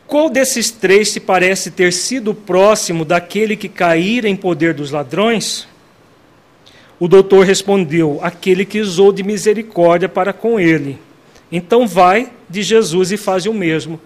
Qual 0.07 0.29
desses 0.29 0.71
três 0.71 1.09
se 1.09 1.19
parece 1.19 1.69
ter 1.69 1.91
sido 1.91 2.33
próximo 2.33 3.03
daquele 3.03 3.57
que 3.57 3.67
caíra 3.67 4.29
em 4.29 4.37
poder 4.37 4.73
dos 4.73 4.89
ladrões? 4.89 5.67
O 6.97 7.09
doutor 7.09 7.45
respondeu: 7.45 8.17
aquele 8.21 8.65
que 8.65 8.79
usou 8.79 9.11
de 9.11 9.21
misericórdia 9.21 10.07
para 10.07 10.31
com 10.31 10.57
ele. 10.57 10.97
Então 11.51 11.85
vai 11.85 12.31
de 12.49 12.63
Jesus 12.63 13.11
e 13.11 13.17
faz 13.17 13.45
o 13.45 13.53
mesmo, 13.53 13.99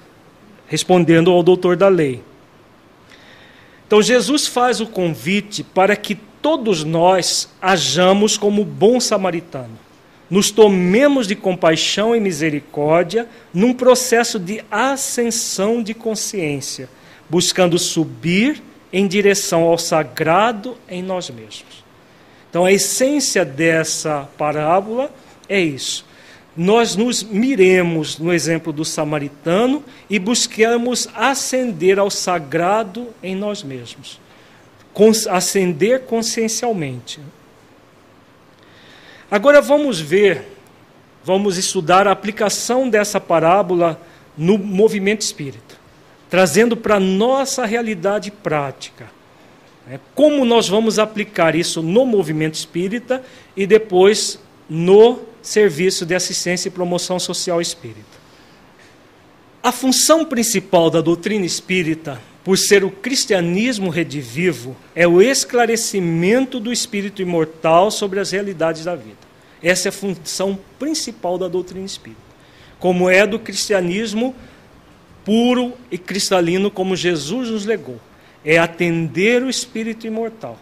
respondendo 0.67 1.31
ao 1.31 1.43
doutor 1.43 1.77
da 1.77 1.87
lei. 1.87 2.23
Então 3.85 4.01
Jesus 4.01 4.47
faz 4.47 4.81
o 4.81 4.87
convite 4.87 5.63
para 5.63 5.95
que 5.95 6.15
todos 6.41 6.83
nós 6.83 7.49
hajamos 7.61 8.37
como 8.37 8.65
bom 8.65 8.99
samaritano. 8.99 9.77
Nos 10.31 10.49
tomemos 10.49 11.27
de 11.27 11.35
compaixão 11.35 12.15
e 12.15 12.19
misericórdia 12.19 13.27
num 13.53 13.73
processo 13.73 14.39
de 14.39 14.63
ascensão 14.71 15.83
de 15.83 15.93
consciência, 15.93 16.89
buscando 17.29 17.77
subir 17.77 18.63
em 18.91 19.05
direção 19.07 19.63
ao 19.63 19.77
sagrado 19.77 20.75
em 20.89 21.03
nós 21.03 21.29
mesmos. 21.29 21.83
Então 22.49 22.65
a 22.65 22.71
essência 22.71 23.45
dessa 23.45 24.27
parábola 24.37 25.13
é 25.47 25.59
isso 25.59 26.09
nós 26.55 26.95
nos 26.95 27.23
miremos 27.23 28.17
no 28.17 28.33
exemplo 28.33 28.73
do 28.73 28.83
samaritano 28.83 29.83
e 30.09 30.19
busquemos 30.19 31.07
ascender 31.15 31.97
ao 31.97 32.09
sagrado 32.09 33.07
em 33.23 33.35
nós 33.35 33.63
mesmos. 33.63 34.19
Ascender 35.29 36.01
consciencialmente. 36.01 37.19
Agora 39.31 39.61
vamos 39.61 39.97
ver, 39.97 40.45
vamos 41.23 41.57
estudar 41.57 42.05
a 42.05 42.11
aplicação 42.11 42.89
dessa 42.89 43.17
parábola 43.17 43.97
no 44.37 44.57
movimento 44.57 45.21
espírita, 45.21 45.77
trazendo 46.29 46.75
para 46.75 46.99
nossa 46.99 47.65
realidade 47.65 48.29
prática. 48.29 49.09
Né? 49.87 50.01
Como 50.13 50.43
nós 50.43 50.67
vamos 50.67 50.99
aplicar 50.99 51.55
isso 51.55 51.81
no 51.81 52.05
movimento 52.05 52.55
espírita 52.55 53.23
e 53.55 53.65
depois 53.65 54.37
no 54.69 55.21
serviço 55.41 56.05
de 56.05 56.13
assistência 56.13 56.67
e 56.67 56.71
promoção 56.71 57.17
social 57.17 57.61
espírita. 57.61 58.19
A 59.63 59.71
função 59.71 60.25
principal 60.25 60.89
da 60.89 60.99
doutrina 60.99 61.45
espírita, 61.45 62.19
por 62.43 62.57
ser 62.57 62.83
o 62.83 62.89
cristianismo 62.89 63.89
redivivo, 63.89 64.75
é 64.95 65.07
o 65.07 65.21
esclarecimento 65.21 66.59
do 66.59 66.71
espírito 66.71 67.21
imortal 67.21 67.91
sobre 67.91 68.19
as 68.19 68.31
realidades 68.31 68.85
da 68.85 68.95
vida. 68.95 69.31
Essa 69.61 69.87
é 69.87 69.89
a 69.89 69.93
função 69.93 70.57
principal 70.79 71.37
da 71.37 71.47
doutrina 71.47 71.85
espírita. 71.85 72.21
Como 72.79 73.09
é 73.09 73.27
do 73.27 73.37
cristianismo 73.37 74.35
puro 75.23 75.73
e 75.91 75.97
cristalino, 75.97 76.71
como 76.71 76.95
Jesus 76.95 77.49
nos 77.49 77.65
legou. 77.65 77.99
É 78.43 78.57
atender 78.57 79.43
o 79.43 79.49
espírito 79.49 80.07
imortal. 80.07 80.59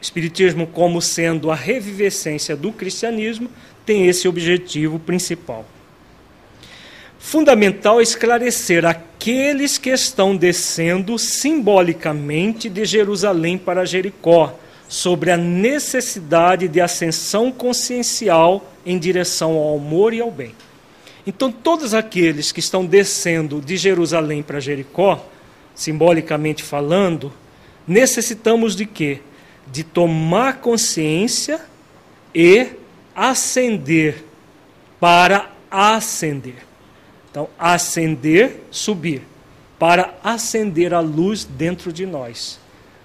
Espiritismo, 0.00 0.66
como 0.66 1.02
sendo 1.02 1.50
a 1.50 1.54
revivescência 1.54 2.54
do 2.54 2.70
cristianismo, 2.70 3.50
tem 3.84 4.06
esse 4.06 4.28
objetivo 4.28 4.98
principal. 4.98 5.66
Fundamental 7.26 8.00
esclarecer 8.00 8.86
aqueles 8.86 9.78
que 9.78 9.90
estão 9.90 10.36
descendo 10.36 11.18
simbolicamente 11.18 12.68
de 12.68 12.84
Jerusalém 12.84 13.58
para 13.58 13.84
Jericó, 13.84 14.56
sobre 14.88 15.32
a 15.32 15.36
necessidade 15.36 16.68
de 16.68 16.80
ascensão 16.80 17.50
consciencial 17.50 18.72
em 18.86 18.96
direção 18.96 19.56
ao 19.56 19.76
amor 19.76 20.14
e 20.14 20.20
ao 20.20 20.30
bem. 20.30 20.54
Então, 21.26 21.50
todos 21.50 21.92
aqueles 21.92 22.52
que 22.52 22.60
estão 22.60 22.86
descendo 22.86 23.60
de 23.60 23.76
Jerusalém 23.76 24.44
para 24.44 24.60
Jericó, 24.60 25.26
simbolicamente 25.74 26.62
falando, 26.62 27.32
necessitamos 27.88 28.76
de 28.76 28.86
quê? 28.86 29.18
de 29.66 29.82
tomar 29.82 30.60
consciência 30.60 31.60
e 32.34 32.68
ascender 33.14 34.24
para 35.00 35.50
ascender. 35.70 36.65
Então, 37.36 37.50
ascender, 37.58 38.62
subir, 38.70 39.20
para 39.78 40.14
acender 40.24 40.94
a 40.94 41.00
luz 41.00 41.44
dentro 41.44 41.92
de 41.92 42.06
nós. 42.06 42.58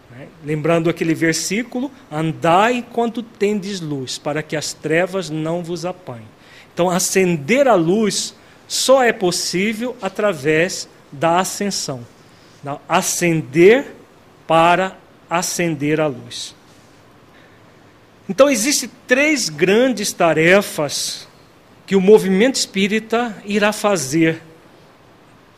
Né? 0.10 0.26
Lembrando 0.46 0.90
aquele 0.90 1.14
versículo: 1.14 1.92
andai 2.10 2.76
enquanto 2.76 3.22
tendes 3.22 3.82
luz, 3.82 4.18
para 4.18 4.42
que 4.42 4.56
as 4.56 4.72
trevas 4.72 5.30
não 5.30 5.62
vos 5.62 5.84
apanhem. 5.84 6.30
Então, 6.74 6.90
acender 6.90 7.68
a 7.68 7.76
luz 7.76 8.34
só 8.70 9.04
é 9.04 9.12
possível 9.12 9.98
através 10.02 10.88
da 11.12 11.40
ascensão. 11.40 12.08
Não, 12.64 12.80
acender 12.88 13.94
para 14.48 14.96
acender 15.30 16.00
a 16.00 16.08
luz. 16.08 16.56
Então 18.30 18.50
existem 18.50 18.90
três 19.06 19.50
grandes 19.50 20.14
tarefas 20.14 21.28
que 21.92 21.96
o 21.98 22.00
movimento 22.00 22.56
espírita 22.56 23.36
irá 23.44 23.74
fazer 23.74 24.42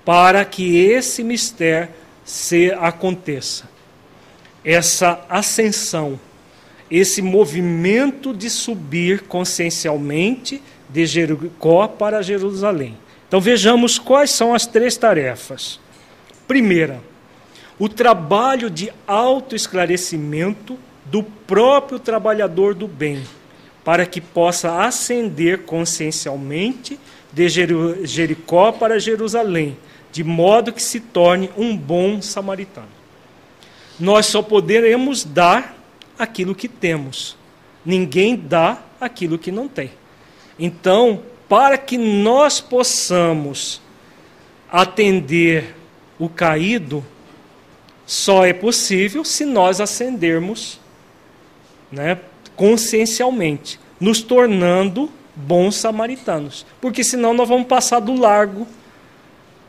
para 0.03 0.43
que 0.43 0.77
esse 0.77 1.23
mistério 1.23 1.89
se 2.25 2.71
aconteça. 2.71 3.69
Essa 4.65 5.23
ascensão, 5.29 6.19
esse 6.89 7.21
movimento 7.21 8.33
de 8.33 8.49
subir 8.49 9.21
consciencialmente 9.27 10.59
de 10.89 11.05
Jericó 11.05 11.87
para 11.87 12.23
Jerusalém. 12.23 12.97
Então 13.27 13.39
vejamos 13.39 13.99
quais 13.99 14.31
são 14.31 14.55
as 14.55 14.65
três 14.65 14.97
tarefas. 14.97 15.79
Primeira, 16.47 16.99
o 17.77 17.87
trabalho 17.87 18.71
de 18.71 18.91
autoesclarecimento 19.05 20.79
do 21.05 21.21
próprio 21.21 21.99
trabalhador 21.99 22.73
do 22.73 22.87
bem, 22.87 23.21
para 23.83 24.05
que 24.05 24.21
possa 24.21 24.83
ascender 24.83 25.63
consciencialmente 25.63 26.99
de 27.31 27.49
Jericó 28.05 28.71
para 28.71 28.99
Jerusalém, 28.99 29.77
de 30.11 30.23
modo 30.23 30.71
que 30.71 30.81
se 30.81 30.99
torne 30.99 31.49
um 31.57 31.75
bom 31.75 32.21
samaritano. 32.21 32.87
Nós 33.99 34.27
só 34.27 34.41
poderemos 34.41 35.23
dar 35.23 35.75
aquilo 36.17 36.55
que 36.55 36.67
temos. 36.67 37.35
Ninguém 37.85 38.35
dá 38.35 38.81
aquilo 39.01 39.37
que 39.37 39.51
não 39.51 39.67
tem. 39.67 39.91
Então, 40.57 41.23
para 41.49 41.77
que 41.77 41.97
nós 41.97 42.61
possamos 42.61 43.81
atender 44.71 45.75
o 46.17 46.29
caído, 46.29 47.03
só 48.05 48.45
é 48.45 48.53
possível 48.53 49.23
se 49.23 49.45
nós 49.45 49.81
ascendermos 49.81 50.79
né, 51.91 52.19
consciencialmente, 52.55 53.79
nos 53.99 54.21
tornando 54.21 55.09
bons 55.35 55.75
samaritanos. 55.75 56.65
Porque 56.79 57.03
senão 57.03 57.33
nós 57.33 57.47
vamos 57.47 57.67
passar 57.67 57.99
do 57.99 58.13
largo, 58.15 58.67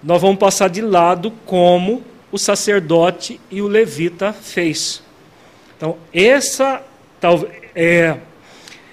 nós 0.02 0.20
vamos 0.20 0.38
passar 0.38 0.68
de 0.68 0.80
lado 0.80 1.32
como 1.46 2.02
o 2.30 2.38
sacerdote 2.38 3.40
e 3.50 3.62
o 3.62 3.68
levita 3.68 4.32
fez. 4.32 5.02
Então, 5.76 5.96
essa 6.12 6.82
é, 7.74 8.16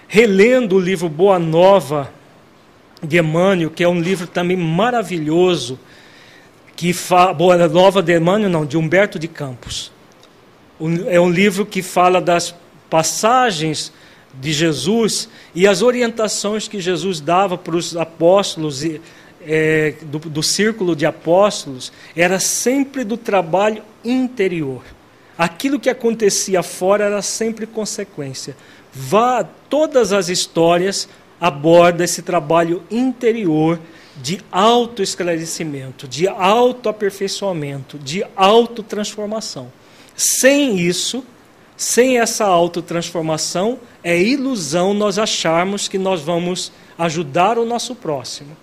relendo 0.08 0.76
o 0.76 0.80
livro 0.80 1.10
Boa 1.10 1.38
Nova 1.38 2.12
de 3.04 3.18
Emmanuel, 3.18 3.70
que 3.70 3.84
é 3.84 3.88
um 3.88 4.00
livro 4.00 4.28
também 4.28 4.56
maravilhoso, 4.56 5.80
que 6.76 6.94
fala, 6.94 7.34
Boa 7.34 7.68
Nova 7.68 8.02
de 8.02 8.16
Emmanuel, 8.16 8.50
não, 8.50 8.66
de 8.66 8.78
Humberto 8.78 9.20
de 9.20 9.28
Campos. 9.28 9.92
É 11.08 11.20
um 11.20 11.30
livro 11.30 11.66
que 11.66 11.82
fala 11.82 12.22
das 12.22 12.56
passagens 12.92 13.92
de 14.34 14.52
Jesus 14.52 15.30
e 15.56 15.66
as 15.66 15.82
orientações 15.82 16.68
que 16.68 16.82
Jesus 16.82 17.22
dava 17.22 17.58
para 17.58 17.76
os 17.76 17.96
apóstolos 17.96 18.84
e, 18.84 19.02
é, 19.42 19.96
do, 20.04 20.20
do 20.20 20.44
círculo 20.44 20.96
de 20.96 21.06
apóstolos 21.06 21.92
era 22.16 22.38
sempre 22.38 23.06
do 23.06 23.16
trabalho 23.16 23.82
interior. 24.04 24.84
Aquilo 25.38 25.80
que 25.80 25.90
acontecia 25.90 26.62
fora 26.62 27.06
era 27.06 27.22
sempre 27.22 27.66
consequência. 27.66 28.56
Vá, 28.94 29.44
todas 29.70 30.12
as 30.12 30.28
histórias 30.28 31.08
abordam 31.40 32.04
esse 32.04 32.22
trabalho 32.22 32.84
interior 32.92 33.80
de 34.22 34.42
autoesclarecimento, 34.52 36.08
de 36.08 36.28
autoaperfeiçoamento, 36.28 37.98
de 37.98 38.24
autotransformação. 38.36 39.72
Sem 40.16 40.78
isso, 40.78 41.24
sem 41.82 42.20
essa 42.20 42.46
autotransformação, 42.46 43.80
é 44.04 44.16
ilusão 44.22 44.94
nós 44.94 45.18
acharmos 45.18 45.88
que 45.88 45.98
nós 45.98 46.22
vamos 46.22 46.72
ajudar 46.96 47.58
o 47.58 47.66
nosso 47.66 47.96
próximo. 47.96 48.56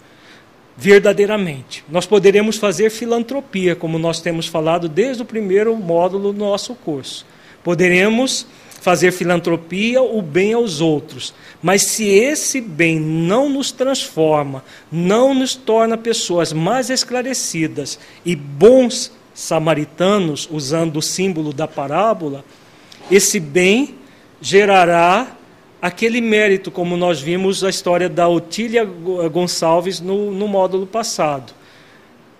Verdadeiramente. 0.77 1.85
Nós 1.89 2.07
poderemos 2.07 2.59
fazer 2.59 2.91
filantropia, 2.91 3.75
como 3.75 3.99
nós 3.99 4.21
temos 4.21 4.47
falado 4.47 4.89
desde 4.89 5.25
o 5.25 5.27
primeiro 5.27 5.75
módulo 5.75 6.33
do 6.33 6.39
nosso 6.39 6.77
curso. 6.77 7.27
Poderemos 7.65 8.47
fazer 8.81 9.11
filantropia, 9.11 10.01
o 10.01 10.23
bem 10.23 10.53
aos 10.53 10.81
outros. 10.81 11.35
Mas 11.61 11.83
se 11.83 12.05
esse 12.07 12.61
bem 12.61 13.01
não 13.01 13.49
nos 13.49 13.73
transforma, 13.73 14.63
não 14.93 15.35
nos 15.35 15.57
torna 15.57 15.99
pessoas 15.99 16.53
mais 16.53 16.89
esclarecidas 16.89 17.99
e 18.25 18.37
bons 18.37 19.11
samaritanos, 19.35 20.49
usando 20.53 20.99
o 20.99 21.03
símbolo 21.03 21.53
da 21.53 21.67
parábola, 21.67 22.45
esse 23.11 23.41
bem 23.41 23.95
gerará 24.41 25.37
aquele 25.81 26.21
mérito, 26.21 26.71
como 26.71 26.97
nós 26.97 27.21
vimos 27.21 27.63
a 27.63 27.71
história 27.71 28.09
da 28.09 28.29
Otília 28.29 28.85
Gonçalves 28.85 30.01
no, 30.01 30.33
no 30.33 30.49
módulo 30.49 30.87
passado. 30.87 31.53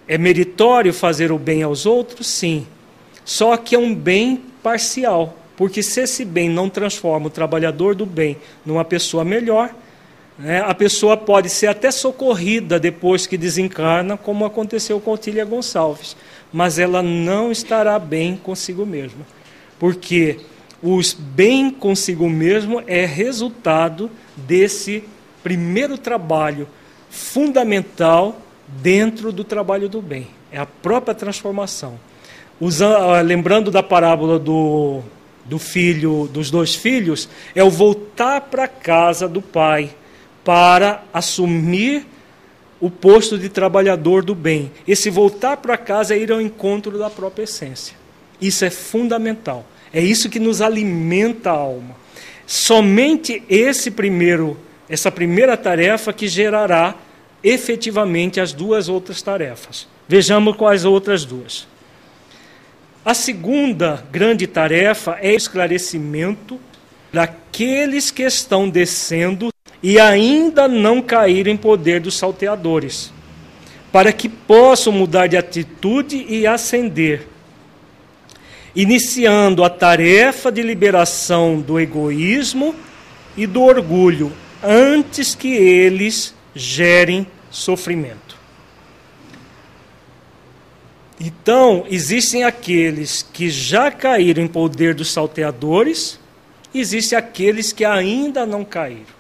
É 0.07 0.19
meritório 0.19 0.93
fazer 0.93 1.31
o 1.31 1.39
bem 1.39 1.63
aos 1.63 1.87
outros? 1.87 2.27
Sim. 2.27 2.67
Só 3.25 3.57
que 3.57 3.75
é 3.75 3.79
um 3.79 3.95
bem 3.95 4.43
parcial. 4.63 5.37
Porque 5.57 5.83
se 5.83 6.03
esse 6.03 6.25
bem 6.25 6.49
não 6.49 6.71
transforma 6.71 7.27
o 7.27 7.31
trabalhador 7.31 7.95
do 7.95 8.07
bem 8.07 8.37
numa 8.65 8.85
pessoa 8.85 9.25
melhor, 9.25 9.75
né, 10.39 10.63
a 10.65 10.73
pessoa 10.73 11.17
pode 11.17 11.49
ser 11.49 11.67
até 11.67 11.91
socorrida 11.91 12.79
depois 12.79 13.27
que 13.27 13.37
desencarna, 13.37 14.17
como 14.17 14.45
aconteceu 14.45 15.01
com 15.01 15.11
Otília 15.11 15.45
Gonçalves, 15.45 16.17
mas 16.53 16.79
ela 16.79 17.03
não 17.03 17.51
estará 17.51 17.99
bem 17.99 18.37
consigo 18.37 18.87
mesma. 18.87 19.27
Porque 19.81 20.39
o 20.83 21.01
bem 21.19 21.71
consigo 21.71 22.29
mesmo 22.29 22.83
é 22.87 23.05
resultado 23.05 24.11
desse 24.37 25.05
primeiro 25.43 25.99
trabalho 25.99 26.69
fundamental 27.11 28.41
dentro 28.67 29.33
do 29.33 29.45
trabalho 29.45 29.89
do 29.89 30.01
bem. 30.01 30.29
É 30.53 30.59
a 30.59 30.67
própria 30.67 31.15
transformação. 31.15 31.99
Usando, 32.61 32.97
ah, 32.97 33.21
lembrando 33.21 33.71
da 33.71 33.83
parábola 33.83 34.39
do, 34.39 35.01
do 35.45 35.59
filho, 35.59 36.29
dos 36.33 36.51
dois 36.51 36.75
filhos, 36.75 37.29
é 37.55 37.63
o 37.63 37.71
voltar 37.71 38.43
para 38.43 38.65
a 38.65 38.69
casa 38.69 39.29
do 39.29 39.41
pai 39.41 39.91
para 40.45 41.03
assumir 41.13 42.07
o 42.81 42.91
posto 42.91 43.37
de 43.37 43.49
trabalhador 43.49 44.25
do 44.25 44.35
bem. 44.35 44.71
Esse 44.87 45.11
voltar 45.11 45.57
para 45.57 45.77
casa 45.77 46.15
é 46.15 46.19
ir 46.19 46.31
ao 46.31 46.41
encontro 46.41 46.99
da 46.99 47.11
própria 47.11 47.45
essência. 47.45 47.97
Isso 48.41 48.65
é 48.65 48.71
fundamental. 48.71 49.65
É 49.93 50.01
isso 50.01 50.29
que 50.29 50.39
nos 50.39 50.61
alimenta 50.61 51.51
a 51.51 51.55
alma. 51.55 51.97
Somente 52.47 53.43
esse 53.49 53.91
primeiro, 53.91 54.59
essa 54.89 55.11
primeira 55.11 55.57
tarefa 55.57 56.13
que 56.13 56.29
gerará 56.29 56.95
efetivamente 57.43 58.41
as 58.41 58.53
duas 58.53 58.89
outras 58.89 59.23
tarefas. 59.23 59.87
Vejamos 60.09 60.57
quais 60.57 60.85
outras 60.85 61.25
duas. 61.25 61.67
A 63.05 63.15
segunda 63.15 64.05
grande 64.11 64.47
tarefa 64.47 65.19
é 65.21 65.35
esclarecimento 65.35 66.59
daqueles 67.13 68.11
que 68.11 68.23
estão 68.23 68.69
descendo 68.69 69.49
e 69.83 69.99
ainda 69.99 70.67
não 70.67 71.01
caíram 71.01 71.51
em 71.51 71.57
poder 71.57 72.01
dos 72.01 72.17
salteadores, 72.17 73.13
para 73.93 74.13
que 74.13 74.29
possam 74.29 74.93
mudar 74.93 75.27
de 75.27 75.37
atitude 75.37 76.27
e 76.29 76.47
ascender 76.47 77.27
iniciando 78.79 79.65
a 79.65 79.69
tarefa 79.69 80.53
de 80.53 80.63
liberação 80.63 81.61
do 81.61 81.81
egoísmo 81.81 82.73
e 83.37 83.45
do 83.45 83.63
orgulho 83.63 84.33
antes 84.63 85.35
que 85.35 85.49
eles 85.49 86.33
gerem 86.55 87.27
sofrimento. 87.51 88.39
Então, 91.21 91.85
existem 91.91 92.45
aqueles 92.45 93.27
que 93.33 93.51
já 93.51 93.91
caíram 93.91 94.45
em 94.45 94.47
poder 94.47 94.95
dos 94.95 95.11
salteadores, 95.11 96.21
existem 96.73 97.19
aqueles 97.19 97.73
que 97.73 97.85
ainda 97.85 98.47
não 98.47 98.65
caíram 98.65 99.19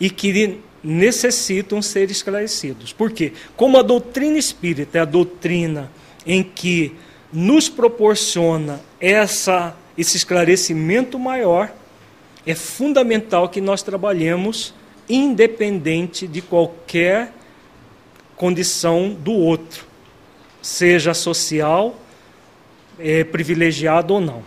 e 0.00 0.10
que 0.10 0.58
necessitam 0.82 1.80
ser 1.80 2.10
esclarecidos. 2.10 2.92
Por 2.92 3.12
quê? 3.12 3.32
Como 3.56 3.78
a 3.78 3.82
doutrina 3.82 4.36
espírita 4.36 4.98
é 4.98 5.02
a 5.02 5.04
doutrina 5.04 5.88
em 6.26 6.42
que 6.42 6.92
nos 7.32 7.68
proporciona 7.68 8.80
essa, 9.00 9.76
esse 9.96 10.16
esclarecimento 10.16 11.18
maior, 11.18 11.72
é 12.46 12.54
fundamental 12.54 13.48
que 13.48 13.60
nós 13.60 13.82
trabalhemos 13.82 14.72
independente 15.08 16.26
de 16.26 16.40
qualquer 16.40 17.32
condição 18.36 19.10
do 19.12 19.32
outro, 19.32 19.86
seja 20.60 21.14
social, 21.14 21.96
é, 22.98 23.24
privilegiado 23.24 24.14
ou 24.14 24.20
não. 24.20 24.42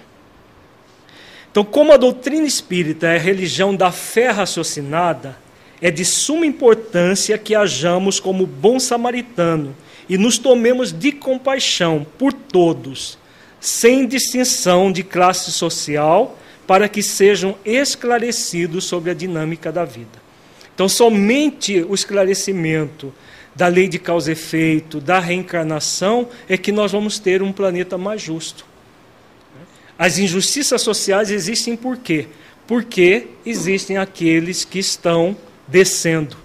Então, 1.52 1.64
como 1.64 1.92
a 1.92 1.98
doutrina 1.98 2.46
espírita 2.46 3.08
é 3.08 3.16
a 3.16 3.20
religião 3.20 3.76
da 3.76 3.92
fé 3.92 4.30
raciocinada, 4.30 5.38
é 5.82 5.90
de 5.90 6.06
suma 6.06 6.46
importância 6.46 7.38
que 7.38 7.56
hajamos 7.56 8.20
como 8.20 8.46
bom 8.46 8.80
samaritano 8.80 9.76
e 10.10 10.18
nos 10.18 10.40
tomemos 10.40 10.92
de 10.92 11.12
compaixão 11.12 12.06
por 12.18 12.34
todos, 12.34 13.18
sem 13.60 14.08
distinção 14.08 14.92
de 14.92 15.04
classe 15.04 15.52
social, 15.52 16.38
para 16.66 16.90
que 16.90 17.04
sejam 17.04 17.56
esclarecidos 17.64 18.86
sobre 18.86 19.12
a 19.12 19.14
dinâmica 19.14 19.72
da 19.72 19.86
vida. 19.86 20.20
Então, 20.74 20.90
somente 20.90 21.82
o 21.82 21.94
esclarecimento 21.94 23.14
da 23.56 23.68
lei 23.68 23.88
de 23.88 24.00
causa 24.00 24.32
e 24.32 24.34
efeito, 24.34 25.02
da 25.02 25.20
reencarnação, 25.20 26.30
é 26.48 26.58
que 26.58 26.72
nós 26.72 26.92
vamos 26.92 27.20
ter 27.20 27.44
um 27.44 27.52
planeta 27.52 27.98
mais 27.98 28.22
justo. 28.22 28.66
As 29.98 30.18
injustiças 30.18 30.82
sociais 30.82 31.30
existem 31.30 31.76
por 31.76 31.98
quê? 31.98 32.28
Porque 32.66 33.28
existem 33.46 33.98
aqueles 33.98 34.64
que 34.64 34.80
estão 34.80 35.36
descendo. 35.68 36.38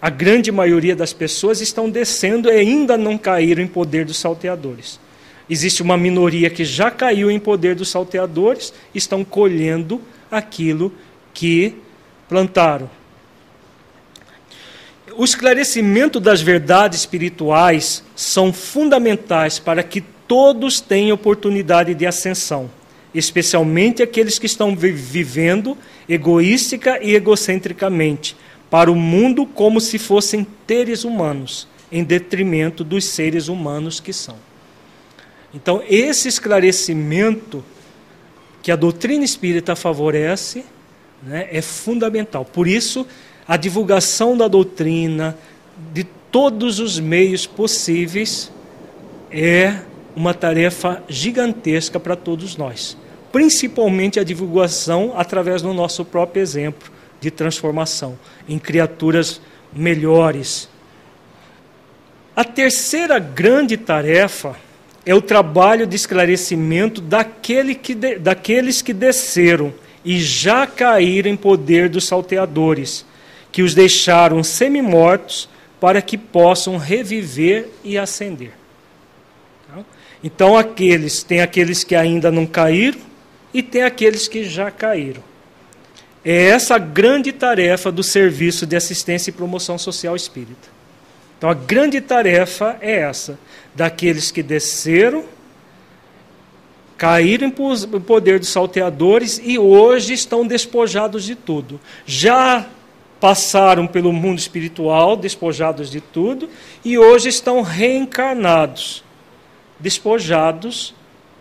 A 0.00 0.10
grande 0.10 0.52
maioria 0.52 0.94
das 0.94 1.12
pessoas 1.12 1.60
estão 1.60 1.90
descendo 1.90 2.48
e 2.48 2.52
ainda 2.52 2.96
não 2.96 3.18
caíram 3.18 3.62
em 3.62 3.66
poder 3.66 4.04
dos 4.04 4.16
salteadores. 4.16 5.00
Existe 5.50 5.82
uma 5.82 5.96
minoria 5.96 6.48
que 6.50 6.64
já 6.64 6.90
caiu 6.90 7.30
em 7.30 7.38
poder 7.38 7.74
dos 7.74 7.88
salteadores, 7.88 8.72
estão 8.94 9.24
colhendo 9.24 10.00
aquilo 10.30 10.92
que 11.34 11.74
plantaram. 12.28 12.88
O 15.16 15.24
esclarecimento 15.24 16.20
das 16.20 16.40
verdades 16.40 17.00
espirituais 17.00 18.04
são 18.14 18.52
fundamentais 18.52 19.58
para 19.58 19.82
que 19.82 20.00
todos 20.00 20.80
tenham 20.80 21.14
oportunidade 21.14 21.92
de 21.92 22.06
ascensão, 22.06 22.70
especialmente 23.12 24.00
aqueles 24.00 24.38
que 24.38 24.46
estão 24.46 24.76
vivendo 24.76 25.76
egoística 26.08 27.02
e 27.02 27.16
egocentricamente 27.16 28.36
para 28.70 28.90
o 28.90 28.94
mundo 28.94 29.46
como 29.46 29.80
se 29.80 29.98
fossem 29.98 30.46
seres 30.66 31.04
humanos, 31.04 31.66
em 31.90 32.04
detrimento 32.04 32.84
dos 32.84 33.06
seres 33.06 33.48
humanos 33.48 33.98
que 34.00 34.12
são. 34.12 34.36
Então, 35.54 35.82
esse 35.88 36.28
esclarecimento 36.28 37.64
que 38.62 38.70
a 38.70 38.76
doutrina 38.76 39.24
espírita 39.24 39.74
favorece 39.74 40.64
né, 41.22 41.48
é 41.50 41.62
fundamental. 41.62 42.44
Por 42.44 42.68
isso, 42.68 43.06
a 43.46 43.56
divulgação 43.56 44.36
da 44.36 44.46
doutrina 44.46 45.38
de 45.92 46.04
todos 46.30 46.78
os 46.78 47.00
meios 47.00 47.46
possíveis 47.46 48.52
é 49.30 49.78
uma 50.14 50.34
tarefa 50.34 51.02
gigantesca 51.08 51.98
para 51.98 52.16
todos 52.16 52.56
nós, 52.56 52.96
principalmente 53.32 54.20
a 54.20 54.24
divulgação 54.24 55.14
através 55.16 55.62
do 55.62 55.72
nosso 55.72 56.04
próprio 56.04 56.42
exemplo 56.42 56.97
de 57.20 57.30
transformação 57.30 58.18
em 58.48 58.58
criaturas 58.58 59.40
melhores. 59.72 60.68
A 62.34 62.44
terceira 62.44 63.18
grande 63.18 63.76
tarefa 63.76 64.56
é 65.04 65.14
o 65.14 65.22
trabalho 65.22 65.86
de 65.86 65.96
esclarecimento 65.96 67.00
daquele 67.00 67.74
que 67.74 67.94
de, 67.94 68.18
daqueles 68.18 68.82
que 68.82 68.92
desceram 68.92 69.72
e 70.04 70.20
já 70.20 70.66
caíram 70.66 71.30
em 71.30 71.36
poder 71.36 71.88
dos 71.88 72.06
salteadores, 72.06 73.04
que 73.50 73.62
os 73.62 73.74
deixaram 73.74 74.42
semi-mortos 74.42 75.48
para 75.80 76.00
que 76.02 76.16
possam 76.16 76.76
reviver 76.76 77.68
e 77.82 77.98
ascender. 77.98 78.52
Então, 80.22 80.56
aqueles, 80.56 81.22
tem 81.22 81.40
aqueles 81.40 81.84
que 81.84 81.94
ainda 81.94 82.30
não 82.30 82.46
caíram 82.46 82.98
e 83.54 83.62
tem 83.62 83.82
aqueles 83.82 84.26
que 84.26 84.44
já 84.44 84.70
caíram. 84.70 85.22
É 86.30 86.48
essa 86.48 86.74
a 86.74 86.78
grande 86.78 87.32
tarefa 87.32 87.90
do 87.90 88.02
Serviço 88.02 88.66
de 88.66 88.76
Assistência 88.76 89.30
e 89.30 89.32
Promoção 89.32 89.78
Social 89.78 90.14
Espírita. 90.14 90.68
Então, 91.38 91.48
a 91.48 91.54
grande 91.54 92.02
tarefa 92.02 92.76
é 92.82 92.98
essa: 92.98 93.38
daqueles 93.74 94.30
que 94.30 94.42
desceram, 94.42 95.24
caíram 96.98 97.48
em 97.48 97.50
poder 97.50 98.38
dos 98.38 98.50
salteadores 98.50 99.40
e 99.42 99.58
hoje 99.58 100.12
estão 100.12 100.46
despojados 100.46 101.24
de 101.24 101.34
tudo. 101.34 101.80
Já 102.04 102.68
passaram 103.18 103.86
pelo 103.86 104.12
mundo 104.12 104.38
espiritual, 104.38 105.16
despojados 105.16 105.90
de 105.90 106.02
tudo, 106.02 106.46
e 106.84 106.98
hoje 106.98 107.30
estão 107.30 107.62
reencarnados, 107.62 109.02
despojados 109.80 110.94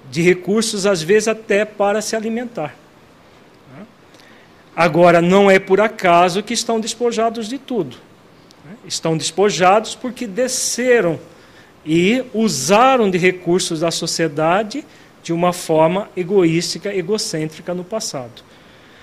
de 0.10 0.22
recursos, 0.22 0.86
às 0.86 1.02
vezes 1.02 1.28
até 1.28 1.66
para 1.66 2.02
se 2.02 2.16
alimentar. 2.16 2.87
Agora, 4.78 5.24
não 5.24 5.50
é 5.50 5.58
por 5.58 5.82
acaso 5.82 6.44
que 6.44 6.54
estão 6.54 6.80
despojados 6.80 7.50
de 7.50 7.58
tudo. 7.58 7.98
Estão 8.86 9.18
despojados 9.18 9.96
porque 9.96 10.28
desceram 10.28 11.20
e 11.84 12.24
usaram 12.32 13.10
de 13.10 13.18
recursos 13.18 13.80
da 13.80 13.90
sociedade 13.90 14.86
de 15.24 15.34
uma 15.34 15.52
forma 15.52 16.08
egoística, 16.16 16.94
egocêntrica 16.94 17.74
no 17.74 17.84
passado. 17.84 18.44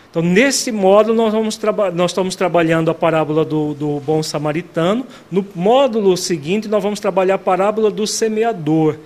Então, 0.09 0.23
nesse 0.23 0.71
módulo, 0.71 1.17
nós, 1.17 1.33
vamos 1.33 1.59
nós 1.93 2.13
estamos 2.13 2.37
trabalhando 2.37 2.89
a 2.89 2.95
parábola 2.95 3.45
do, 3.45 3.75
do 3.75 3.99
bom 3.99 4.23
samaritano. 4.23 5.05
No 5.29 5.45
módulo 5.57 6.17
seguinte, 6.17 6.69
nós 6.69 6.85
vamos 6.85 7.01
trabalhar 7.01 7.35
a 7.35 7.39
parábola 7.39 7.91
do 7.91 8.07
semeador, 8.07 8.97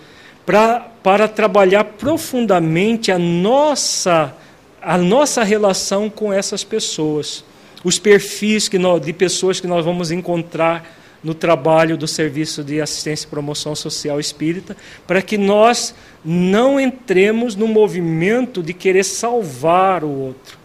pra, 0.44 0.80
para 1.02 1.26
trabalhar 1.26 1.84
profundamente 1.84 3.10
a 3.10 3.18
nossa 3.18 4.34
a 4.82 4.96
nossa 4.96 5.42
relação 5.42 6.08
com 6.08 6.32
essas 6.32 6.64
pessoas, 6.64 7.44
os 7.84 7.98
perfis 7.98 8.68
que 8.68 8.78
nós, 8.78 9.04
de 9.04 9.12
pessoas 9.12 9.60
que 9.60 9.66
nós 9.66 9.84
vamos 9.84 10.10
encontrar 10.10 10.96
no 11.22 11.34
trabalho 11.34 11.96
do 11.96 12.06
Serviço 12.06 12.62
de 12.62 12.80
Assistência 12.80 13.26
e 13.26 13.30
Promoção 13.30 13.74
Social 13.74 14.20
Espírita, 14.20 14.76
para 15.06 15.20
que 15.20 15.36
nós 15.36 15.94
não 16.24 16.78
entremos 16.78 17.56
no 17.56 17.66
movimento 17.66 18.62
de 18.62 18.72
querer 18.72 19.04
salvar 19.04 20.04
o 20.04 20.10
outro, 20.10 20.58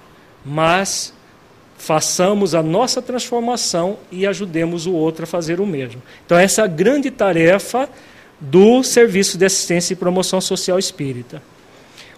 mas 0.46 1.14
façamos 1.78 2.56
a 2.56 2.64
nossa 2.64 3.02
transformação 3.02 3.98
e 4.12 4.26
ajudemos 4.26 4.86
o 4.86 4.94
outro 4.94 5.24
a 5.24 5.28
fazer 5.28 5.60
o 5.60 5.66
mesmo. 5.66 6.02
Então, 6.26 6.38
essa 6.38 6.62
é 6.62 6.64
a 6.64 6.68
grande 6.68 7.12
tarefa 7.12 7.90
do 8.40 8.84
Serviço 8.84 9.38
de 9.38 9.46
Assistência 9.46 9.94
e 9.94 9.98
Promoção 9.98 10.40
Social 10.40 10.78
Espírita. 10.78 11.42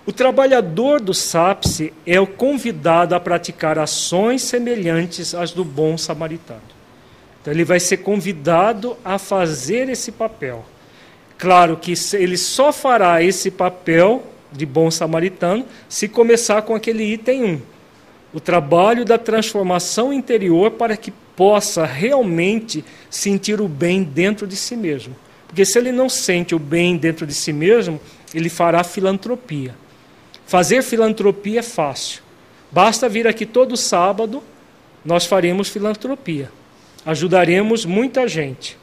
O 0.07 0.13
trabalhador 0.13 1.01
do 1.01 1.15
SAPSE 1.15 1.91
é 2.05 2.19
o 2.19 2.27
convidado 2.27 3.15
a 3.15 3.19
praticar 3.19 3.79
ações 3.79 4.43
semelhantes 4.43 5.33
às 5.33 5.51
do 5.51 5.65
bom 5.65 5.97
samaritano. 5.97 6.61
Então, 7.41 7.51
ele 7.51 7.63
vai 7.63 7.79
ser 7.79 7.97
convidado 7.97 8.95
a 9.03 9.17
fazer 9.17 9.89
esse 9.89 10.11
papel. 10.11 10.63
Claro 11.39 11.77
que 11.77 11.93
ele 12.13 12.37
só 12.37 12.71
fará 12.71 13.23
esse 13.23 13.49
papel 13.49 14.23
de 14.51 14.63
bom 14.63 14.91
samaritano 14.91 15.65
se 15.89 16.07
começar 16.07 16.61
com 16.61 16.75
aquele 16.75 17.03
item 17.03 17.43
1. 17.43 17.61
O 18.35 18.39
trabalho 18.39 19.05
da 19.05 19.17
transformação 19.17 20.13
interior 20.13 20.71
para 20.71 20.95
que 20.95 21.11
possa 21.35 21.83
realmente 21.83 22.85
sentir 23.09 23.59
o 23.59 23.67
bem 23.67 24.03
dentro 24.03 24.45
de 24.45 24.55
si 24.55 24.75
mesmo. 24.75 25.15
Porque 25.47 25.65
se 25.65 25.79
ele 25.79 25.91
não 25.91 26.09
sente 26.09 26.53
o 26.53 26.59
bem 26.59 26.95
dentro 26.95 27.25
de 27.25 27.33
si 27.33 27.51
mesmo, 27.51 27.99
ele 28.33 28.49
fará 28.49 28.83
filantropia. 28.83 29.73
Fazer 30.45 30.83
filantropia 30.83 31.59
é 31.59 31.63
fácil. 31.63 32.21
Basta 32.71 33.09
vir 33.09 33.27
aqui 33.27 33.45
todo 33.45 33.75
sábado, 33.75 34.43
nós 35.03 35.25
faremos 35.25 35.69
filantropia. 35.69 36.51
Ajudaremos 37.05 37.85
muita 37.85 38.27
gente. 38.27 38.77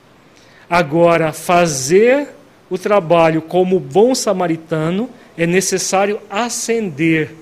Agora, 0.68 1.32
fazer 1.32 2.28
o 2.70 2.78
trabalho 2.78 3.42
como 3.42 3.78
bom 3.78 4.14
samaritano 4.14 5.10
é 5.36 5.46
necessário 5.46 6.20
ascender 6.30 7.34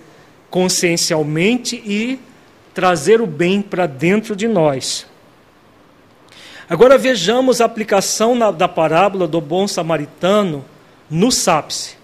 consciencialmente 0.50 1.76
e 1.76 2.18
trazer 2.74 3.20
o 3.20 3.26
bem 3.26 3.62
para 3.62 3.86
dentro 3.86 4.34
de 4.34 4.48
nós. 4.48 5.06
Agora 6.68 6.98
vejamos 6.98 7.60
a 7.60 7.64
aplicação 7.64 8.34
na, 8.34 8.50
da 8.50 8.68
parábola 8.68 9.26
do 9.26 9.40
bom 9.40 9.66
samaritano 9.66 10.64
no 11.08 11.30
SAPSE 11.30 11.99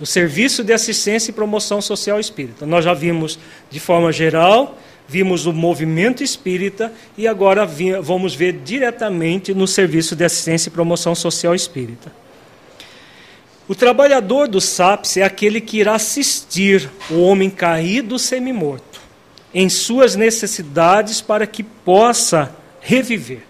do 0.00 0.06
Serviço 0.06 0.64
de 0.64 0.72
Assistência 0.72 1.30
e 1.30 1.34
Promoção 1.34 1.82
Social 1.82 2.18
Espírita. 2.18 2.64
Nós 2.64 2.86
já 2.86 2.94
vimos 2.94 3.38
de 3.70 3.78
forma 3.78 4.10
geral, 4.10 4.78
vimos 5.06 5.44
o 5.44 5.52
movimento 5.52 6.24
espírita 6.24 6.90
e 7.18 7.28
agora 7.28 7.66
vamos 8.00 8.34
ver 8.34 8.60
diretamente 8.64 9.52
no 9.52 9.66
Serviço 9.66 10.16
de 10.16 10.24
Assistência 10.24 10.70
e 10.70 10.72
Promoção 10.72 11.14
Social 11.14 11.54
Espírita. 11.54 12.10
O 13.68 13.74
trabalhador 13.74 14.48
do 14.48 14.58
SAPS 14.58 15.18
é 15.18 15.22
aquele 15.22 15.60
que 15.60 15.78
irá 15.78 15.96
assistir 15.96 16.88
o 17.10 17.20
homem 17.20 17.50
caído 17.50 18.18
semi-morto 18.18 19.02
em 19.52 19.68
suas 19.68 20.16
necessidades 20.16 21.20
para 21.20 21.46
que 21.46 21.62
possa 21.62 22.56
reviver. 22.80 23.42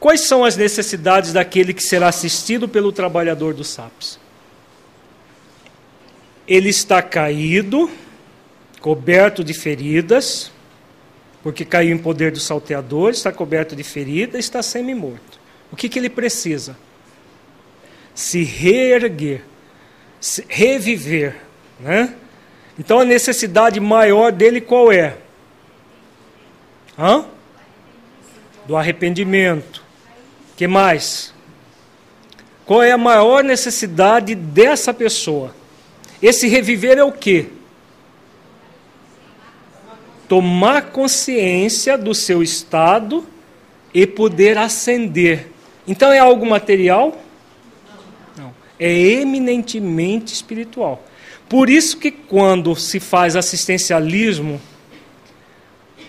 Quais 0.00 0.22
são 0.22 0.44
as 0.44 0.56
necessidades 0.56 1.32
daquele 1.32 1.74
que 1.74 1.82
será 1.82 2.08
assistido 2.08 2.66
pelo 2.66 2.90
trabalhador 2.90 3.52
do 3.52 3.62
SAPS? 3.62 4.21
Ele 6.46 6.68
está 6.68 7.00
caído, 7.02 7.90
coberto 8.80 9.44
de 9.44 9.54
feridas, 9.54 10.50
porque 11.42 11.64
caiu 11.64 11.94
em 11.94 11.98
poder 11.98 12.30
do 12.32 12.40
salteador, 12.40 13.10
está 13.10 13.32
coberto 13.32 13.74
de 13.74 13.82
feridas, 13.82 14.40
está 14.40 14.62
semi-morto. 14.62 15.40
O 15.70 15.76
que, 15.76 15.88
que 15.88 15.98
ele 15.98 16.10
precisa? 16.10 16.76
Se 18.14 18.42
reerguer, 18.42 19.42
se 20.20 20.44
reviver. 20.48 21.36
Né? 21.80 22.14
Então 22.78 23.00
a 23.00 23.04
necessidade 23.04 23.80
maior 23.80 24.30
dele 24.30 24.60
qual 24.60 24.92
é? 24.92 25.16
Hã? 26.98 27.24
Do 28.66 28.76
arrependimento. 28.76 29.82
Que 30.56 30.66
mais? 30.66 31.32
Qual 32.64 32.82
é 32.82 32.92
a 32.92 32.98
maior 32.98 33.42
necessidade 33.42 34.34
dessa 34.34 34.94
pessoa? 34.94 35.54
Esse 36.22 36.46
reviver 36.46 36.98
é 36.98 37.04
o 37.04 37.10
quê? 37.10 37.46
Tomar 40.28 40.90
consciência 40.90 41.98
do 41.98 42.14
seu 42.14 42.42
estado 42.42 43.26
e 43.92 44.06
poder 44.06 44.56
ascender. 44.56 45.50
Então 45.86 46.12
é 46.12 46.20
algo 46.20 46.46
material? 46.46 47.20
Não. 48.38 48.54
É 48.78 48.92
eminentemente 48.92 50.32
espiritual. 50.32 51.04
Por 51.48 51.68
isso 51.68 51.98
que 51.98 52.10
quando 52.10 52.74
se 52.76 53.00
faz 53.00 53.34
assistencialismo, 53.34 54.60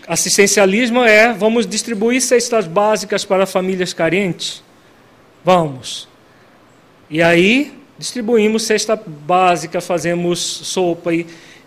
assistencialismo 0.08 1.04
é 1.04 1.34
vamos 1.34 1.66
distribuir 1.66 2.22
cestas 2.22 2.68
básicas 2.68 3.26
para 3.26 3.48
famílias 3.48 3.94
carentes. 3.94 4.64
Vamos. 5.44 6.08
E 7.10 7.22
aí 7.22 7.83
distribuímos 8.04 8.64
cesta 8.64 8.96
básica, 8.96 9.80
fazemos 9.80 10.40
sopa 10.40 11.14
e 11.14 11.26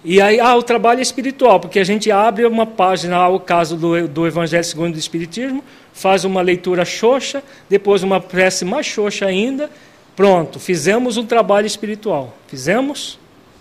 e 0.09 0.21
aí, 0.21 0.39
ah, 0.39 0.55
o 0.55 0.63
trabalho 0.63 1.01
é 1.01 1.03
espiritual, 1.03 1.59
porque 1.59 1.81
a 1.81 1.85
gente 1.85 2.13
abre 2.13 2.47
uma 2.47 2.65
página, 2.65 3.17
ao 3.17 3.41
caso 3.41 3.77
do, 3.77 4.07
do 4.07 4.25
Evangelho 4.25 4.63
segundo 4.63 4.95
o 4.95 4.99
Espiritismo, 4.99 5.65
faz 5.93 6.25
uma 6.25 6.41
leitura 6.43 6.85
xoxa, 6.85 7.43
depois 7.69 8.05
uma 8.05 8.21
prece 8.21 8.65
mais 8.65 8.87
xoxa 8.87 9.27
ainda, 9.27 9.69
pronto, 10.15 10.61
fizemos 10.61 11.17
um 11.17 11.27
trabalho 11.27 11.67
espiritual. 11.67 12.37
Fizemos? 12.47 13.19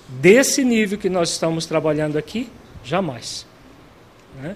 Desse 0.07 0.63
nível 0.63 0.99
que 0.99 1.09
nós 1.09 1.31
estamos 1.31 1.65
trabalhando 1.65 2.15
aqui, 2.15 2.47
jamais. 2.83 3.43
Né? 4.39 4.55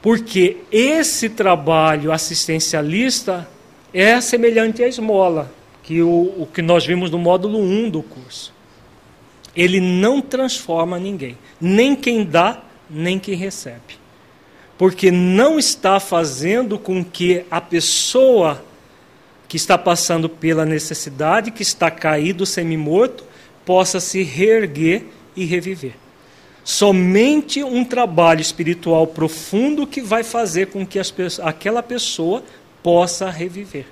Porque 0.00 0.58
esse 0.70 1.28
trabalho 1.28 2.12
assistencialista 2.12 3.48
é 3.92 4.20
semelhante 4.20 4.80
à 4.80 4.86
esmola, 4.86 5.50
que 5.84 6.02
o, 6.02 6.34
o 6.38 6.48
que 6.52 6.62
nós 6.62 6.84
vimos 6.84 7.10
no 7.10 7.18
módulo 7.18 7.60
1 7.60 7.90
do 7.90 8.02
curso. 8.02 8.52
Ele 9.54 9.80
não 9.80 10.20
transforma 10.20 10.98
ninguém, 10.98 11.38
nem 11.60 11.94
quem 11.94 12.24
dá, 12.24 12.62
nem 12.90 13.18
quem 13.18 13.36
recebe. 13.36 14.02
Porque 14.76 15.12
não 15.12 15.58
está 15.58 16.00
fazendo 16.00 16.76
com 16.78 17.04
que 17.04 17.44
a 17.48 17.60
pessoa 17.60 18.64
que 19.46 19.56
está 19.56 19.78
passando 19.78 20.28
pela 20.28 20.66
necessidade, 20.66 21.52
que 21.52 21.62
está 21.62 21.90
caído, 21.90 22.44
semi-morto, 22.44 23.22
possa 23.64 24.00
se 24.00 24.22
reerguer 24.24 25.04
e 25.36 25.44
reviver. 25.44 25.94
Somente 26.64 27.62
um 27.62 27.84
trabalho 27.84 28.40
espiritual 28.40 29.06
profundo 29.06 29.86
que 29.86 30.00
vai 30.00 30.24
fazer 30.24 30.68
com 30.68 30.84
que 30.84 30.98
aquela 31.42 31.82
pessoa 31.82 32.42
possa 32.82 33.30
reviver. 33.30 33.86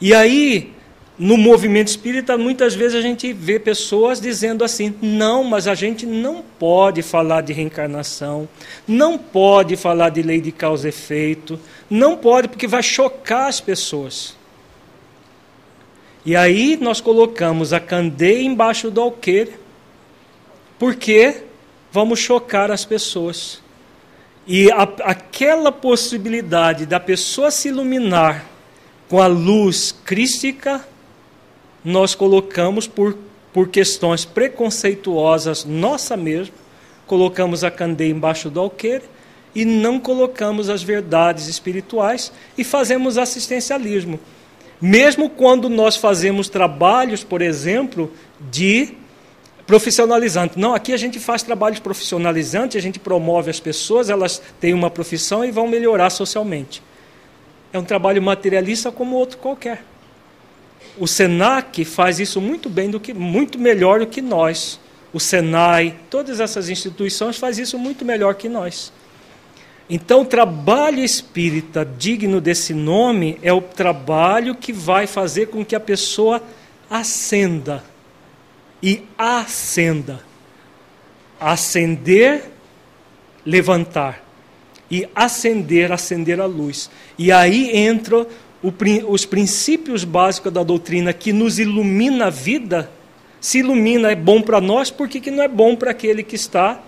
E 0.00 0.12
aí, 0.12 0.72
no 1.18 1.36
movimento 1.36 1.88
espírita, 1.88 2.36
muitas 2.36 2.74
vezes 2.74 2.98
a 2.98 3.00
gente 3.00 3.32
vê 3.32 3.58
pessoas 3.58 4.20
dizendo 4.20 4.62
assim: 4.62 4.94
não, 5.00 5.42
mas 5.42 5.66
a 5.66 5.74
gente 5.74 6.04
não 6.04 6.44
pode 6.58 7.02
falar 7.02 7.40
de 7.40 7.52
reencarnação, 7.52 8.48
não 8.86 9.16
pode 9.16 9.76
falar 9.76 10.10
de 10.10 10.22
lei 10.22 10.40
de 10.40 10.52
causa 10.52 10.86
e 10.86 10.90
efeito, 10.90 11.58
não 11.88 12.16
pode 12.16 12.48
porque 12.48 12.66
vai 12.66 12.82
chocar 12.82 13.48
as 13.48 13.60
pessoas. 13.60 14.36
E 16.24 16.36
aí 16.36 16.76
nós 16.80 17.00
colocamos 17.00 17.72
a 17.72 17.80
candeia 17.80 18.42
embaixo 18.42 18.90
do 18.90 19.00
alqueire, 19.00 19.54
porque 20.78 21.42
vamos 21.90 22.18
chocar 22.18 22.70
as 22.70 22.84
pessoas. 22.84 23.62
E 24.46 24.70
a, 24.70 24.82
aquela 24.82 25.72
possibilidade 25.72 26.84
da 26.84 27.00
pessoa 27.00 27.50
se 27.50 27.68
iluminar 27.68 28.55
com 29.08 29.20
a 29.20 29.26
luz 29.26 29.94
crística 30.04 30.86
nós 31.84 32.14
colocamos 32.14 32.86
por, 32.88 33.16
por 33.52 33.68
questões 33.68 34.24
preconceituosas 34.24 35.64
nossa 35.64 36.16
mesma, 36.16 36.54
colocamos 37.06 37.62
a 37.62 37.70
candeia 37.70 38.10
embaixo 38.10 38.50
do 38.50 38.58
alqueire 38.58 39.04
e 39.54 39.64
não 39.64 40.00
colocamos 40.00 40.68
as 40.68 40.82
verdades 40.82 41.46
espirituais 41.46 42.32
e 42.58 42.64
fazemos 42.64 43.16
assistencialismo. 43.16 44.18
Mesmo 44.80 45.30
quando 45.30 45.68
nós 45.68 45.96
fazemos 45.96 46.48
trabalhos, 46.48 47.24
por 47.24 47.40
exemplo, 47.40 48.12
de 48.50 48.94
profissionalizante. 49.66 50.58
Não, 50.58 50.74
aqui 50.74 50.92
a 50.92 50.96
gente 50.96 51.18
faz 51.18 51.42
trabalhos 51.42 51.80
profissionalizantes, 51.80 52.76
a 52.76 52.80
gente 52.80 52.98
promove 52.98 53.50
as 53.50 53.58
pessoas, 53.58 54.10
elas 54.10 54.42
têm 54.60 54.74
uma 54.74 54.90
profissão 54.90 55.44
e 55.44 55.50
vão 55.50 55.66
melhorar 55.66 56.10
socialmente. 56.10 56.82
É 57.76 57.78
um 57.78 57.84
trabalho 57.84 58.22
materialista 58.22 58.90
como 58.90 59.16
outro 59.16 59.36
qualquer. 59.36 59.84
O 60.98 61.06
Senac 61.06 61.84
faz 61.84 62.18
isso 62.18 62.40
muito 62.40 62.70
bem, 62.70 62.90
do 62.90 62.98
que, 62.98 63.12
muito 63.12 63.58
melhor 63.58 64.00
do 64.00 64.06
que 64.06 64.22
nós. 64.22 64.80
O 65.12 65.20
Senai, 65.20 65.94
todas 66.08 66.40
essas 66.40 66.70
instituições 66.70 67.36
fazem 67.36 67.64
isso 67.64 67.78
muito 67.78 68.02
melhor 68.02 68.34
que 68.34 68.48
nós. 68.48 68.90
Então, 69.90 70.22
o 70.22 70.24
trabalho 70.24 71.00
espírita 71.00 71.84
digno 71.84 72.40
desse 72.40 72.72
nome 72.72 73.38
é 73.42 73.52
o 73.52 73.60
trabalho 73.60 74.54
que 74.54 74.72
vai 74.72 75.06
fazer 75.06 75.48
com 75.48 75.62
que 75.62 75.76
a 75.76 75.80
pessoa 75.80 76.42
ascenda 76.88 77.84
e 78.82 79.02
ascenda. 79.18 80.24
Ascender, 81.38 82.42
levantar. 83.44 84.25
E 84.90 85.08
ascender, 85.14 85.90
acender 85.90 86.40
a 86.40 86.46
luz. 86.46 86.90
E 87.18 87.32
aí 87.32 87.76
entra 87.76 88.26
o, 88.62 88.72
os 89.08 89.24
princípios 89.24 90.04
básicos 90.04 90.52
da 90.52 90.62
doutrina 90.62 91.12
que 91.12 91.32
nos 91.32 91.58
ilumina 91.58 92.26
a 92.26 92.30
vida, 92.30 92.90
se 93.40 93.58
ilumina, 93.58 94.10
é 94.10 94.14
bom 94.14 94.40
para 94.40 94.60
nós, 94.60 94.90
por 94.90 95.08
que 95.08 95.30
não 95.30 95.42
é 95.42 95.48
bom 95.48 95.76
para 95.76 95.90
aquele 95.90 96.22
que 96.22 96.36
está 96.36 96.80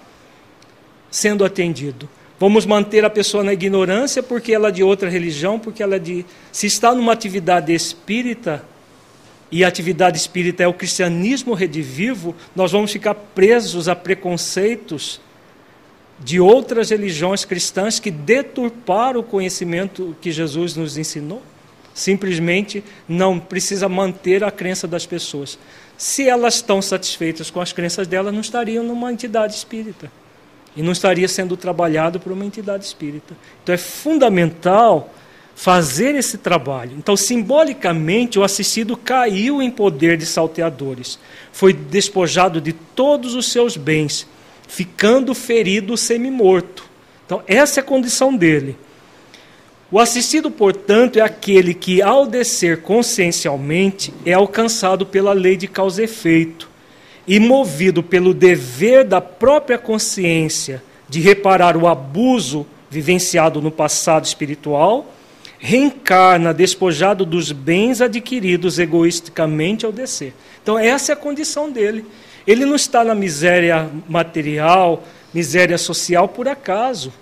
sendo 1.10 1.44
atendido? 1.44 2.08
Vamos 2.40 2.64
manter 2.64 3.04
a 3.04 3.10
pessoa 3.10 3.42
na 3.42 3.52
ignorância 3.52 4.22
porque 4.22 4.52
ela 4.52 4.68
é 4.68 4.72
de 4.72 4.82
outra 4.82 5.10
religião, 5.10 5.58
porque 5.58 5.82
ela 5.82 5.96
é 5.96 5.98
de. 5.98 6.24
Se 6.52 6.66
está 6.66 6.94
numa 6.94 7.12
atividade 7.12 7.74
espírita, 7.74 8.64
e 9.50 9.64
a 9.64 9.68
atividade 9.68 10.18
espírita 10.18 10.62
é 10.62 10.68
o 10.68 10.74
cristianismo 10.74 11.54
redivivo, 11.54 12.36
nós 12.54 12.70
vamos 12.70 12.92
ficar 12.92 13.14
presos 13.14 13.88
a 13.88 13.96
preconceitos 13.96 15.20
de 16.20 16.40
outras 16.40 16.90
religiões 16.90 17.44
cristãs 17.44 18.00
que 18.00 18.10
deturparam 18.10 19.20
o 19.20 19.24
conhecimento 19.24 20.16
que 20.20 20.32
Jesus 20.32 20.74
nos 20.74 20.96
ensinou. 20.98 21.42
Simplesmente 21.94 22.82
não 23.08 23.38
precisa 23.38 23.88
manter 23.88 24.44
a 24.44 24.50
crença 24.50 24.86
das 24.86 25.06
pessoas. 25.06 25.58
Se 25.96 26.28
elas 26.28 26.54
estão 26.54 26.80
satisfeitas 26.80 27.50
com 27.50 27.60
as 27.60 27.72
crenças 27.72 28.06
delas, 28.06 28.32
não 28.32 28.40
estariam 28.40 28.84
numa 28.84 29.12
entidade 29.12 29.54
espírita. 29.54 30.10
E 30.76 30.82
não 30.82 30.92
estaria 30.92 31.26
sendo 31.26 31.56
trabalhado 31.56 32.20
por 32.20 32.30
uma 32.30 32.44
entidade 32.44 32.84
espírita. 32.84 33.36
Então 33.62 33.74
é 33.74 33.78
fundamental 33.78 35.12
fazer 35.56 36.14
esse 36.14 36.38
trabalho. 36.38 36.92
Então, 36.96 37.16
simbolicamente, 37.16 38.38
o 38.38 38.44
assistido 38.44 38.96
caiu 38.96 39.60
em 39.60 39.72
poder 39.72 40.16
de 40.16 40.24
salteadores. 40.24 41.18
Foi 41.50 41.72
despojado 41.72 42.60
de 42.60 42.72
todos 42.72 43.34
os 43.34 43.50
seus 43.50 43.76
bens, 43.76 44.24
ficando 44.68 45.34
ferido 45.34 45.96
semi-morto. 45.96 46.84
Então, 47.26 47.42
essa 47.46 47.80
é 47.80 47.82
a 47.82 47.84
condição 47.84 48.36
dele. 48.36 48.76
O 49.90 49.98
assistido, 49.98 50.50
portanto, 50.50 51.18
é 51.18 51.22
aquele 51.22 51.72
que, 51.72 52.02
ao 52.02 52.26
descer 52.26 52.82
consciencialmente, 52.82 54.12
é 54.24 54.34
alcançado 54.34 55.06
pela 55.06 55.32
lei 55.32 55.56
de 55.56 55.66
causa 55.66 56.02
e 56.02 56.04
efeito 56.04 56.68
e 57.26 57.40
movido 57.40 58.02
pelo 58.02 58.32
dever 58.32 59.04
da 59.04 59.20
própria 59.20 59.78
consciência 59.78 60.82
de 61.08 61.20
reparar 61.20 61.76
o 61.76 61.86
abuso 61.86 62.66
vivenciado 62.90 63.60
no 63.60 63.70
passado 63.70 64.24
espiritual, 64.24 65.14
reencarna 65.58 66.54
despojado 66.54 67.24
dos 67.24 67.50
bens 67.50 68.00
adquiridos 68.00 68.78
egoisticamente 68.78 69.84
ao 69.84 69.92
descer. 69.92 70.34
Então, 70.62 70.78
essa 70.78 71.12
é 71.12 71.14
a 71.14 71.16
condição 71.16 71.70
dele. 71.70 72.04
Ele 72.48 72.64
não 72.64 72.76
está 72.76 73.04
na 73.04 73.14
miséria 73.14 73.90
material, 74.08 75.04
miséria 75.34 75.76
social 75.76 76.26
por 76.26 76.48
acaso. 76.48 77.12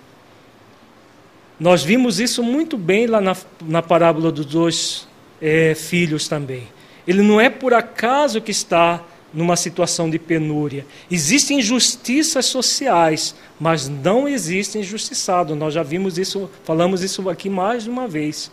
Nós 1.59 1.83
vimos 1.83 2.21
isso 2.21 2.41
muito 2.41 2.77
bem 2.77 3.07
lá 3.07 3.19
na, 3.19 3.35
na 3.61 3.81
parábola 3.81 4.31
dos 4.31 4.45
dois 4.45 5.05
é, 5.41 5.75
filhos 5.75 6.29
também. 6.29 6.69
Ele 7.05 7.21
não 7.21 7.41
é 7.41 7.49
por 7.49 7.73
acaso 7.73 8.39
que 8.39 8.51
está 8.51 9.03
numa 9.33 9.57
situação 9.57 10.09
de 10.09 10.17
penúria. 10.17 10.85
Existem 11.11 11.59
injustiças 11.59 12.45
sociais, 12.45 13.35
mas 13.59 13.89
não 13.89 14.29
existe 14.29 14.77
injustiçado. 14.77 15.57
Nós 15.57 15.73
já 15.73 15.83
vimos 15.83 16.17
isso, 16.17 16.49
falamos 16.63 17.03
isso 17.03 17.29
aqui 17.29 17.49
mais 17.49 17.83
de 17.83 17.89
uma 17.89 18.07
vez. 18.07 18.49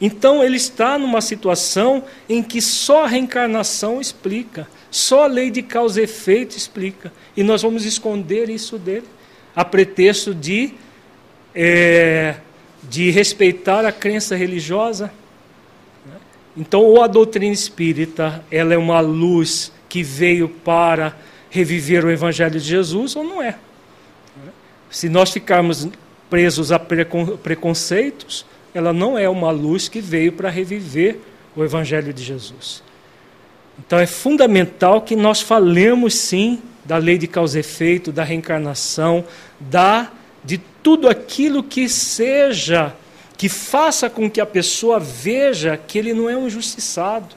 Então 0.00 0.42
ele 0.42 0.56
está 0.56 0.98
numa 0.98 1.20
situação 1.20 2.04
em 2.26 2.42
que 2.42 2.62
só 2.62 3.04
a 3.04 3.06
reencarnação 3.06 4.00
explica, 4.00 4.66
só 4.90 5.24
a 5.24 5.26
lei 5.26 5.50
de 5.50 5.62
causa 5.62 6.00
e 6.00 6.04
efeito 6.04 6.56
explica. 6.56 7.12
E 7.36 7.42
nós 7.42 7.62
vamos 7.62 7.84
esconder 7.84 8.48
isso 8.48 8.78
dele, 8.78 9.06
a 9.54 9.64
pretexto 9.64 10.34
de 10.34 10.74
é, 11.54 12.36
de 12.82 13.10
respeitar 13.10 13.84
a 13.84 13.92
crença 13.92 14.36
religiosa. 14.36 15.10
Então, 16.56 16.82
ou 16.82 17.02
a 17.02 17.06
doutrina 17.06 17.52
espírita, 17.52 18.44
ela 18.50 18.72
é 18.74 18.78
uma 18.78 19.00
luz 19.00 19.72
que 19.88 20.02
veio 20.02 20.48
para 20.48 21.16
reviver 21.50 22.04
o 22.04 22.10
evangelho 22.10 22.58
de 22.60 22.66
Jesus 22.66 23.16
ou 23.16 23.24
não 23.24 23.42
é. 23.42 23.56
Se 24.90 25.08
nós 25.08 25.32
ficarmos 25.32 25.88
presos 26.30 26.72
a 26.72 26.78
preconceitos, 26.78 28.46
ela 28.74 28.92
não 28.92 29.18
é 29.18 29.28
uma 29.28 29.50
luz 29.50 29.88
que 29.88 30.00
veio 30.00 30.32
para 30.32 30.50
reviver 30.50 31.18
o 31.54 31.64
evangelho 31.64 32.12
de 32.12 32.22
Jesus. 32.22 32.82
Então 33.78 33.98
é 33.98 34.06
fundamental 34.06 35.02
que 35.02 35.14
nós 35.14 35.40
falemos 35.40 36.14
sim 36.14 36.60
da 36.84 36.96
lei 36.96 37.18
de 37.18 37.26
causa 37.26 37.58
e 37.58 37.60
efeito, 37.60 38.12
da 38.12 38.22
reencarnação, 38.22 39.24
da 39.58 40.10
de 40.44 40.58
tudo 40.58 41.08
aquilo 41.08 41.62
que 41.62 41.88
seja 41.88 42.94
que 43.36 43.48
faça 43.48 44.08
com 44.08 44.30
que 44.30 44.40
a 44.40 44.46
pessoa 44.46 44.98
veja 44.98 45.76
que 45.76 45.98
ele 45.98 46.14
não 46.14 46.30
é 46.30 46.36
um 46.36 46.46
injustiçado, 46.46 47.34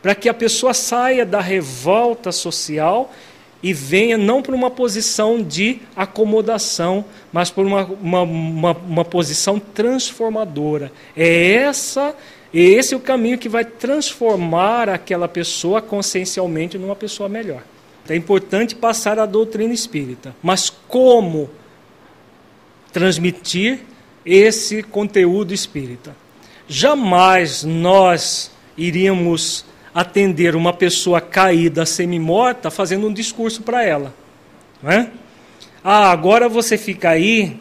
para 0.00 0.14
que 0.14 0.28
a 0.28 0.34
pessoa 0.34 0.72
saia 0.72 1.26
da 1.26 1.40
revolta 1.40 2.30
social 2.30 3.12
e 3.62 3.72
venha 3.72 4.16
não 4.16 4.40
por 4.40 4.54
uma 4.54 4.70
posição 4.70 5.42
de 5.42 5.80
acomodação, 5.94 7.04
mas 7.32 7.50
por 7.50 7.66
uma, 7.66 7.84
uma, 7.84 8.22
uma, 8.22 8.72
uma 8.72 9.04
posição 9.04 9.58
transformadora. 9.58 10.90
É 11.16 11.52
essa 11.52 12.14
esse 12.58 12.94
é 12.94 12.96
o 12.96 13.00
caminho 13.00 13.38
que 13.38 13.48
vai 13.48 13.64
transformar 13.64 14.88
aquela 14.88 15.28
pessoa 15.28 15.80
consciencialmente 15.80 16.76
numa 16.76 16.96
pessoa 16.96 17.28
melhor. 17.28 17.62
É 18.08 18.16
importante 18.16 18.74
passar 18.74 19.20
a 19.20 19.26
doutrina 19.26 19.72
espírita, 19.72 20.34
mas 20.42 20.68
como 20.88 21.48
transmitir 22.92 23.80
esse 24.26 24.82
conteúdo 24.82 25.54
espírita? 25.54 26.16
Jamais 26.66 27.62
nós 27.62 28.50
iríamos 28.76 29.64
atender 29.94 30.56
uma 30.56 30.72
pessoa 30.72 31.20
caída, 31.20 31.86
semi-morta, 31.86 32.70
fazendo 32.70 33.06
um 33.06 33.12
discurso 33.12 33.62
para 33.62 33.84
ela. 33.84 34.14
Não 34.82 34.90
é? 34.90 35.10
Ah, 35.82 36.10
agora 36.10 36.48
você 36.48 36.76
fica 36.76 37.10
aí, 37.10 37.58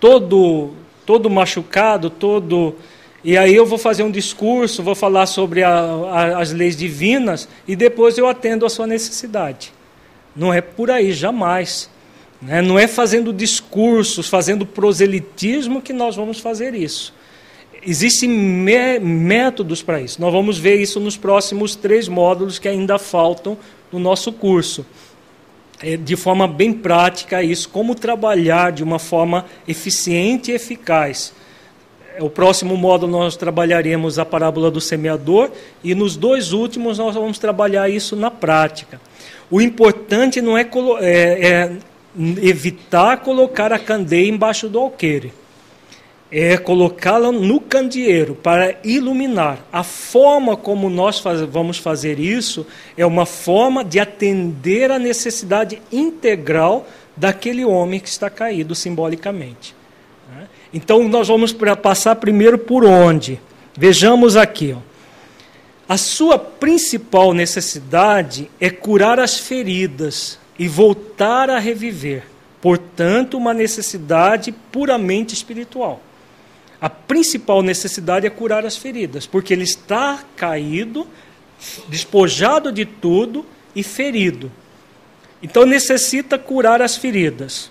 todo, 0.00 0.74
todo 1.06 1.30
machucado, 1.30 2.10
todo 2.10 2.76
e 3.22 3.36
aí 3.36 3.54
eu 3.54 3.66
vou 3.66 3.78
fazer 3.78 4.02
um 4.02 4.10
discurso, 4.10 4.82
vou 4.82 4.94
falar 4.94 5.26
sobre 5.26 5.62
a, 5.62 5.70
a, 5.70 6.40
as 6.40 6.52
leis 6.52 6.76
divinas 6.76 7.48
e 7.66 7.74
depois 7.74 8.16
eu 8.16 8.28
atendo 8.28 8.64
a 8.64 8.70
sua 8.70 8.86
necessidade. 8.86 9.72
Não 10.36 10.54
é 10.54 10.60
por 10.60 10.90
aí, 10.90 11.12
jamais. 11.12 11.90
Né? 12.40 12.62
Não 12.62 12.78
é 12.78 12.86
fazendo 12.86 13.32
discursos, 13.32 14.28
fazendo 14.28 14.64
proselitismo 14.64 15.82
que 15.82 15.92
nós 15.92 16.14
vamos 16.14 16.38
fazer 16.38 16.74
isso. 16.74 17.12
Existem 17.84 18.28
métodos 19.00 19.82
para 19.82 20.00
isso. 20.00 20.20
Nós 20.20 20.32
vamos 20.32 20.58
ver 20.58 20.80
isso 20.80 21.00
nos 21.00 21.16
próximos 21.16 21.74
três 21.74 22.06
módulos 22.06 22.58
que 22.58 22.68
ainda 22.68 22.98
faltam 22.98 23.58
no 23.90 23.98
nosso 23.98 24.32
curso. 24.32 24.86
É, 25.80 25.96
de 25.96 26.16
forma 26.16 26.46
bem 26.46 26.72
prática, 26.72 27.42
isso, 27.42 27.68
como 27.68 27.94
trabalhar 27.94 28.72
de 28.72 28.82
uma 28.82 28.98
forma 28.98 29.44
eficiente 29.66 30.50
e 30.50 30.54
eficaz 30.54 31.32
o 32.20 32.30
próximo 32.30 32.76
módulo 32.76 33.12
nós 33.12 33.36
trabalharemos 33.36 34.18
a 34.18 34.24
parábola 34.24 34.70
do 34.70 34.80
semeador 34.80 35.50
e 35.82 35.94
nos 35.94 36.16
dois 36.16 36.52
últimos 36.52 36.98
nós 36.98 37.14
vamos 37.14 37.38
trabalhar 37.38 37.88
isso 37.88 38.16
na 38.16 38.30
prática. 38.30 39.00
O 39.50 39.60
importante 39.60 40.40
não 40.40 40.56
é, 40.56 40.68
é, 41.00 41.46
é 41.46 41.72
evitar 42.42 43.18
colocar 43.18 43.72
a 43.72 43.78
candeia 43.78 44.28
embaixo 44.28 44.68
do 44.68 44.78
alqueire. 44.78 45.32
É 46.30 46.58
colocá-la 46.58 47.32
no 47.32 47.58
candeeiro 47.58 48.34
para 48.34 48.78
iluminar. 48.84 49.64
A 49.72 49.82
forma 49.82 50.56
como 50.56 50.90
nós 50.90 51.18
faz, 51.18 51.40
vamos 51.40 51.78
fazer 51.78 52.20
isso 52.20 52.66
é 52.98 53.06
uma 53.06 53.24
forma 53.24 53.82
de 53.82 53.98
atender 53.98 54.90
a 54.90 54.98
necessidade 54.98 55.80
integral 55.90 56.86
daquele 57.16 57.64
homem 57.64 57.98
que 57.98 58.08
está 58.08 58.28
caído 58.28 58.74
simbolicamente. 58.74 59.77
Então 60.72 61.08
nós 61.08 61.28
vamos 61.28 61.54
passar 61.82 62.16
primeiro 62.16 62.58
por 62.58 62.84
onde? 62.84 63.40
Vejamos 63.76 64.36
aqui. 64.36 64.74
Ó. 64.76 64.80
A 65.88 65.96
sua 65.96 66.38
principal 66.38 67.32
necessidade 67.32 68.50
é 68.60 68.68
curar 68.68 69.18
as 69.18 69.38
feridas 69.38 70.38
e 70.58 70.68
voltar 70.68 71.48
a 71.48 71.58
reviver. 71.58 72.24
Portanto, 72.60 73.38
uma 73.38 73.54
necessidade 73.54 74.52
puramente 74.52 75.32
espiritual. 75.32 76.02
A 76.80 76.90
principal 76.90 77.62
necessidade 77.62 78.26
é 78.26 78.30
curar 78.30 78.66
as 78.66 78.76
feridas, 78.76 79.26
porque 79.26 79.52
ele 79.52 79.64
está 79.64 80.22
caído, 80.36 81.06
despojado 81.88 82.70
de 82.70 82.84
tudo 82.84 83.46
e 83.74 83.82
ferido. 83.82 84.52
Então 85.42 85.64
necessita 85.64 86.38
curar 86.38 86.82
as 86.82 86.96
feridas. 86.96 87.70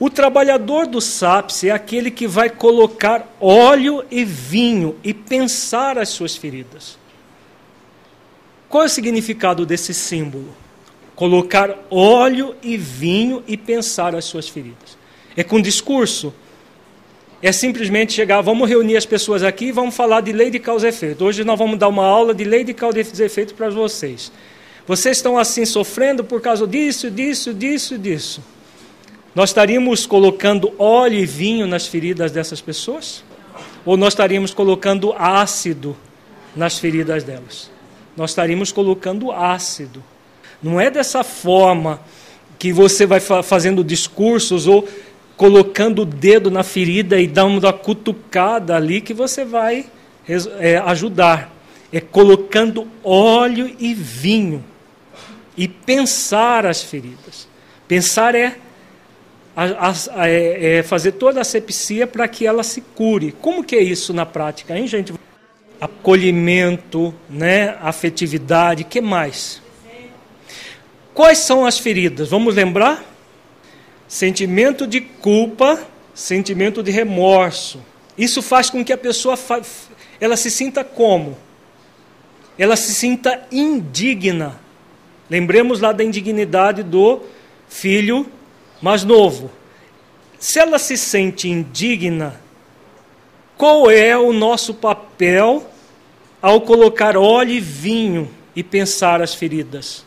O 0.00 0.08
trabalhador 0.08 0.86
do 0.86 0.98
SAPS 0.98 1.64
é 1.64 1.70
aquele 1.70 2.10
que 2.10 2.26
vai 2.26 2.48
colocar 2.48 3.36
óleo 3.38 4.02
e 4.10 4.24
vinho 4.24 4.96
e 5.04 5.12
pensar 5.12 5.98
as 5.98 6.08
suas 6.08 6.34
feridas. 6.34 6.98
Qual 8.66 8.82
é 8.82 8.86
o 8.86 8.88
significado 8.88 9.66
desse 9.66 9.92
símbolo? 9.92 10.56
Colocar 11.14 11.76
óleo 11.90 12.56
e 12.62 12.78
vinho 12.78 13.44
e 13.46 13.58
pensar 13.58 14.14
as 14.14 14.24
suas 14.24 14.48
feridas. 14.48 14.96
É 15.36 15.44
com 15.44 15.60
discurso? 15.60 16.32
É 17.42 17.52
simplesmente 17.52 18.14
chegar, 18.14 18.40
vamos 18.40 18.70
reunir 18.70 18.96
as 18.96 19.04
pessoas 19.04 19.42
aqui 19.42 19.66
e 19.66 19.72
vamos 19.72 19.94
falar 19.94 20.22
de 20.22 20.32
lei 20.32 20.50
de 20.50 20.58
causa 20.58 20.86
e 20.86 20.88
efeito. 20.88 21.22
Hoje 21.26 21.44
nós 21.44 21.58
vamos 21.58 21.78
dar 21.78 21.88
uma 21.88 22.06
aula 22.06 22.32
de 22.32 22.44
lei 22.44 22.64
de 22.64 22.72
causa 22.72 22.98
e 22.98 23.22
efeito 23.22 23.54
para 23.54 23.68
vocês. 23.68 24.32
Vocês 24.86 25.18
estão 25.18 25.36
assim 25.36 25.66
sofrendo 25.66 26.24
por 26.24 26.40
causa 26.40 26.66
disso, 26.66 27.10
disso, 27.10 27.52
disso, 27.52 27.98
disso. 27.98 28.42
Nós 29.34 29.50
estaríamos 29.50 30.06
colocando 30.06 30.72
óleo 30.78 31.18
e 31.18 31.26
vinho 31.26 31.66
nas 31.66 31.86
feridas 31.86 32.32
dessas 32.32 32.60
pessoas? 32.60 33.22
Ou 33.84 33.96
nós 33.96 34.12
estaríamos 34.12 34.52
colocando 34.52 35.14
ácido 35.16 35.96
nas 36.54 36.78
feridas 36.78 37.22
delas? 37.22 37.70
Nós 38.16 38.30
estaríamos 38.30 38.72
colocando 38.72 39.30
ácido. 39.30 40.02
Não 40.62 40.80
é 40.80 40.90
dessa 40.90 41.22
forma 41.22 42.00
que 42.58 42.72
você 42.72 43.06
vai 43.06 43.20
fazendo 43.20 43.82
discursos 43.84 44.66
ou 44.66 44.86
colocando 45.36 46.02
o 46.02 46.04
dedo 46.04 46.50
na 46.50 46.62
ferida 46.62 47.18
e 47.18 47.26
dando 47.26 47.64
uma 47.64 47.72
cutucada 47.72 48.76
ali 48.76 49.00
que 49.00 49.14
você 49.14 49.44
vai 49.44 49.86
é, 50.58 50.76
ajudar. 50.78 51.54
É 51.92 52.00
colocando 52.00 52.86
óleo 53.02 53.74
e 53.78 53.94
vinho 53.94 54.62
e 55.56 55.66
pensar 55.66 56.66
as 56.66 56.82
feridas. 56.82 57.48
Pensar 57.88 58.34
é 58.34 58.58
a, 59.62 59.92
a, 60.22 60.28
é, 60.28 60.78
é 60.78 60.82
fazer 60.82 61.12
toda 61.12 61.40
a 61.40 61.44
sepsia 61.44 62.06
para 62.06 62.26
que 62.26 62.46
ela 62.46 62.62
se 62.62 62.80
cure. 62.80 63.32
Como 63.32 63.62
que 63.62 63.76
é 63.76 63.82
isso 63.82 64.14
na 64.14 64.24
prática, 64.24 64.78
hein, 64.78 64.86
gente? 64.86 65.12
Acolhimento, 65.78 67.14
né? 67.28 67.76
afetividade, 67.82 68.84
que 68.84 69.02
mais? 69.02 69.60
Quais 71.12 71.38
são 71.38 71.66
as 71.66 71.78
feridas? 71.78 72.30
Vamos 72.30 72.54
lembrar? 72.54 73.04
Sentimento 74.08 74.86
de 74.86 75.02
culpa, 75.02 75.78
sentimento 76.14 76.82
de 76.82 76.90
remorso. 76.90 77.82
Isso 78.16 78.40
faz 78.40 78.70
com 78.70 78.82
que 78.82 78.92
a 78.94 78.98
pessoa 78.98 79.38
ela 80.18 80.38
se 80.38 80.50
sinta 80.50 80.82
como? 80.82 81.36
Ela 82.58 82.76
se 82.76 82.94
sinta 82.94 83.46
indigna. 83.52 84.58
Lembremos 85.28 85.80
lá 85.80 85.92
da 85.92 86.02
indignidade 86.02 86.82
do 86.82 87.20
filho 87.68 88.26
mais 88.80 89.04
novo, 89.04 89.50
se 90.38 90.58
ela 90.58 90.78
se 90.78 90.96
sente 90.96 91.48
indigna, 91.48 92.40
qual 93.56 93.90
é 93.90 94.16
o 94.16 94.32
nosso 94.32 94.72
papel 94.72 95.66
ao 96.40 96.62
colocar 96.62 97.14
óleo 97.14 97.50
e 97.50 97.60
vinho 97.60 98.30
e 98.56 98.62
pensar 98.62 99.20
as 99.20 99.34
feridas? 99.34 100.06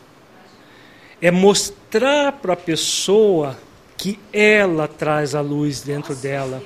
É 1.22 1.30
mostrar 1.30 2.32
para 2.32 2.54
a 2.54 2.56
pessoa 2.56 3.56
que 3.96 4.18
ela 4.32 4.88
traz 4.88 5.36
a 5.36 5.40
luz 5.40 5.80
dentro 5.82 6.16
dela. 6.16 6.60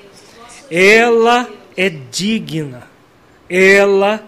Ela 0.71 1.47
é 1.77 1.89
digna. 1.89 2.87
Ela 3.47 4.27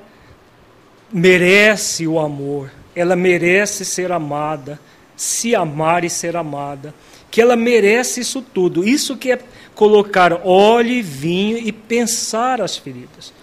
merece 1.12 2.08
o 2.08 2.20
amor. 2.20 2.72
Ela 2.95 3.16
merece 3.16 3.84
ser 3.84 4.12
amada, 4.12 4.80
se 5.18 5.56
amar 5.56 6.03
e 6.03 6.10
ser 6.12 6.38
amada 6.38 6.94
que 7.32 7.41
ela 7.41 7.56
merece 7.56 8.20
isso 8.20 8.41
tudo. 8.41 8.88
Isso 8.88 9.16
que 9.16 9.32
é 9.32 9.40
colocar 9.74 10.45
óleo 10.45 10.91
e 10.91 11.02
vinho 11.02 11.58
e 11.58 11.72
pensar 11.72 12.62
as 12.62 12.78
feridas. 12.78 13.34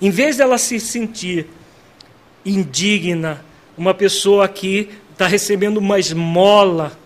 Em 0.00 0.10
vez 0.10 0.38
dela 0.38 0.58
se 0.58 0.80
sentir 0.80 1.46
indigna, 2.44 3.44
uma 3.76 3.92
pessoa 3.92 4.48
que 4.48 4.88
está 5.12 5.26
recebendo 5.26 5.76
uma 5.76 5.98
esmola, 5.98 6.98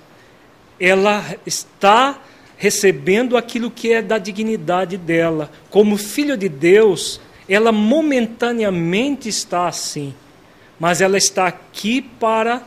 ela 0.81 1.25
está 1.45 2.21
recebendo 2.57 3.37
aquilo 3.37 3.71
que 3.71 3.93
é 3.93 4.01
da 4.01 4.19
dignidade 4.19 4.97
dela. 4.97 5.51
Como 5.71 5.97
filho 5.97 6.37
de 6.37 6.49
Deus, 6.49 7.21
ela 7.49 7.73
momentaneamente 7.73 9.29
está 9.29 9.69
assim, 9.69 10.15
mas 10.79 11.01
ela 11.01 11.19
está 11.19 11.47
aqui 11.47 12.03
para 12.03 12.63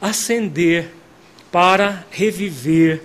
ascender, 0.00 0.90
para 1.50 2.04
reviver. 2.10 3.02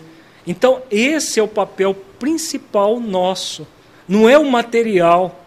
Então, 0.52 0.82
esse 0.92 1.40
é 1.40 1.44
o 1.44 1.48
papel 1.48 1.96
principal 2.20 3.00
nosso. 3.00 3.66
Não 4.06 4.28
é 4.28 4.38
o 4.38 4.52
material, 4.52 5.46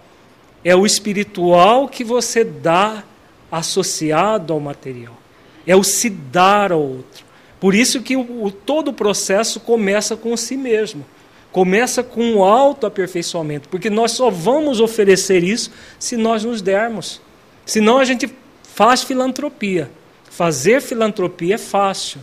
é 0.64 0.74
o 0.74 0.86
espiritual 0.86 1.86
que 1.86 2.02
você 2.02 2.42
dá 2.42 3.04
associado 3.52 4.54
ao 4.54 4.58
material. 4.58 5.14
É 5.66 5.76
o 5.76 5.84
se 5.84 6.08
dar 6.08 6.72
ao 6.72 6.80
outro. 6.80 7.22
Por 7.60 7.74
isso 7.74 8.00
que 8.00 8.16
o, 8.16 8.44
o, 8.44 8.50
todo 8.50 8.88
o 8.88 8.92
processo 8.94 9.60
começa 9.60 10.16
com 10.16 10.34
si 10.38 10.56
mesmo. 10.56 11.04
Começa 11.52 12.02
com 12.02 12.36
o 12.36 12.42
autoaperfeiçoamento, 12.42 13.68
porque 13.68 13.90
nós 13.90 14.12
só 14.12 14.30
vamos 14.30 14.80
oferecer 14.80 15.44
isso 15.44 15.70
se 15.98 16.16
nós 16.16 16.44
nos 16.44 16.62
dermos. 16.62 17.20
Senão 17.66 17.98
a 17.98 18.04
gente 18.06 18.34
faz 18.62 19.02
filantropia. 19.02 19.90
Fazer 20.30 20.80
filantropia 20.80 21.56
é 21.56 21.58
fácil. 21.58 22.20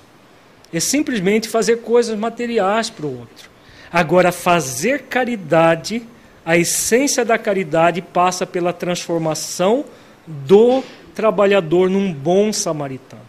É 0.74 0.80
simplesmente 0.80 1.50
fazer 1.50 1.78
coisas 1.78 2.18
materiais 2.18 2.90
para 2.90 3.06
o 3.06 3.20
outro. 3.20 3.50
Agora, 3.92 4.32
fazer 4.32 5.04
caridade, 5.04 6.02
a 6.46 6.58
essência 6.58 7.26
da 7.26 7.38
caridade 7.38 8.02
passa 8.02 8.46
pela 8.46 8.72
transformação 8.72 9.84
do 10.26 10.82
trabalhador 11.14 11.90
num 11.90 12.12
bom 12.14 12.54
samaritano. 12.54 13.22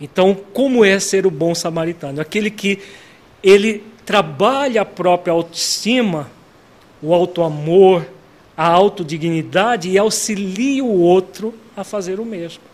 Então, 0.00 0.36
como 0.52 0.84
é 0.84 1.00
ser 1.00 1.26
o 1.26 1.30
bom 1.30 1.54
samaritano? 1.54 2.20
Aquele 2.20 2.50
que 2.50 2.78
ele 3.42 3.82
trabalha 4.06 4.82
a 4.82 4.84
própria 4.84 5.32
autoestima, 5.32 6.30
o 7.02 7.12
auto-amor, 7.12 8.06
a 8.56 8.66
autodignidade 8.66 9.88
e 9.88 9.98
auxilia 9.98 10.84
o 10.84 11.00
outro 11.00 11.54
a 11.76 11.82
fazer 11.82 12.20
o 12.20 12.24
mesmo. 12.24 12.67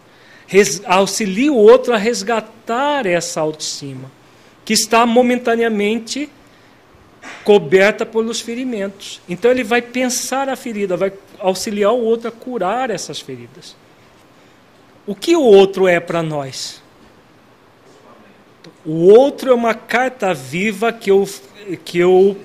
Auxilia 0.86 1.52
o 1.52 1.56
outro 1.56 1.94
a 1.94 1.96
resgatar 1.96 3.06
essa 3.06 3.40
autoestima, 3.40 4.10
que 4.64 4.72
está 4.72 5.04
momentaneamente 5.04 6.28
coberta 7.42 8.04
pelos 8.04 8.40
ferimentos. 8.40 9.20
Então 9.28 9.50
ele 9.50 9.64
vai 9.64 9.82
pensar 9.82 10.48
a 10.48 10.56
ferida, 10.56 10.96
vai 10.96 11.12
auxiliar 11.38 11.92
o 11.92 12.02
outro 12.02 12.28
a 12.28 12.32
curar 12.32 12.90
essas 12.90 13.20
feridas. 13.20 13.76
O 15.06 15.14
que 15.14 15.36
o 15.36 15.42
outro 15.42 15.86
é 15.86 16.00
para 16.00 16.22
nós? 16.22 16.82
O 18.84 19.08
outro 19.08 19.50
é 19.50 19.54
uma 19.54 19.74
carta 19.74 20.32
viva 20.32 20.92
que 20.92 21.10
eu, 21.10 21.28
que 21.84 21.98
eu 21.98 22.36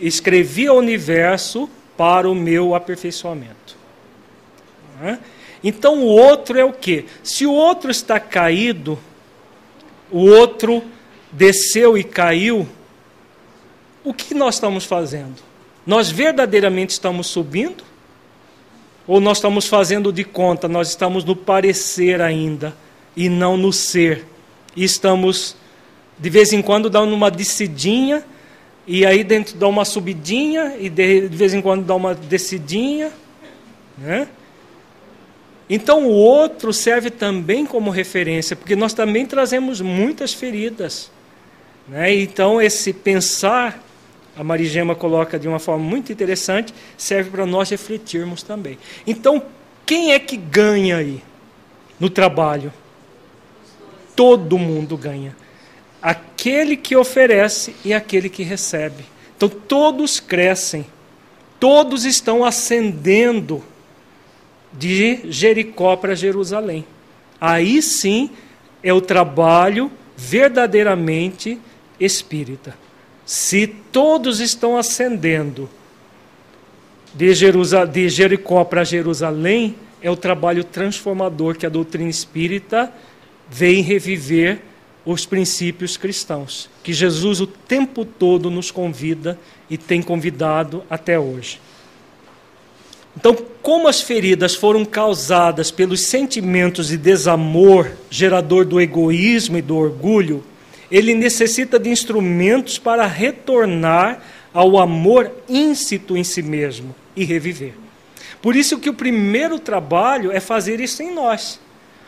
escrevi 0.00 0.66
ao 0.66 0.76
universo 0.76 1.68
para 1.96 2.28
o 2.28 2.34
meu 2.34 2.74
aperfeiçoamento. 2.74 3.76
Então 5.66 5.98
o 5.98 6.06
outro 6.06 6.56
é 6.56 6.64
o 6.64 6.72
que? 6.72 7.06
Se 7.24 7.44
o 7.44 7.52
outro 7.52 7.90
está 7.90 8.20
caído, 8.20 8.96
o 10.12 10.24
outro 10.24 10.80
desceu 11.32 11.98
e 11.98 12.04
caiu, 12.04 12.68
o 14.04 14.14
que 14.14 14.32
nós 14.32 14.54
estamos 14.54 14.84
fazendo? 14.84 15.42
Nós 15.84 16.08
verdadeiramente 16.08 16.90
estamos 16.90 17.26
subindo? 17.26 17.82
Ou 19.08 19.20
nós 19.20 19.38
estamos 19.38 19.66
fazendo 19.66 20.12
de 20.12 20.22
conta, 20.22 20.68
nós 20.68 20.88
estamos 20.90 21.24
no 21.24 21.34
parecer 21.34 22.22
ainda 22.22 22.72
e 23.16 23.28
não 23.28 23.56
no 23.56 23.72
ser? 23.72 24.24
E 24.76 24.84
estamos 24.84 25.56
de 26.16 26.30
vez 26.30 26.52
em 26.52 26.62
quando 26.62 26.88
dá 26.88 27.02
uma 27.02 27.28
descidinha, 27.28 28.24
e 28.86 29.04
aí 29.04 29.24
dentro 29.24 29.56
dá 29.56 29.66
uma 29.66 29.84
subidinha, 29.84 30.76
e 30.78 30.88
de, 30.88 31.28
de 31.28 31.36
vez 31.36 31.52
em 31.54 31.60
quando 31.60 31.84
dá 31.84 31.96
uma 31.96 32.14
descidinha. 32.14 33.10
Né? 33.98 34.28
Então 35.68 36.06
o 36.06 36.10
outro 36.10 36.72
serve 36.72 37.10
também 37.10 37.66
como 37.66 37.90
referência, 37.90 38.54
porque 38.54 38.76
nós 38.76 38.92
também 38.92 39.26
trazemos 39.26 39.80
muitas 39.80 40.32
feridas. 40.32 41.10
Né? 41.88 42.14
Então 42.14 42.60
esse 42.60 42.92
pensar, 42.92 43.82
a 44.36 44.44
Marigema 44.44 44.94
coloca 44.94 45.38
de 45.38 45.48
uma 45.48 45.58
forma 45.58 45.84
muito 45.84 46.12
interessante, 46.12 46.72
serve 46.96 47.30
para 47.30 47.46
nós 47.46 47.70
refletirmos 47.70 48.42
também. 48.42 48.78
Então, 49.06 49.42
quem 49.84 50.12
é 50.12 50.18
que 50.18 50.36
ganha 50.36 50.98
aí 50.98 51.22
no 51.98 52.08
trabalho? 52.08 52.72
Todo 54.14 54.56
mundo 54.56 54.96
ganha 54.96 55.34
aquele 56.06 56.76
que 56.76 56.94
oferece 56.94 57.74
e 57.84 57.92
aquele 57.92 58.28
que 58.28 58.44
recebe. 58.44 59.04
Então 59.36 59.48
todos 59.48 60.20
crescem, 60.20 60.86
todos 61.58 62.04
estão 62.04 62.44
ascendendo 62.44 63.64
de 64.78 65.30
Jericó 65.30 65.96
para 65.96 66.14
Jerusalém. 66.14 66.84
Aí 67.40 67.82
sim 67.82 68.30
é 68.82 68.92
o 68.92 69.00
trabalho 69.00 69.90
verdadeiramente 70.16 71.58
espírita. 71.98 72.76
Se 73.24 73.66
todos 73.66 74.40
estão 74.40 74.76
ascendendo 74.78 75.68
de, 77.14 77.32
de 77.92 78.08
Jericó 78.08 78.64
para 78.64 78.84
Jerusalém, 78.84 79.74
é 80.00 80.10
o 80.10 80.16
trabalho 80.16 80.62
transformador 80.62 81.56
que 81.56 81.66
a 81.66 81.70
doutrina 81.70 82.08
espírita 82.10 82.92
vem 83.48 83.82
reviver 83.82 84.60
os 85.04 85.24
princípios 85.24 85.96
cristãos, 85.96 86.68
que 86.82 86.92
Jesus 86.92 87.40
o 87.40 87.46
tempo 87.46 88.04
todo 88.04 88.50
nos 88.50 88.70
convida 88.70 89.38
e 89.70 89.78
tem 89.78 90.02
convidado 90.02 90.84
até 90.90 91.18
hoje. 91.18 91.60
Então, 93.16 93.36
como 93.62 93.88
as 93.88 94.00
feridas 94.00 94.54
foram 94.54 94.84
causadas 94.84 95.70
pelos 95.70 96.02
sentimentos 96.02 96.88
de 96.88 96.98
desamor, 96.98 97.90
gerador 98.10 98.64
do 98.64 98.80
egoísmo 98.80 99.56
e 99.56 99.62
do 99.62 99.76
orgulho, 99.76 100.44
ele 100.90 101.14
necessita 101.14 101.78
de 101.78 101.88
instrumentos 101.88 102.78
para 102.78 103.06
retornar 103.06 104.22
ao 104.52 104.78
amor 104.78 105.30
íncito 105.48 106.16
em 106.16 106.22
si 106.22 106.42
mesmo 106.42 106.94
e 107.16 107.24
reviver. 107.24 107.74
Por 108.40 108.54
isso 108.54 108.78
que 108.78 108.90
o 108.90 108.94
primeiro 108.94 109.58
trabalho 109.58 110.30
é 110.30 110.38
fazer 110.38 110.78
isso 110.78 111.02
em 111.02 111.12
nós. 111.12 111.58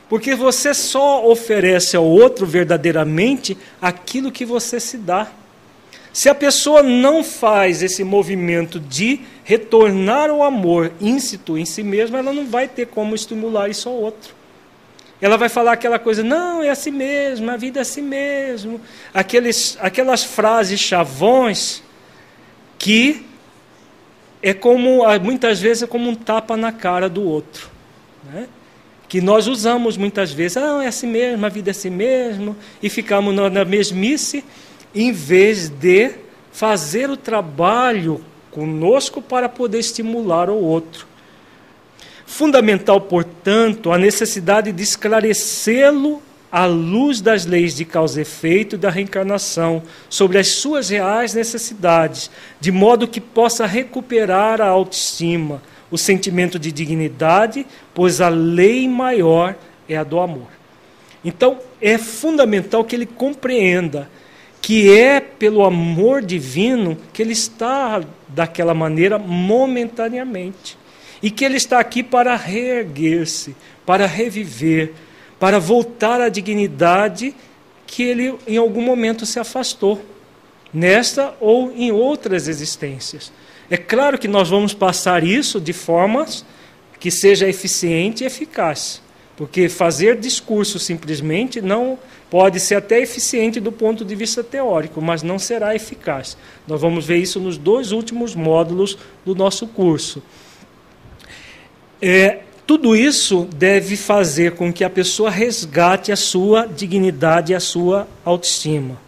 Porque 0.08 0.34
você 0.34 0.72
só 0.72 1.26
oferece 1.26 1.96
ao 1.96 2.04
outro 2.04 2.46
verdadeiramente 2.46 3.56
aquilo 3.80 4.32
que 4.32 4.44
você 4.44 4.78
se 4.78 4.96
dá. 4.96 5.30
Se 6.12 6.28
a 6.28 6.34
pessoa 6.34 6.82
não 6.82 7.22
faz 7.22 7.82
esse 7.82 8.02
movimento 8.02 8.80
de 8.80 9.20
retornar 9.48 10.28
ao 10.28 10.42
amor 10.42 10.92
íncito 11.00 11.56
em 11.56 11.64
si 11.64 11.82
mesma, 11.82 12.18
ela 12.18 12.34
não 12.34 12.46
vai 12.46 12.68
ter 12.68 12.86
como 12.86 13.14
estimular 13.14 13.70
isso 13.70 13.88
ao 13.88 13.94
outro. 13.94 14.34
Ela 15.22 15.38
vai 15.38 15.48
falar 15.48 15.72
aquela 15.72 15.98
coisa, 15.98 16.22
não, 16.22 16.62
é 16.62 16.68
assim 16.68 16.90
mesmo, 16.90 17.50
a 17.50 17.56
vida 17.56 17.80
é 17.80 17.82
assim 17.82 18.02
mesmo. 18.02 18.78
Aqueles, 19.14 19.78
aquelas 19.80 20.22
frases 20.22 20.78
chavões 20.78 21.82
que 22.78 23.24
é 24.42 24.52
como, 24.52 25.02
muitas 25.18 25.58
vezes, 25.58 25.84
é 25.84 25.86
como 25.86 26.10
um 26.10 26.14
tapa 26.14 26.54
na 26.54 26.70
cara 26.70 27.08
do 27.08 27.22
outro. 27.22 27.70
Né? 28.30 28.46
que 29.08 29.22
nós 29.22 29.46
usamos 29.46 29.96
muitas 29.96 30.30
vezes, 30.30 30.58
ah, 30.58 30.84
é 30.84 30.88
assim 30.88 31.06
mesmo, 31.06 31.46
a 31.46 31.48
vida 31.48 31.70
é 31.70 31.72
assim 31.72 31.88
mesmo, 31.88 32.54
e 32.82 32.90
ficamos 32.90 33.34
na 33.34 33.64
mesmice, 33.64 34.44
em 34.94 35.10
vez 35.10 35.70
de 35.70 36.10
fazer 36.52 37.08
o 37.08 37.16
trabalho 37.16 38.22
conosco 38.50 39.20
para 39.20 39.48
poder 39.48 39.78
estimular 39.78 40.50
o 40.50 40.56
outro. 40.56 41.06
Fundamental, 42.26 43.00
portanto, 43.00 43.90
a 43.90 43.98
necessidade 43.98 44.70
de 44.72 44.82
esclarecê-lo 44.82 46.22
à 46.50 46.64
luz 46.66 47.20
das 47.20 47.44
leis 47.44 47.74
de 47.74 47.84
causa 47.84 48.20
e 48.20 48.22
efeito 48.22 48.78
da 48.78 48.90
reencarnação, 48.90 49.82
sobre 50.08 50.38
as 50.38 50.48
suas 50.48 50.88
reais 50.88 51.34
necessidades, 51.34 52.30
de 52.58 52.72
modo 52.72 53.08
que 53.08 53.20
possa 53.20 53.66
recuperar 53.66 54.60
a 54.60 54.66
autoestima, 54.66 55.62
o 55.90 55.98
sentimento 55.98 56.58
de 56.58 56.72
dignidade, 56.72 57.66
pois 57.94 58.20
a 58.20 58.28
lei 58.28 58.88
maior 58.88 59.54
é 59.88 59.96
a 59.96 60.04
do 60.04 60.20
amor. 60.20 60.48
Então, 61.24 61.58
é 61.80 61.98
fundamental 61.98 62.84
que 62.84 62.94
ele 62.96 63.06
compreenda 63.06 64.08
que 64.60 64.90
é 64.90 65.20
pelo 65.20 65.64
amor 65.64 66.22
divino 66.22 66.96
que 67.12 67.22
ele 67.22 67.32
está 67.32 68.02
daquela 68.28 68.74
maneira 68.74 69.18
momentaneamente. 69.18 70.76
E 71.22 71.30
que 71.30 71.44
ele 71.44 71.56
está 71.56 71.80
aqui 71.80 72.02
para 72.02 72.36
reerguer-se, 72.36 73.56
para 73.84 74.06
reviver, 74.06 74.92
para 75.38 75.58
voltar 75.58 76.20
à 76.20 76.28
dignidade 76.28 77.34
que 77.86 78.02
ele 78.02 78.34
em 78.46 78.56
algum 78.56 78.82
momento 78.82 79.24
se 79.24 79.40
afastou, 79.40 80.04
nesta 80.72 81.34
ou 81.40 81.72
em 81.72 81.90
outras 81.90 82.46
existências. 82.46 83.32
É 83.70 83.76
claro 83.76 84.18
que 84.18 84.28
nós 84.28 84.48
vamos 84.48 84.74
passar 84.74 85.24
isso 85.24 85.60
de 85.60 85.72
formas 85.72 86.44
que 87.00 87.10
seja 87.10 87.48
eficiente 87.48 88.22
e 88.22 88.26
eficaz. 88.26 89.00
Porque 89.36 89.68
fazer 89.68 90.16
discurso 90.16 90.78
simplesmente 90.78 91.60
não 91.60 91.98
pode 92.30 92.60
ser 92.60 92.76
até 92.76 93.00
eficiente 93.00 93.60
do 93.60 93.72
ponto 93.72 94.04
de 94.04 94.14
vista 94.14 94.44
teórico, 94.44 95.00
mas 95.00 95.22
não 95.22 95.38
será 95.38 95.74
eficaz. 95.74 96.36
Nós 96.66 96.80
vamos 96.80 97.06
ver 97.06 97.16
isso 97.16 97.40
nos 97.40 97.56
dois 97.56 97.92
últimos 97.92 98.34
módulos 98.34 98.98
do 99.24 99.34
nosso 99.34 99.66
curso. 99.66 100.22
É, 102.00 102.40
tudo 102.66 102.94
isso 102.94 103.48
deve 103.56 103.96
fazer 103.96 104.52
com 104.52 104.72
que 104.72 104.84
a 104.84 104.90
pessoa 104.90 105.30
resgate 105.30 106.12
a 106.12 106.16
sua 106.16 106.66
dignidade 106.66 107.52
e 107.52 107.54
a 107.54 107.60
sua 107.60 108.06
autoestima. 108.24 109.00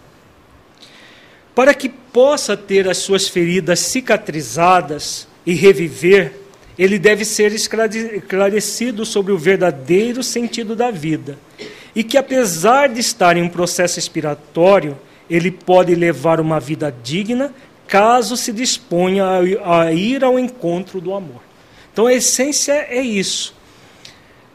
Para 1.55 1.75
que 1.75 1.89
possa 1.89 2.57
ter 2.57 2.89
as 2.89 2.99
suas 2.99 3.29
feridas 3.29 3.81
cicatrizadas 3.81 5.29
e 5.45 5.53
reviver, 5.53 6.33
ele 6.79 6.99
deve 6.99 7.25
ser 7.25 7.53
esclarecido 7.53 9.05
sobre 9.05 9.33
o 9.33 9.39
verdadeiro 9.39 10.23
sentido 10.23 10.75
da 10.75 10.91
vida. 10.91 11.39
E 11.95 12.05
que, 12.05 12.17
apesar 12.17 12.89
de 12.89 13.01
estar 13.01 13.37
em 13.37 13.43
um 13.43 13.49
processo 13.49 13.99
expiratório, 13.99 14.99
ele 15.29 15.51
pode 15.51 15.95
levar 15.95 16.41
uma 16.41 16.59
vida 16.59 16.95
digna 17.03 17.53
caso 17.87 18.37
se 18.37 18.53
disponha 18.53 19.25
a 19.65 19.93
ir 19.93 20.23
ao 20.23 20.39
encontro 20.39 21.01
do 21.01 21.13
amor. 21.13 21.43
Então 21.93 22.07
a 22.07 22.13
essência 22.13 22.73
é 22.89 23.01
isso. 23.01 23.55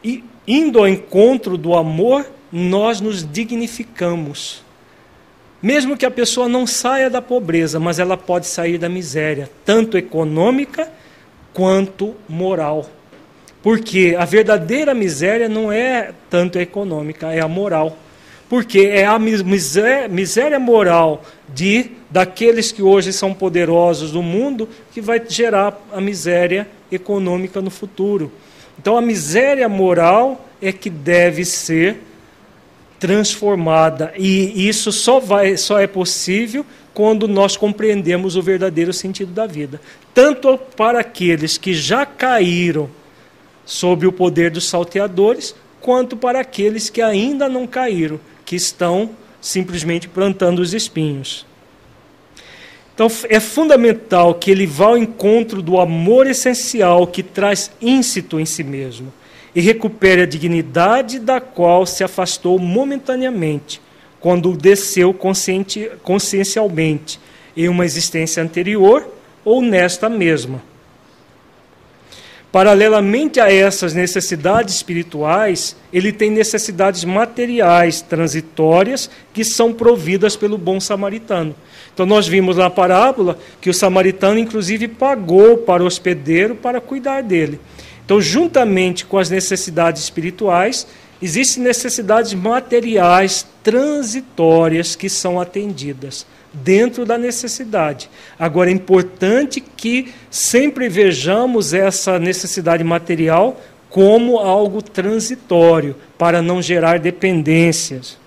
E 0.02 0.24
indo 0.46 0.78
ao 0.78 0.88
encontro 0.88 1.58
do 1.58 1.74
amor, 1.74 2.26
nós 2.50 3.00
nos 3.00 3.30
dignificamos. 3.30 4.64
Mesmo 5.62 5.96
que 5.96 6.06
a 6.06 6.10
pessoa 6.10 6.48
não 6.48 6.66
saia 6.66 7.10
da 7.10 7.20
pobreza, 7.20 7.80
mas 7.80 7.98
ela 7.98 8.16
pode 8.16 8.46
sair 8.46 8.78
da 8.78 8.88
miséria, 8.88 9.50
tanto 9.64 9.98
econômica 9.98 10.90
quanto 11.52 12.14
moral. 12.28 12.88
Porque 13.62 14.16
a 14.18 14.24
verdadeira 14.24 14.94
miséria 14.94 15.48
não 15.48 15.72
é 15.72 16.12
tanto 16.30 16.58
econômica, 16.58 17.32
é 17.32 17.40
a 17.40 17.48
moral. 17.48 17.96
Porque 18.48 18.80
é 18.80 19.04
a 19.04 19.18
miséria, 19.18 20.08
miséria 20.08 20.58
moral 20.58 21.24
de 21.52 21.90
daqueles 22.08 22.70
que 22.70 22.82
hoje 22.82 23.12
são 23.12 23.34
poderosos 23.34 24.12
do 24.12 24.22
mundo 24.22 24.68
que 24.92 25.00
vai 25.00 25.20
gerar 25.28 25.80
a 25.92 26.00
miséria 26.00 26.68
econômica 26.90 27.60
no 27.60 27.70
futuro. 27.70 28.30
Então 28.78 28.96
a 28.96 29.00
miséria 29.00 29.68
moral 29.68 30.46
é 30.62 30.72
que 30.72 30.88
deve 30.88 31.44
ser 31.44 32.00
transformada 32.98 34.12
e 34.16 34.68
isso 34.68 34.90
só 34.90 35.20
vai 35.20 35.56
só 35.56 35.78
é 35.78 35.86
possível 35.86 36.64
quando 36.94 37.28
nós 37.28 37.56
compreendemos 37.56 38.36
o 38.36 38.42
verdadeiro 38.42 38.92
sentido 38.92 39.32
da 39.32 39.46
vida, 39.46 39.80
tanto 40.14 40.56
para 40.76 41.00
aqueles 41.00 41.58
que 41.58 41.74
já 41.74 42.06
caíram 42.06 42.88
sob 43.66 44.06
o 44.06 44.12
poder 44.12 44.50
dos 44.50 44.66
salteadores, 44.68 45.54
quanto 45.80 46.16
para 46.16 46.40
aqueles 46.40 46.88
que 46.88 47.02
ainda 47.02 47.48
não 47.48 47.66
caíram, 47.66 48.18
que 48.44 48.56
estão 48.56 49.10
simplesmente 49.40 50.08
plantando 50.08 50.60
os 50.60 50.72
espinhos. 50.72 51.44
Então 52.94 53.08
é 53.28 53.38
fundamental 53.38 54.34
que 54.36 54.50
ele 54.50 54.66
vá 54.66 54.86
ao 54.86 54.96
encontro 54.96 55.60
do 55.60 55.78
amor 55.78 56.26
essencial 56.26 57.06
que 57.06 57.22
traz 57.22 57.70
íncito 57.80 58.40
em 58.40 58.46
si 58.46 58.64
mesmo 58.64 59.12
e 59.54 59.60
recupere 59.60 60.22
a 60.22 60.26
dignidade 60.26 61.18
da 61.18 61.40
qual 61.40 61.84
se 61.84 62.02
afastou 62.02 62.58
momentaneamente 62.58 63.82
quando 64.18 64.56
desceu 64.56 65.12
consciente, 65.12 65.90
consciencialmente 66.02 67.20
em 67.56 67.68
uma 67.68 67.84
existência 67.84 68.42
anterior 68.42 69.06
ou 69.44 69.60
nesta 69.60 70.08
mesma. 70.08 70.62
Paralelamente 72.56 73.38
a 73.38 73.52
essas 73.52 73.92
necessidades 73.92 74.76
espirituais, 74.76 75.76
ele 75.92 76.10
tem 76.10 76.30
necessidades 76.30 77.04
materiais 77.04 78.00
transitórias 78.00 79.10
que 79.34 79.44
são 79.44 79.74
providas 79.74 80.36
pelo 80.36 80.56
bom 80.56 80.80
samaritano. 80.80 81.54
Então 81.92 82.06
nós 82.06 82.26
vimos 82.26 82.56
na 82.56 82.70
parábola 82.70 83.38
que 83.60 83.68
o 83.68 83.74
samaritano 83.74 84.38
inclusive 84.38 84.88
pagou 84.88 85.58
para 85.58 85.82
o 85.82 85.86
hospedeiro 85.86 86.54
para 86.54 86.80
cuidar 86.80 87.22
dele. 87.22 87.60
Então, 88.02 88.22
juntamente 88.22 89.04
com 89.04 89.18
as 89.18 89.28
necessidades 89.28 90.04
espirituais, 90.04 90.86
existem 91.20 91.62
necessidades 91.62 92.32
materiais 92.32 93.46
transitórias 93.62 94.96
que 94.96 95.10
são 95.10 95.38
atendidas 95.38 96.24
dentro 96.62 97.04
da 97.04 97.18
necessidade. 97.18 98.10
Agora 98.38 98.70
é 98.70 98.72
importante 98.72 99.60
que 99.60 100.12
sempre 100.30 100.88
vejamos 100.88 101.72
essa 101.74 102.18
necessidade 102.18 102.82
material 102.82 103.60
como 103.88 104.38
algo 104.38 104.82
transitório, 104.82 105.96
para 106.18 106.42
não 106.42 106.60
gerar 106.60 106.98
dependências. 106.98 108.18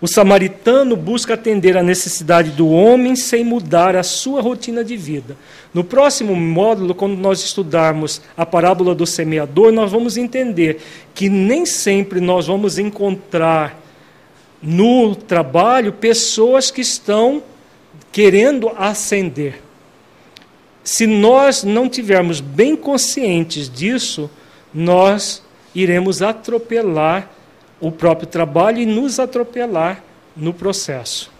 O 0.00 0.06
samaritano 0.06 0.96
busca 0.96 1.32
atender 1.32 1.78
à 1.78 1.82
necessidade 1.82 2.50
do 2.50 2.68
homem 2.68 3.16
sem 3.16 3.42
mudar 3.42 3.96
a 3.96 4.02
sua 4.02 4.42
rotina 4.42 4.84
de 4.84 4.96
vida. 4.96 5.36
No 5.72 5.82
próximo 5.82 6.36
módulo, 6.36 6.94
quando 6.94 7.16
nós 7.16 7.42
estudarmos 7.42 8.20
a 8.36 8.44
parábola 8.44 8.94
do 8.94 9.06
semeador, 9.06 9.72
nós 9.72 9.90
vamos 9.90 10.18
entender 10.18 10.78
que 11.14 11.30
nem 11.30 11.64
sempre 11.64 12.20
nós 12.20 12.46
vamos 12.46 12.78
encontrar 12.78 13.83
no 14.66 15.14
trabalho 15.14 15.92
pessoas 15.92 16.70
que 16.70 16.80
estão 16.80 17.42
querendo 18.10 18.70
ascender. 18.78 19.60
Se 20.82 21.06
nós 21.06 21.64
não 21.64 21.86
tivermos 21.86 22.40
bem 22.40 22.74
conscientes 22.74 23.68
disso, 23.68 24.30
nós 24.72 25.42
iremos 25.74 26.22
atropelar 26.22 27.30
o 27.78 27.92
próprio 27.92 28.26
trabalho 28.26 28.78
e 28.78 28.86
nos 28.86 29.20
atropelar 29.20 30.02
no 30.34 30.54
processo. 30.54 31.30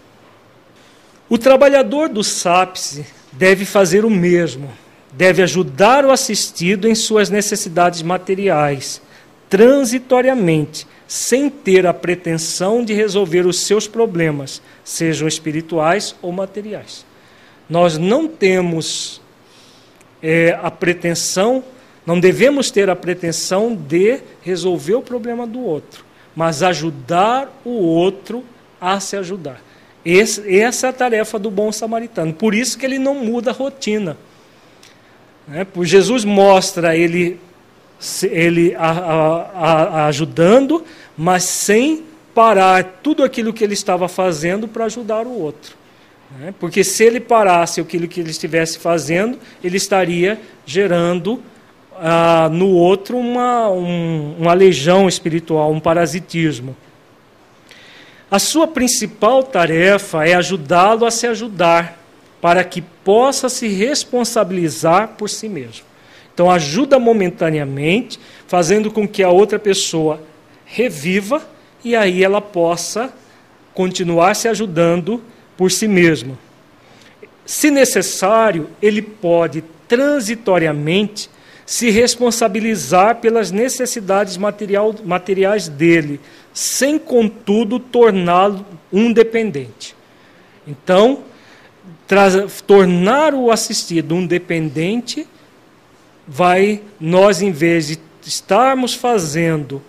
O 1.27 1.37
trabalhador 1.37 2.09
do 2.09 2.23
SAPS 2.23 3.01
deve 3.31 3.65
fazer 3.65 4.05
o 4.05 4.09
mesmo, 4.09 4.71
deve 5.11 5.41
ajudar 5.41 6.05
o 6.05 6.11
assistido 6.11 6.87
em 6.87 6.93
suas 6.93 7.31
necessidades 7.31 8.03
materiais, 8.03 9.01
transitoriamente, 9.49 10.85
sem 11.07 11.49
ter 11.49 11.85
a 11.85 11.93
pretensão 11.93 12.83
de 12.83 12.93
resolver 12.93 13.45
os 13.45 13.59
seus 13.59 13.87
problemas, 13.87 14.61
sejam 14.83 15.27
espirituais 15.27 16.15
ou 16.21 16.31
materiais. 16.31 17.05
Nós 17.69 17.97
não 17.97 18.27
temos 18.27 19.21
é, 20.21 20.57
a 20.61 20.71
pretensão, 20.71 21.63
não 22.05 22.19
devemos 22.19 22.71
ter 22.71 22.89
a 22.89 22.95
pretensão 22.95 23.75
de 23.75 24.19
resolver 24.41 24.95
o 24.95 25.01
problema 25.01 25.45
do 25.45 25.59
outro 25.59 26.05
mas 26.35 26.61
ajudar 26.61 27.61
o 27.63 27.69
outro 27.69 28.43
a 28.79 28.99
se 28.99 29.15
ajudar. 29.15 29.61
Esse, 30.03 30.59
essa 30.59 30.87
é 30.87 30.89
a 30.89 30.93
tarefa 30.93 31.39
do 31.39 31.49
bom 31.49 31.71
samaritano. 31.71 32.33
Por 32.33 32.53
isso 32.53 32.77
que 32.77 32.85
ele 32.85 32.99
não 32.99 33.15
muda 33.15 33.51
a 33.51 33.53
rotina. 33.53 34.17
Né? 35.47 35.65
Jesus 35.81 36.25
mostra 36.25 36.95
ele, 36.95 37.39
ele 38.23 38.75
a, 38.75 38.89
a, 38.89 39.41
a, 39.63 40.05
ajudando, 40.07 40.83
mas 41.17 41.43
sem 41.43 42.03
parar 42.33 42.83
tudo 43.01 43.23
aquilo 43.23 43.53
que 43.53 43.63
ele 43.63 43.73
estava 43.73 44.07
fazendo 44.07 44.67
para 44.67 44.85
ajudar 44.85 45.25
o 45.25 45.39
outro. 45.39 45.75
Né? 46.37 46.53
Porque 46.59 46.83
se 46.83 47.03
ele 47.03 47.19
parasse 47.19 47.79
aquilo 47.79 48.07
que 48.07 48.19
ele 48.19 48.31
estivesse 48.31 48.77
fazendo, 48.77 49.39
ele 49.63 49.77
estaria 49.77 50.39
gerando 50.65 51.41
ah, 51.97 52.49
no 52.51 52.69
outro 52.69 53.17
uma, 53.17 53.69
um, 53.69 54.35
uma 54.37 54.53
legião 54.53 55.07
espiritual, 55.07 55.71
um 55.71 55.79
parasitismo. 55.79 56.75
A 58.29 58.39
sua 58.39 58.67
principal 58.67 59.43
tarefa 59.43 60.27
é 60.27 60.33
ajudá-lo 60.33 61.05
a 61.05 61.11
se 61.11 61.27
ajudar, 61.27 61.99
para 62.41 62.63
que 62.63 62.81
possa 62.81 63.47
se 63.47 63.67
responsabilizar 63.67 65.09
por 65.17 65.29
si 65.29 65.47
mesmo. 65.47 65.84
Então, 66.35 66.51
ajuda 66.51 66.99
momentaneamente, 66.99 68.19
fazendo 68.45 68.91
com 68.91 69.07
que 69.07 69.23
a 69.23 69.29
outra 69.29 69.57
pessoa 69.57 70.21
reviva 70.65 71.41
e 71.81 71.95
aí 71.95 72.25
ela 72.25 72.41
possa 72.41 73.13
continuar 73.73 74.35
se 74.35 74.49
ajudando 74.49 75.23
por 75.55 75.71
si 75.71 75.87
mesma. 75.87 76.37
Se 77.45 77.71
necessário, 77.71 78.69
ele 78.81 79.01
pode 79.01 79.63
transitoriamente 79.87 81.29
se 81.65 81.89
responsabilizar 81.89 83.21
pelas 83.21 83.49
necessidades 83.49 84.35
material, 84.35 84.93
materiais 85.05 85.69
dele, 85.69 86.19
sem, 86.53 86.99
contudo, 86.99 87.79
torná-lo 87.79 88.65
um 88.91 89.13
dependente. 89.13 89.95
Então, 90.67 91.23
tornar 92.67 93.33
o 93.33 93.49
assistido 93.49 94.15
um 94.15 94.27
dependente 94.27 95.25
vai, 96.27 96.81
nós, 96.99 97.41
em 97.41 97.51
vez 97.51 97.87
de 97.87 97.99
estarmos 98.25 98.93
fazendo 98.93 99.81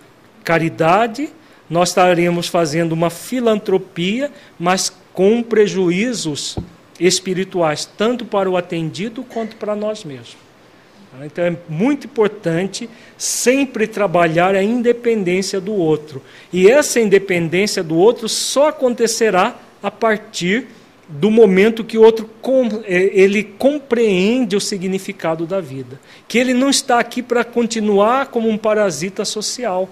caridade, 0.45 1.31
nós 1.69 1.89
estaremos 1.89 2.47
fazendo 2.47 2.93
uma 2.93 3.11
filantropia, 3.11 4.31
mas 4.59 4.93
com 5.13 5.43
prejuízos 5.43 6.57
espirituais, 7.01 7.85
tanto 7.97 8.25
para 8.25 8.49
o 8.49 8.57
atendido 8.57 9.25
quanto 9.25 9.57
para 9.57 9.75
nós 9.75 10.05
mesmos. 10.05 10.37
Então 11.25 11.45
é 11.45 11.57
muito 11.69 12.07
importante 12.07 12.91
sempre 13.17 13.87
trabalhar 13.87 14.55
a 14.55 14.63
independência 14.63 15.61
do 15.61 15.73
outro. 15.73 16.23
E 16.53 16.71
essa 16.71 17.01
independência 17.01 17.83
do 17.83 17.97
outro 17.97 18.29
só 18.29 18.69
acontecerá 18.69 19.57
a 19.83 19.91
partir 19.91 20.67
do 21.09 21.31
momento 21.31 21.85
que 21.85 21.97
o 21.97 22.03
outro 22.03 22.29
é, 22.85 23.11
ele 23.13 23.43
compreende 23.45 24.57
o 24.57 24.61
significado 24.61 25.47
da 25.47 25.61
vida, 25.61 26.01
que 26.27 26.37
ele 26.37 26.53
não 26.53 26.69
está 26.69 26.99
aqui 26.99 27.23
para 27.23 27.45
continuar 27.45 28.27
como 28.27 28.49
um 28.49 28.59
parasita 28.59 29.25
social. 29.25 29.89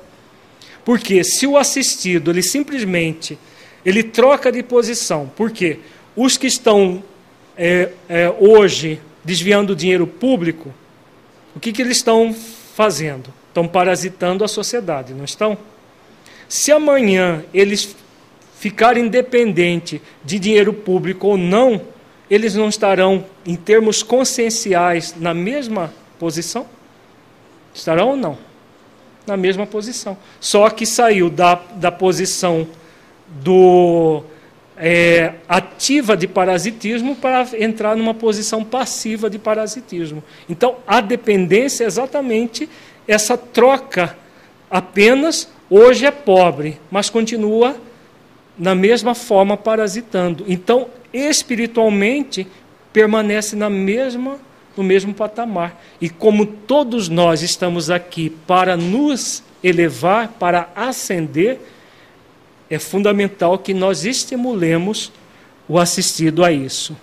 Porque 0.84 1.22
se 1.22 1.46
o 1.46 1.56
assistido 1.56 2.30
ele 2.30 2.42
simplesmente 2.42 3.38
ele 3.84 4.02
troca 4.02 4.50
de 4.50 4.62
posição, 4.62 5.30
porque 5.36 5.78
os 6.16 6.36
que 6.36 6.46
estão 6.46 7.02
é, 7.56 7.90
é, 8.08 8.34
hoje 8.40 9.00
desviando 9.24 9.76
dinheiro 9.76 10.06
público, 10.06 10.72
o 11.54 11.60
que, 11.60 11.72
que 11.72 11.82
eles 11.82 11.98
estão 11.98 12.34
fazendo? 12.74 13.32
Estão 13.48 13.68
parasitando 13.68 14.42
a 14.42 14.48
sociedade, 14.48 15.14
não 15.14 15.24
estão? 15.24 15.56
Se 16.48 16.72
amanhã 16.72 17.44
eles 17.54 17.94
ficarem 18.64 19.08
dependentes 19.08 20.00
de 20.24 20.38
dinheiro 20.38 20.72
público 20.72 21.26
ou 21.26 21.36
não, 21.36 21.82
eles 22.30 22.54
não 22.54 22.70
estarão, 22.70 23.26
em 23.44 23.56
termos 23.56 24.02
conscienciais, 24.02 25.14
na 25.20 25.34
mesma 25.34 25.92
posição? 26.18 26.64
Estarão 27.74 28.08
ou 28.08 28.16
não? 28.16 28.38
Na 29.26 29.36
mesma 29.36 29.66
posição. 29.66 30.16
Só 30.40 30.70
que 30.70 30.86
saiu 30.86 31.28
da, 31.28 31.60
da 31.74 31.92
posição 31.92 32.66
do 33.28 34.22
é, 34.78 35.34
ativa 35.46 36.16
de 36.16 36.26
parasitismo 36.26 37.16
para 37.16 37.46
entrar 37.58 37.94
numa 37.94 38.14
posição 38.14 38.64
passiva 38.64 39.28
de 39.28 39.38
parasitismo. 39.38 40.24
Então, 40.48 40.76
a 40.86 41.02
dependência 41.02 41.84
é 41.84 41.86
exatamente 41.86 42.66
essa 43.06 43.36
troca. 43.36 44.16
Apenas 44.70 45.50
hoje 45.68 46.06
é 46.06 46.10
pobre, 46.10 46.80
mas 46.90 47.10
continua 47.10 47.76
na 48.58 48.74
mesma 48.74 49.14
forma 49.14 49.56
parasitando. 49.56 50.44
Então, 50.46 50.88
espiritualmente, 51.12 52.46
permanece 52.92 53.56
na 53.56 53.68
mesma 53.68 54.38
no 54.76 54.82
mesmo 54.82 55.14
patamar. 55.14 55.82
E 56.00 56.08
como 56.08 56.44
todos 56.44 57.08
nós 57.08 57.42
estamos 57.42 57.90
aqui 57.90 58.30
para 58.30 58.76
nos 58.76 59.42
elevar, 59.62 60.28
para 60.38 60.68
ascender, 60.74 61.60
é 62.68 62.78
fundamental 62.78 63.58
que 63.58 63.72
nós 63.72 64.04
estimulemos 64.04 65.12
o 65.68 65.78
assistido 65.78 66.44
a 66.44 66.50
isso. 66.50 66.96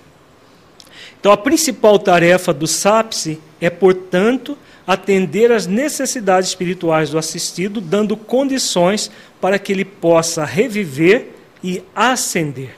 Então, 1.19 1.32
a 1.32 1.38
principal 1.38 1.98
tarefa 1.99 2.53
do 2.53 2.68
SAPSE 2.68 3.40
é, 3.60 3.69
portanto, 3.69 4.57
atender 4.86 5.52
às 5.52 5.68
necessidades 5.68 6.49
espirituais 6.49 7.11
do 7.11 7.18
assistido, 7.18 7.80
dando 7.80 8.18
condições 8.18 9.11
para 9.40 9.60
que 9.60 9.72
ele 9.72 9.86
possa 9.86 10.44
reviver 10.44 11.30
e 11.64 11.84
ascender, 11.96 12.76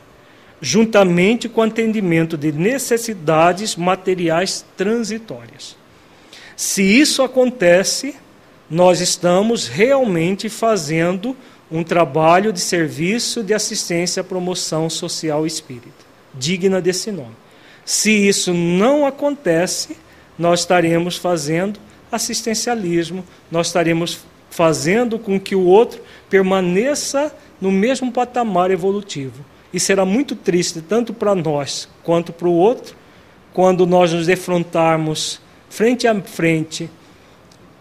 juntamente 0.61 1.47
com 1.47 1.61
o 1.61 1.63
atendimento 1.63 2.37
de 2.37 2.51
necessidades 2.51 3.75
materiais 3.75 4.65
transitórias. 4.75 5.75
Se 6.55 6.81
isso 6.83 7.21
acontece, 7.23 8.15
nós 8.69 9.01
estamos 9.01 9.67
realmente 9.67 10.49
fazendo 10.49 11.35
um 11.71 11.83
trabalho 11.83 12.53
de 12.53 12.59
serviço 12.59 13.43
de 13.43 13.53
assistência 13.53 14.21
à 14.21 14.23
promoção 14.23 14.89
social 14.89 15.45
espírita, 15.45 16.05
digna 16.33 16.81
desse 16.81 17.11
nome. 17.11 17.35
Se 17.85 18.11
isso 18.11 18.53
não 18.53 19.05
acontece, 19.05 19.97
nós 20.37 20.61
estaremos 20.61 21.17
fazendo 21.17 21.79
assistencialismo, 22.11 23.25
nós 23.51 23.67
estaremos 23.67 24.19
fazendo 24.53 25.17
com 25.17 25.39
que 25.39 25.55
o 25.55 25.65
outro 25.65 25.99
permaneça 26.29 27.35
no 27.59 27.71
mesmo 27.71 28.11
patamar 28.11 28.69
evolutivo. 28.69 29.43
E 29.73 29.79
será 29.79 30.05
muito 30.05 30.35
triste, 30.35 30.79
tanto 30.79 31.11
para 31.11 31.33
nós 31.33 31.89
quanto 32.03 32.31
para 32.31 32.47
o 32.47 32.53
outro, 32.53 32.95
quando 33.51 33.87
nós 33.87 34.13
nos 34.13 34.27
defrontarmos 34.27 35.41
frente 35.69 36.07
a 36.07 36.21
frente 36.21 36.87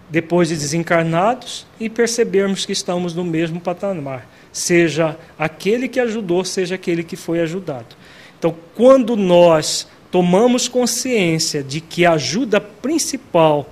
depois 0.09 0.49
de 0.49 0.55
desencarnados 0.55 1.67
e 1.79 1.91
percebermos 1.91 2.65
que 2.65 2.73
estamos 2.73 3.15
no 3.15 3.25
mesmo 3.25 3.61
patamar, 3.61 4.27
seja 4.51 5.19
aquele 5.39 5.89
que 5.89 6.01
ajudou, 6.01 6.43
seja 6.43 6.77
aquele 6.77 7.05
que 7.05 7.17
foi 7.17 7.41
ajudado. 7.41 7.95
Então, 8.39 8.55
quando 8.75 9.15
nós 9.15 9.87
tomamos 10.11 10.69
consciência 10.69 11.63
de 11.63 11.83
que 11.83 12.07
a 12.07 12.13
ajuda 12.13 12.61
principal 12.61 13.69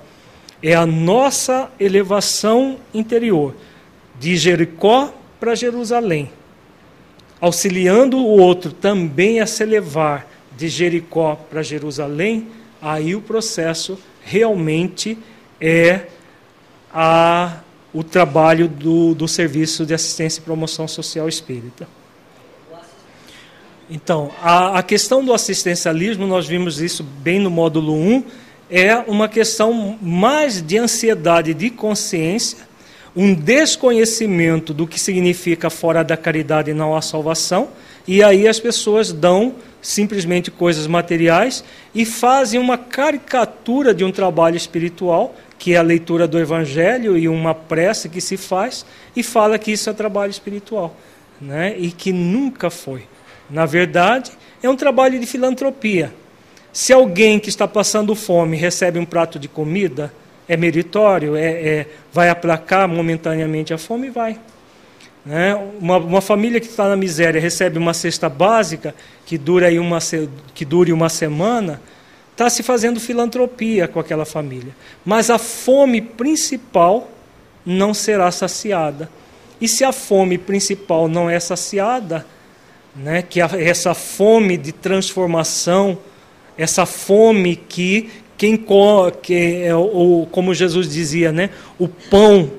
é 0.62 0.74
a 0.74 0.86
nossa 0.86 1.70
elevação 1.78 2.76
interior, 2.92 3.54
de 4.18 4.36
Jericó 4.36 5.12
para 5.38 5.54
Jerusalém, 5.54 6.30
auxiliando 7.40 8.18
o 8.18 8.26
outro 8.26 8.72
também 8.72 9.40
a 9.40 9.46
se 9.46 9.62
elevar 9.62 10.26
de 10.56 10.68
Jericó 10.68 11.36
para 11.48 11.62
Jerusalém, 11.62 12.48
aí 12.82 13.14
o 13.14 13.22
processo 13.22 13.98
realmente 14.22 15.16
é 15.58 16.06
a, 16.92 17.60
o 17.92 18.04
trabalho 18.04 18.68
do, 18.68 19.14
do 19.14 19.26
Serviço 19.26 19.86
de 19.86 19.94
Assistência 19.94 20.40
e 20.40 20.44
Promoção 20.44 20.86
Social 20.86 21.28
Espírita. 21.28 21.88
Então, 23.88 24.30
a, 24.40 24.78
a 24.78 24.82
questão 24.82 25.24
do 25.24 25.32
assistencialismo, 25.32 26.26
nós 26.26 26.46
vimos 26.46 26.80
isso 26.80 27.02
bem 27.02 27.40
no 27.40 27.50
módulo 27.50 27.92
1, 27.92 28.24
é 28.70 28.96
uma 29.06 29.28
questão 29.28 29.98
mais 30.00 30.62
de 30.62 30.78
ansiedade 30.78 31.52
de 31.52 31.70
consciência, 31.70 32.58
um 33.16 33.34
desconhecimento 33.34 34.72
do 34.72 34.86
que 34.86 34.98
significa 34.98 35.68
fora 35.68 36.04
da 36.04 36.16
caridade 36.16 36.72
não 36.72 36.94
há 36.94 37.02
salvação, 37.02 37.68
e 38.06 38.22
aí 38.22 38.46
as 38.46 38.60
pessoas 38.60 39.12
dão 39.12 39.54
simplesmente 39.82 40.50
coisas 40.50 40.86
materiais 40.86 41.64
e 41.94 42.04
fazem 42.04 42.60
uma 42.60 42.78
caricatura 42.78 43.92
de 43.92 44.04
um 44.04 44.12
trabalho 44.12 44.56
espiritual 44.56 45.34
que 45.60 45.74
é 45.74 45.76
a 45.76 45.82
leitura 45.82 46.26
do 46.26 46.38
Evangelho 46.38 47.18
e 47.18 47.28
uma 47.28 47.54
prece 47.54 48.08
que 48.08 48.20
se 48.20 48.38
faz, 48.38 48.86
e 49.14 49.22
fala 49.22 49.58
que 49.58 49.70
isso 49.70 49.90
é 49.90 49.92
trabalho 49.92 50.30
espiritual, 50.30 50.96
né? 51.38 51.74
e 51.76 51.92
que 51.92 52.14
nunca 52.14 52.70
foi. 52.70 53.02
Na 53.50 53.66
verdade, 53.66 54.32
é 54.62 54.70
um 54.70 54.74
trabalho 54.74 55.20
de 55.20 55.26
filantropia. 55.26 56.14
Se 56.72 56.92
alguém 56.92 57.38
que 57.38 57.48
está 57.48 57.66
passando 57.66 58.14
fome 58.14 58.56
recebe 58.56 58.98
um 58.98 59.04
prato 59.04 59.38
de 59.38 59.48
comida, 59.48 60.12
é 60.48 60.56
meritório, 60.56 61.36
é, 61.36 61.44
é 61.44 61.86
vai 62.12 62.28
aplacar 62.28 62.88
momentaneamente 62.88 63.72
a 63.72 63.78
fome? 63.78 64.10
Vai. 64.10 64.38
Né? 65.24 65.54
Uma, 65.80 65.98
uma, 65.98 66.20
família 66.20 66.60
que 66.60 66.66
está 66.66 66.88
na 66.88 66.96
miséria 66.96 67.40
recebe 67.40 67.78
uma 67.78 67.92
cesta 67.92 68.28
básica 68.28 68.94
que, 69.26 69.36
dura 69.36 69.66
aí 69.66 69.78
uma, 69.78 69.98
que 70.54 70.64
dure 70.64 70.92
uma 70.92 71.08
semana, 71.08 71.80
está 72.32 72.48
se 72.48 72.62
fazendo 72.62 72.98
filantropia 72.98 73.86
com 73.86 74.00
aquela 74.00 74.24
família. 74.24 74.74
Mas 75.04 75.28
a 75.28 75.38
fome 75.38 76.00
principal 76.00 77.10
não 77.66 77.92
será 77.92 78.30
saciada. 78.30 79.10
E 79.60 79.68
se 79.68 79.84
a 79.84 79.92
fome 79.92 80.38
principal 80.38 81.06
não 81.06 81.28
é 81.28 81.38
saciada, 81.38 82.26
né, 82.96 83.20
que 83.22 83.42
a, 83.42 83.50
essa 83.58 83.92
fome 83.92 84.56
de 84.56 84.72
transformação, 84.72 85.98
essa 86.60 86.84
fome 86.84 87.56
que 87.56 88.10
quem 88.36 88.62
que 89.22 89.34
é, 89.34 89.74
ou, 89.74 90.26
como 90.26 90.54
Jesus 90.54 90.90
dizia, 90.90 91.32
né, 91.32 91.50
o 91.78 91.88
pão 91.88 92.50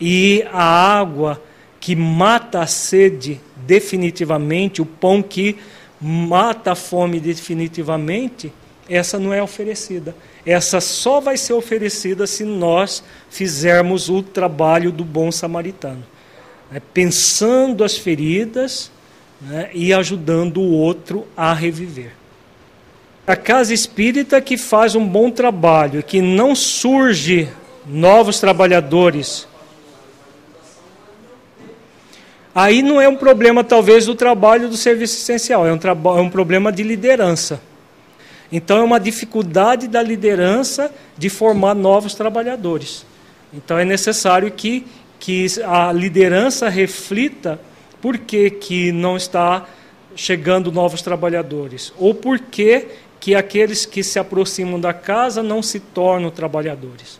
e 0.00 0.44
a 0.52 0.64
água 0.98 1.40
que 1.78 1.94
mata 1.94 2.60
a 2.60 2.66
sede 2.66 3.40
definitivamente, 3.56 4.82
o 4.82 4.86
pão 4.86 5.22
que 5.22 5.56
mata 6.00 6.72
a 6.72 6.74
fome 6.74 7.20
definitivamente, 7.20 8.52
essa 8.88 9.18
não 9.18 9.32
é 9.32 9.40
oferecida. 9.40 10.14
Essa 10.44 10.80
só 10.80 11.20
vai 11.20 11.36
ser 11.36 11.52
oferecida 11.52 12.26
se 12.26 12.44
nós 12.44 13.02
fizermos 13.30 14.08
o 14.08 14.22
trabalho 14.22 14.90
do 14.90 15.04
bom 15.04 15.30
samaritano. 15.30 16.04
Né? 16.70 16.82
Pensando 16.92 17.84
as 17.84 17.96
feridas 17.96 18.90
né? 19.40 19.70
e 19.72 19.92
ajudando 19.92 20.60
o 20.60 20.72
outro 20.72 21.26
a 21.36 21.52
reviver. 21.52 22.12
A 23.26 23.34
casa 23.34 23.74
espírita 23.74 24.40
que 24.40 24.56
faz 24.56 24.94
um 24.94 25.04
bom 25.04 25.30
trabalho, 25.30 26.02
que 26.02 26.20
não 26.22 26.54
surge 26.54 27.48
novos 27.84 28.38
trabalhadores. 28.38 29.48
Aí 32.54 32.82
não 32.82 33.00
é 33.00 33.08
um 33.08 33.16
problema, 33.16 33.64
talvez, 33.64 34.06
do 34.06 34.14
trabalho 34.14 34.68
do 34.68 34.76
serviço 34.76 35.16
essencial, 35.16 35.66
é 35.66 35.72
um, 35.72 35.78
é 36.16 36.20
um 36.20 36.30
problema 36.30 36.70
de 36.70 36.82
liderança. 36.82 37.60
Então 38.50 38.78
é 38.78 38.82
uma 38.82 39.00
dificuldade 39.00 39.88
da 39.88 40.02
liderança 40.02 40.92
de 41.18 41.28
formar 41.28 41.74
novos 41.74 42.14
trabalhadores. 42.14 43.04
Então 43.52 43.78
é 43.78 43.84
necessário 43.84 44.50
que, 44.50 44.86
que 45.18 45.46
a 45.64 45.92
liderança 45.92 46.68
reflita 46.68 47.60
por 48.00 48.18
que, 48.18 48.50
que 48.50 48.92
não 48.92 49.16
está 49.16 49.66
chegando 50.14 50.70
novos 50.72 51.02
trabalhadores? 51.02 51.92
Ou 51.98 52.14
por 52.14 52.38
que, 52.38 52.86
que 53.26 53.34
aqueles 53.34 53.84
que 53.84 54.04
se 54.04 54.20
aproximam 54.20 54.78
da 54.78 54.94
casa 54.94 55.42
não 55.42 55.60
se 55.60 55.80
tornam 55.80 56.30
trabalhadores? 56.30 57.18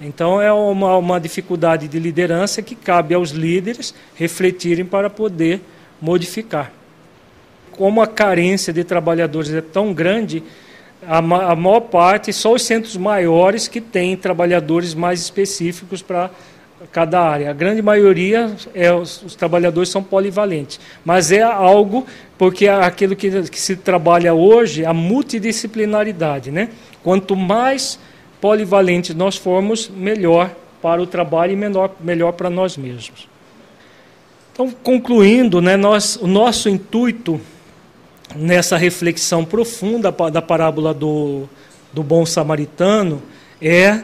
Então 0.00 0.40
é 0.40 0.52
uma, 0.52 0.96
uma 0.96 1.18
dificuldade 1.18 1.88
de 1.88 1.98
liderança 1.98 2.62
que 2.62 2.76
cabe 2.76 3.12
aos 3.12 3.30
líderes 3.30 3.92
refletirem 4.14 4.84
para 4.84 5.10
poder 5.10 5.60
modificar. 6.00 6.70
Como 7.72 8.00
a 8.00 8.06
carência 8.06 8.72
de 8.72 8.84
trabalhadores 8.84 9.52
é 9.52 9.60
tão 9.60 9.92
grande, 9.92 10.44
a, 11.04 11.18
a 11.18 11.56
maior 11.56 11.80
parte, 11.80 12.32
só 12.32 12.52
os 12.52 12.62
centros 12.62 12.96
maiores 12.96 13.66
que 13.66 13.80
têm 13.80 14.16
trabalhadores 14.16 14.94
mais 14.94 15.20
específicos 15.20 16.02
para 16.02 16.30
cada 16.92 17.20
área. 17.20 17.50
A 17.50 17.52
grande 17.52 17.82
maioria, 17.82 18.54
é, 18.74 18.92
os, 18.92 19.22
os, 19.22 19.34
trabalhadores 19.34 19.88
são 19.88 20.02
polivalentes. 20.02 20.80
Mas 21.04 21.32
é 21.32 21.42
algo, 21.42 22.06
porque 22.36 22.66
é 22.66 22.72
aquilo 22.72 23.16
que, 23.16 23.42
que 23.50 23.60
se 23.60 23.76
trabalha 23.76 24.34
hoje, 24.34 24.84
a 24.84 24.92
multidisciplinaridade. 24.92 26.50
Né? 26.50 26.70
Quanto 27.02 27.34
mais 27.34 27.98
polivalentes 28.40 29.14
nós 29.14 29.36
formos, 29.36 29.88
melhor 29.88 30.50
para 30.80 31.02
o 31.02 31.06
trabalho 31.06 31.52
e 31.52 31.56
menor, 31.56 31.90
melhor 32.00 32.32
para 32.32 32.48
nós 32.48 32.76
mesmos. 32.76 33.28
Então, 34.52 34.70
concluindo, 34.82 35.60
né, 35.60 35.76
nós, 35.76 36.16
o 36.16 36.26
nosso 36.26 36.68
intuito 36.68 37.40
nessa 38.34 38.76
reflexão 38.76 39.44
profunda 39.44 40.12
da 40.32 40.42
parábola 40.42 40.92
do, 40.92 41.48
do 41.92 42.02
bom 42.02 42.26
samaritano 42.26 43.22
é, 43.60 44.02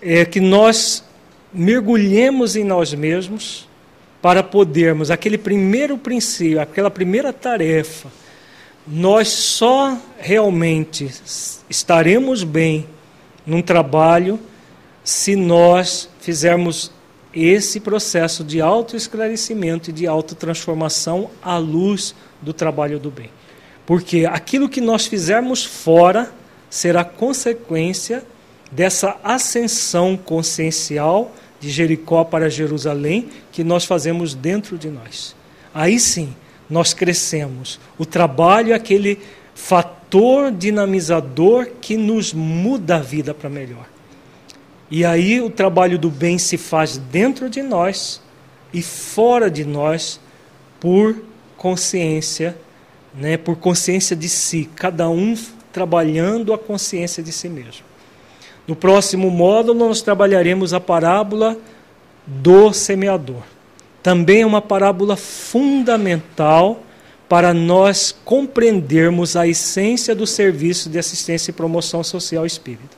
é 0.00 0.24
que 0.24 0.40
nós 0.40 1.04
mergulhemos 1.52 2.56
em 2.56 2.64
nós 2.64 2.92
mesmos 2.94 3.68
para 4.20 4.42
podermos, 4.42 5.10
aquele 5.10 5.38
primeiro 5.38 5.96
princípio, 5.96 6.60
aquela 6.60 6.90
primeira 6.90 7.32
tarefa, 7.32 8.10
nós 8.86 9.28
só 9.28 9.96
realmente 10.18 11.10
estaremos 11.68 12.42
bem 12.42 12.86
num 13.46 13.62
trabalho 13.62 14.40
se 15.04 15.36
nós 15.36 16.08
fizermos 16.20 16.90
esse 17.34 17.80
processo 17.80 18.42
de 18.42 18.60
autoesclarecimento 18.60 19.90
e 19.90 19.92
de 19.92 20.06
autotransformação 20.06 21.30
à 21.42 21.56
luz 21.56 22.14
do 22.42 22.52
trabalho 22.52 22.98
do 22.98 23.10
bem. 23.10 23.30
Porque 23.86 24.26
aquilo 24.26 24.68
que 24.68 24.80
nós 24.80 25.06
fizermos 25.06 25.64
fora 25.64 26.32
será 26.68 27.04
consequência 27.04 28.24
dessa 28.70 29.16
ascensão 29.22 30.16
consciencial 30.16 31.32
de 31.60 31.70
Jericó 31.70 32.24
para 32.24 32.50
Jerusalém 32.50 33.28
que 33.50 33.64
nós 33.64 33.84
fazemos 33.84 34.34
dentro 34.34 34.78
de 34.78 34.88
nós. 34.88 35.34
Aí 35.74 35.98
sim, 35.98 36.34
nós 36.68 36.92
crescemos. 36.92 37.80
O 37.98 38.04
trabalho 38.04 38.72
é 38.72 38.74
aquele 38.74 39.18
fator 39.54 40.52
dinamizador 40.52 41.68
que 41.80 41.96
nos 41.96 42.32
muda 42.32 42.96
a 42.96 43.00
vida 43.00 43.34
para 43.34 43.50
melhor. 43.50 43.86
E 44.90 45.04
aí 45.04 45.40
o 45.40 45.50
trabalho 45.50 45.98
do 45.98 46.10
bem 46.10 46.38
se 46.38 46.56
faz 46.56 46.96
dentro 46.96 47.50
de 47.50 47.62
nós 47.62 48.22
e 48.72 48.82
fora 48.82 49.50
de 49.50 49.64
nós 49.64 50.20
por 50.80 51.16
consciência, 51.56 52.56
né, 53.14 53.36
por 53.36 53.56
consciência 53.56 54.14
de 54.14 54.28
si, 54.28 54.68
cada 54.76 55.08
um 55.08 55.36
trabalhando 55.72 56.52
a 56.52 56.58
consciência 56.58 57.22
de 57.22 57.32
si 57.32 57.48
mesmo. 57.48 57.87
No 58.68 58.76
próximo 58.76 59.30
módulo 59.30 59.86
nós 59.88 60.02
trabalharemos 60.02 60.74
a 60.74 60.78
parábola 60.78 61.56
do 62.26 62.70
semeador. 62.74 63.42
Também 64.02 64.42
é 64.42 64.46
uma 64.46 64.60
parábola 64.60 65.16
fundamental 65.16 66.82
para 67.26 67.54
nós 67.54 68.14
compreendermos 68.26 69.36
a 69.36 69.48
essência 69.48 70.14
do 70.14 70.26
serviço 70.26 70.90
de 70.90 70.98
assistência 70.98 71.50
e 71.50 71.54
promoção 71.54 72.04
social 72.04 72.44
espírita. 72.44 72.96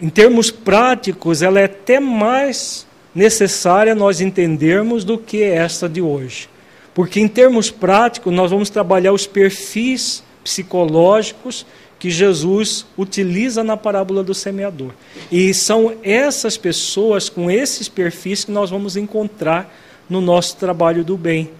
Em 0.00 0.08
termos 0.08 0.52
práticos, 0.52 1.42
ela 1.42 1.58
é 1.58 1.64
até 1.64 1.98
mais 1.98 2.86
necessária 3.12 3.92
nós 3.92 4.20
entendermos 4.20 5.02
do 5.02 5.18
que 5.18 5.42
esta 5.42 5.88
de 5.88 6.00
hoje. 6.00 6.48
Porque, 6.94 7.18
em 7.18 7.26
termos 7.26 7.70
práticos, 7.70 8.32
nós 8.32 8.52
vamos 8.52 8.70
trabalhar 8.70 9.12
os 9.12 9.26
perfis 9.26 10.22
psicológicos 10.44 11.66
que 11.98 12.10
Jesus 12.10 12.86
utiliza 12.96 13.64
na 13.64 13.76
parábola 13.76 14.22
do 14.22 14.34
semeador. 14.34 14.92
E 15.30 15.52
são 15.52 15.96
essas 16.02 16.56
pessoas 16.56 17.28
com 17.28 17.50
esses 17.50 17.88
perfis 17.88 18.44
que 18.44 18.52
nós 18.52 18.70
vamos 18.70 18.96
encontrar 18.96 19.74
no 20.08 20.20
nosso 20.20 20.56
trabalho 20.56 21.04
do 21.04 21.16
bem. 21.16 21.50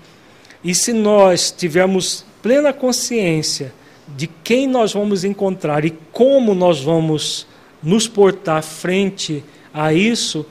E 0.62 0.74
se 0.74 0.93
nós 0.93 1.51
tivermos 1.51 2.24
plena 2.43 2.73
consciência 2.73 3.73
de 4.16 4.27
quem 4.27 4.66
nós 4.66 4.93
vamos 4.93 5.24
encontrar 5.24 5.85
e 5.85 5.90
como 6.12 6.55
nós 6.55 6.81
vamos 6.81 7.47
nos 7.82 8.09
portar 8.09 8.62
frente 8.62 9.44
a 9.73 9.93
isso, 9.93 10.47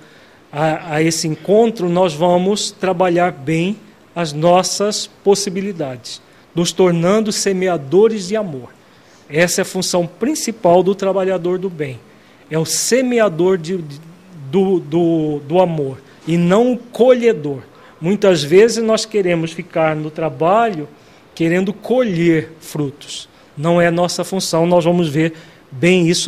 a, 0.51 0.95
a 0.95 1.01
esse 1.01 1.27
encontro, 1.27 1.89
nós 1.89 2.13
vamos 2.13 2.71
trabalhar 2.71 3.31
bem 3.31 3.77
as 4.15 4.33
nossas 4.33 5.07
possibilidades, 5.23 6.21
nos 6.53 6.71
tornando 6.71 7.31
semeadores 7.31 8.27
de 8.27 8.35
amor. 8.35 8.76
Essa 9.29 9.61
é 9.61 9.63
a 9.63 9.65
função 9.65 10.07
principal 10.07 10.81
do 10.81 10.95
trabalhador 10.95 11.57
do 11.59 11.69
bem. 11.69 11.99
É 12.49 12.57
o 12.57 12.65
semeador 12.65 13.57
de, 13.57 13.77
de, 13.77 13.99
do, 14.49 14.79
do, 14.79 15.39
do 15.39 15.59
amor 15.59 15.97
e 16.25 16.37
não 16.37 16.73
o 16.73 16.77
colhedor. 16.77 17.61
Muitas 17.99 18.43
vezes 18.43 18.83
nós 18.83 19.05
queremos 19.05 19.51
ficar 19.51 19.95
no 19.95 20.09
trabalho 20.09 20.87
querendo 21.35 21.73
colher 21.73 22.51
frutos. 22.59 23.29
Não 23.57 23.81
é 23.81 23.91
nossa 23.91 24.23
função, 24.23 24.65
nós 24.65 24.85
vamos 24.85 25.09
ver 25.09 25.33
bem 25.71 26.07
isso 26.07 26.25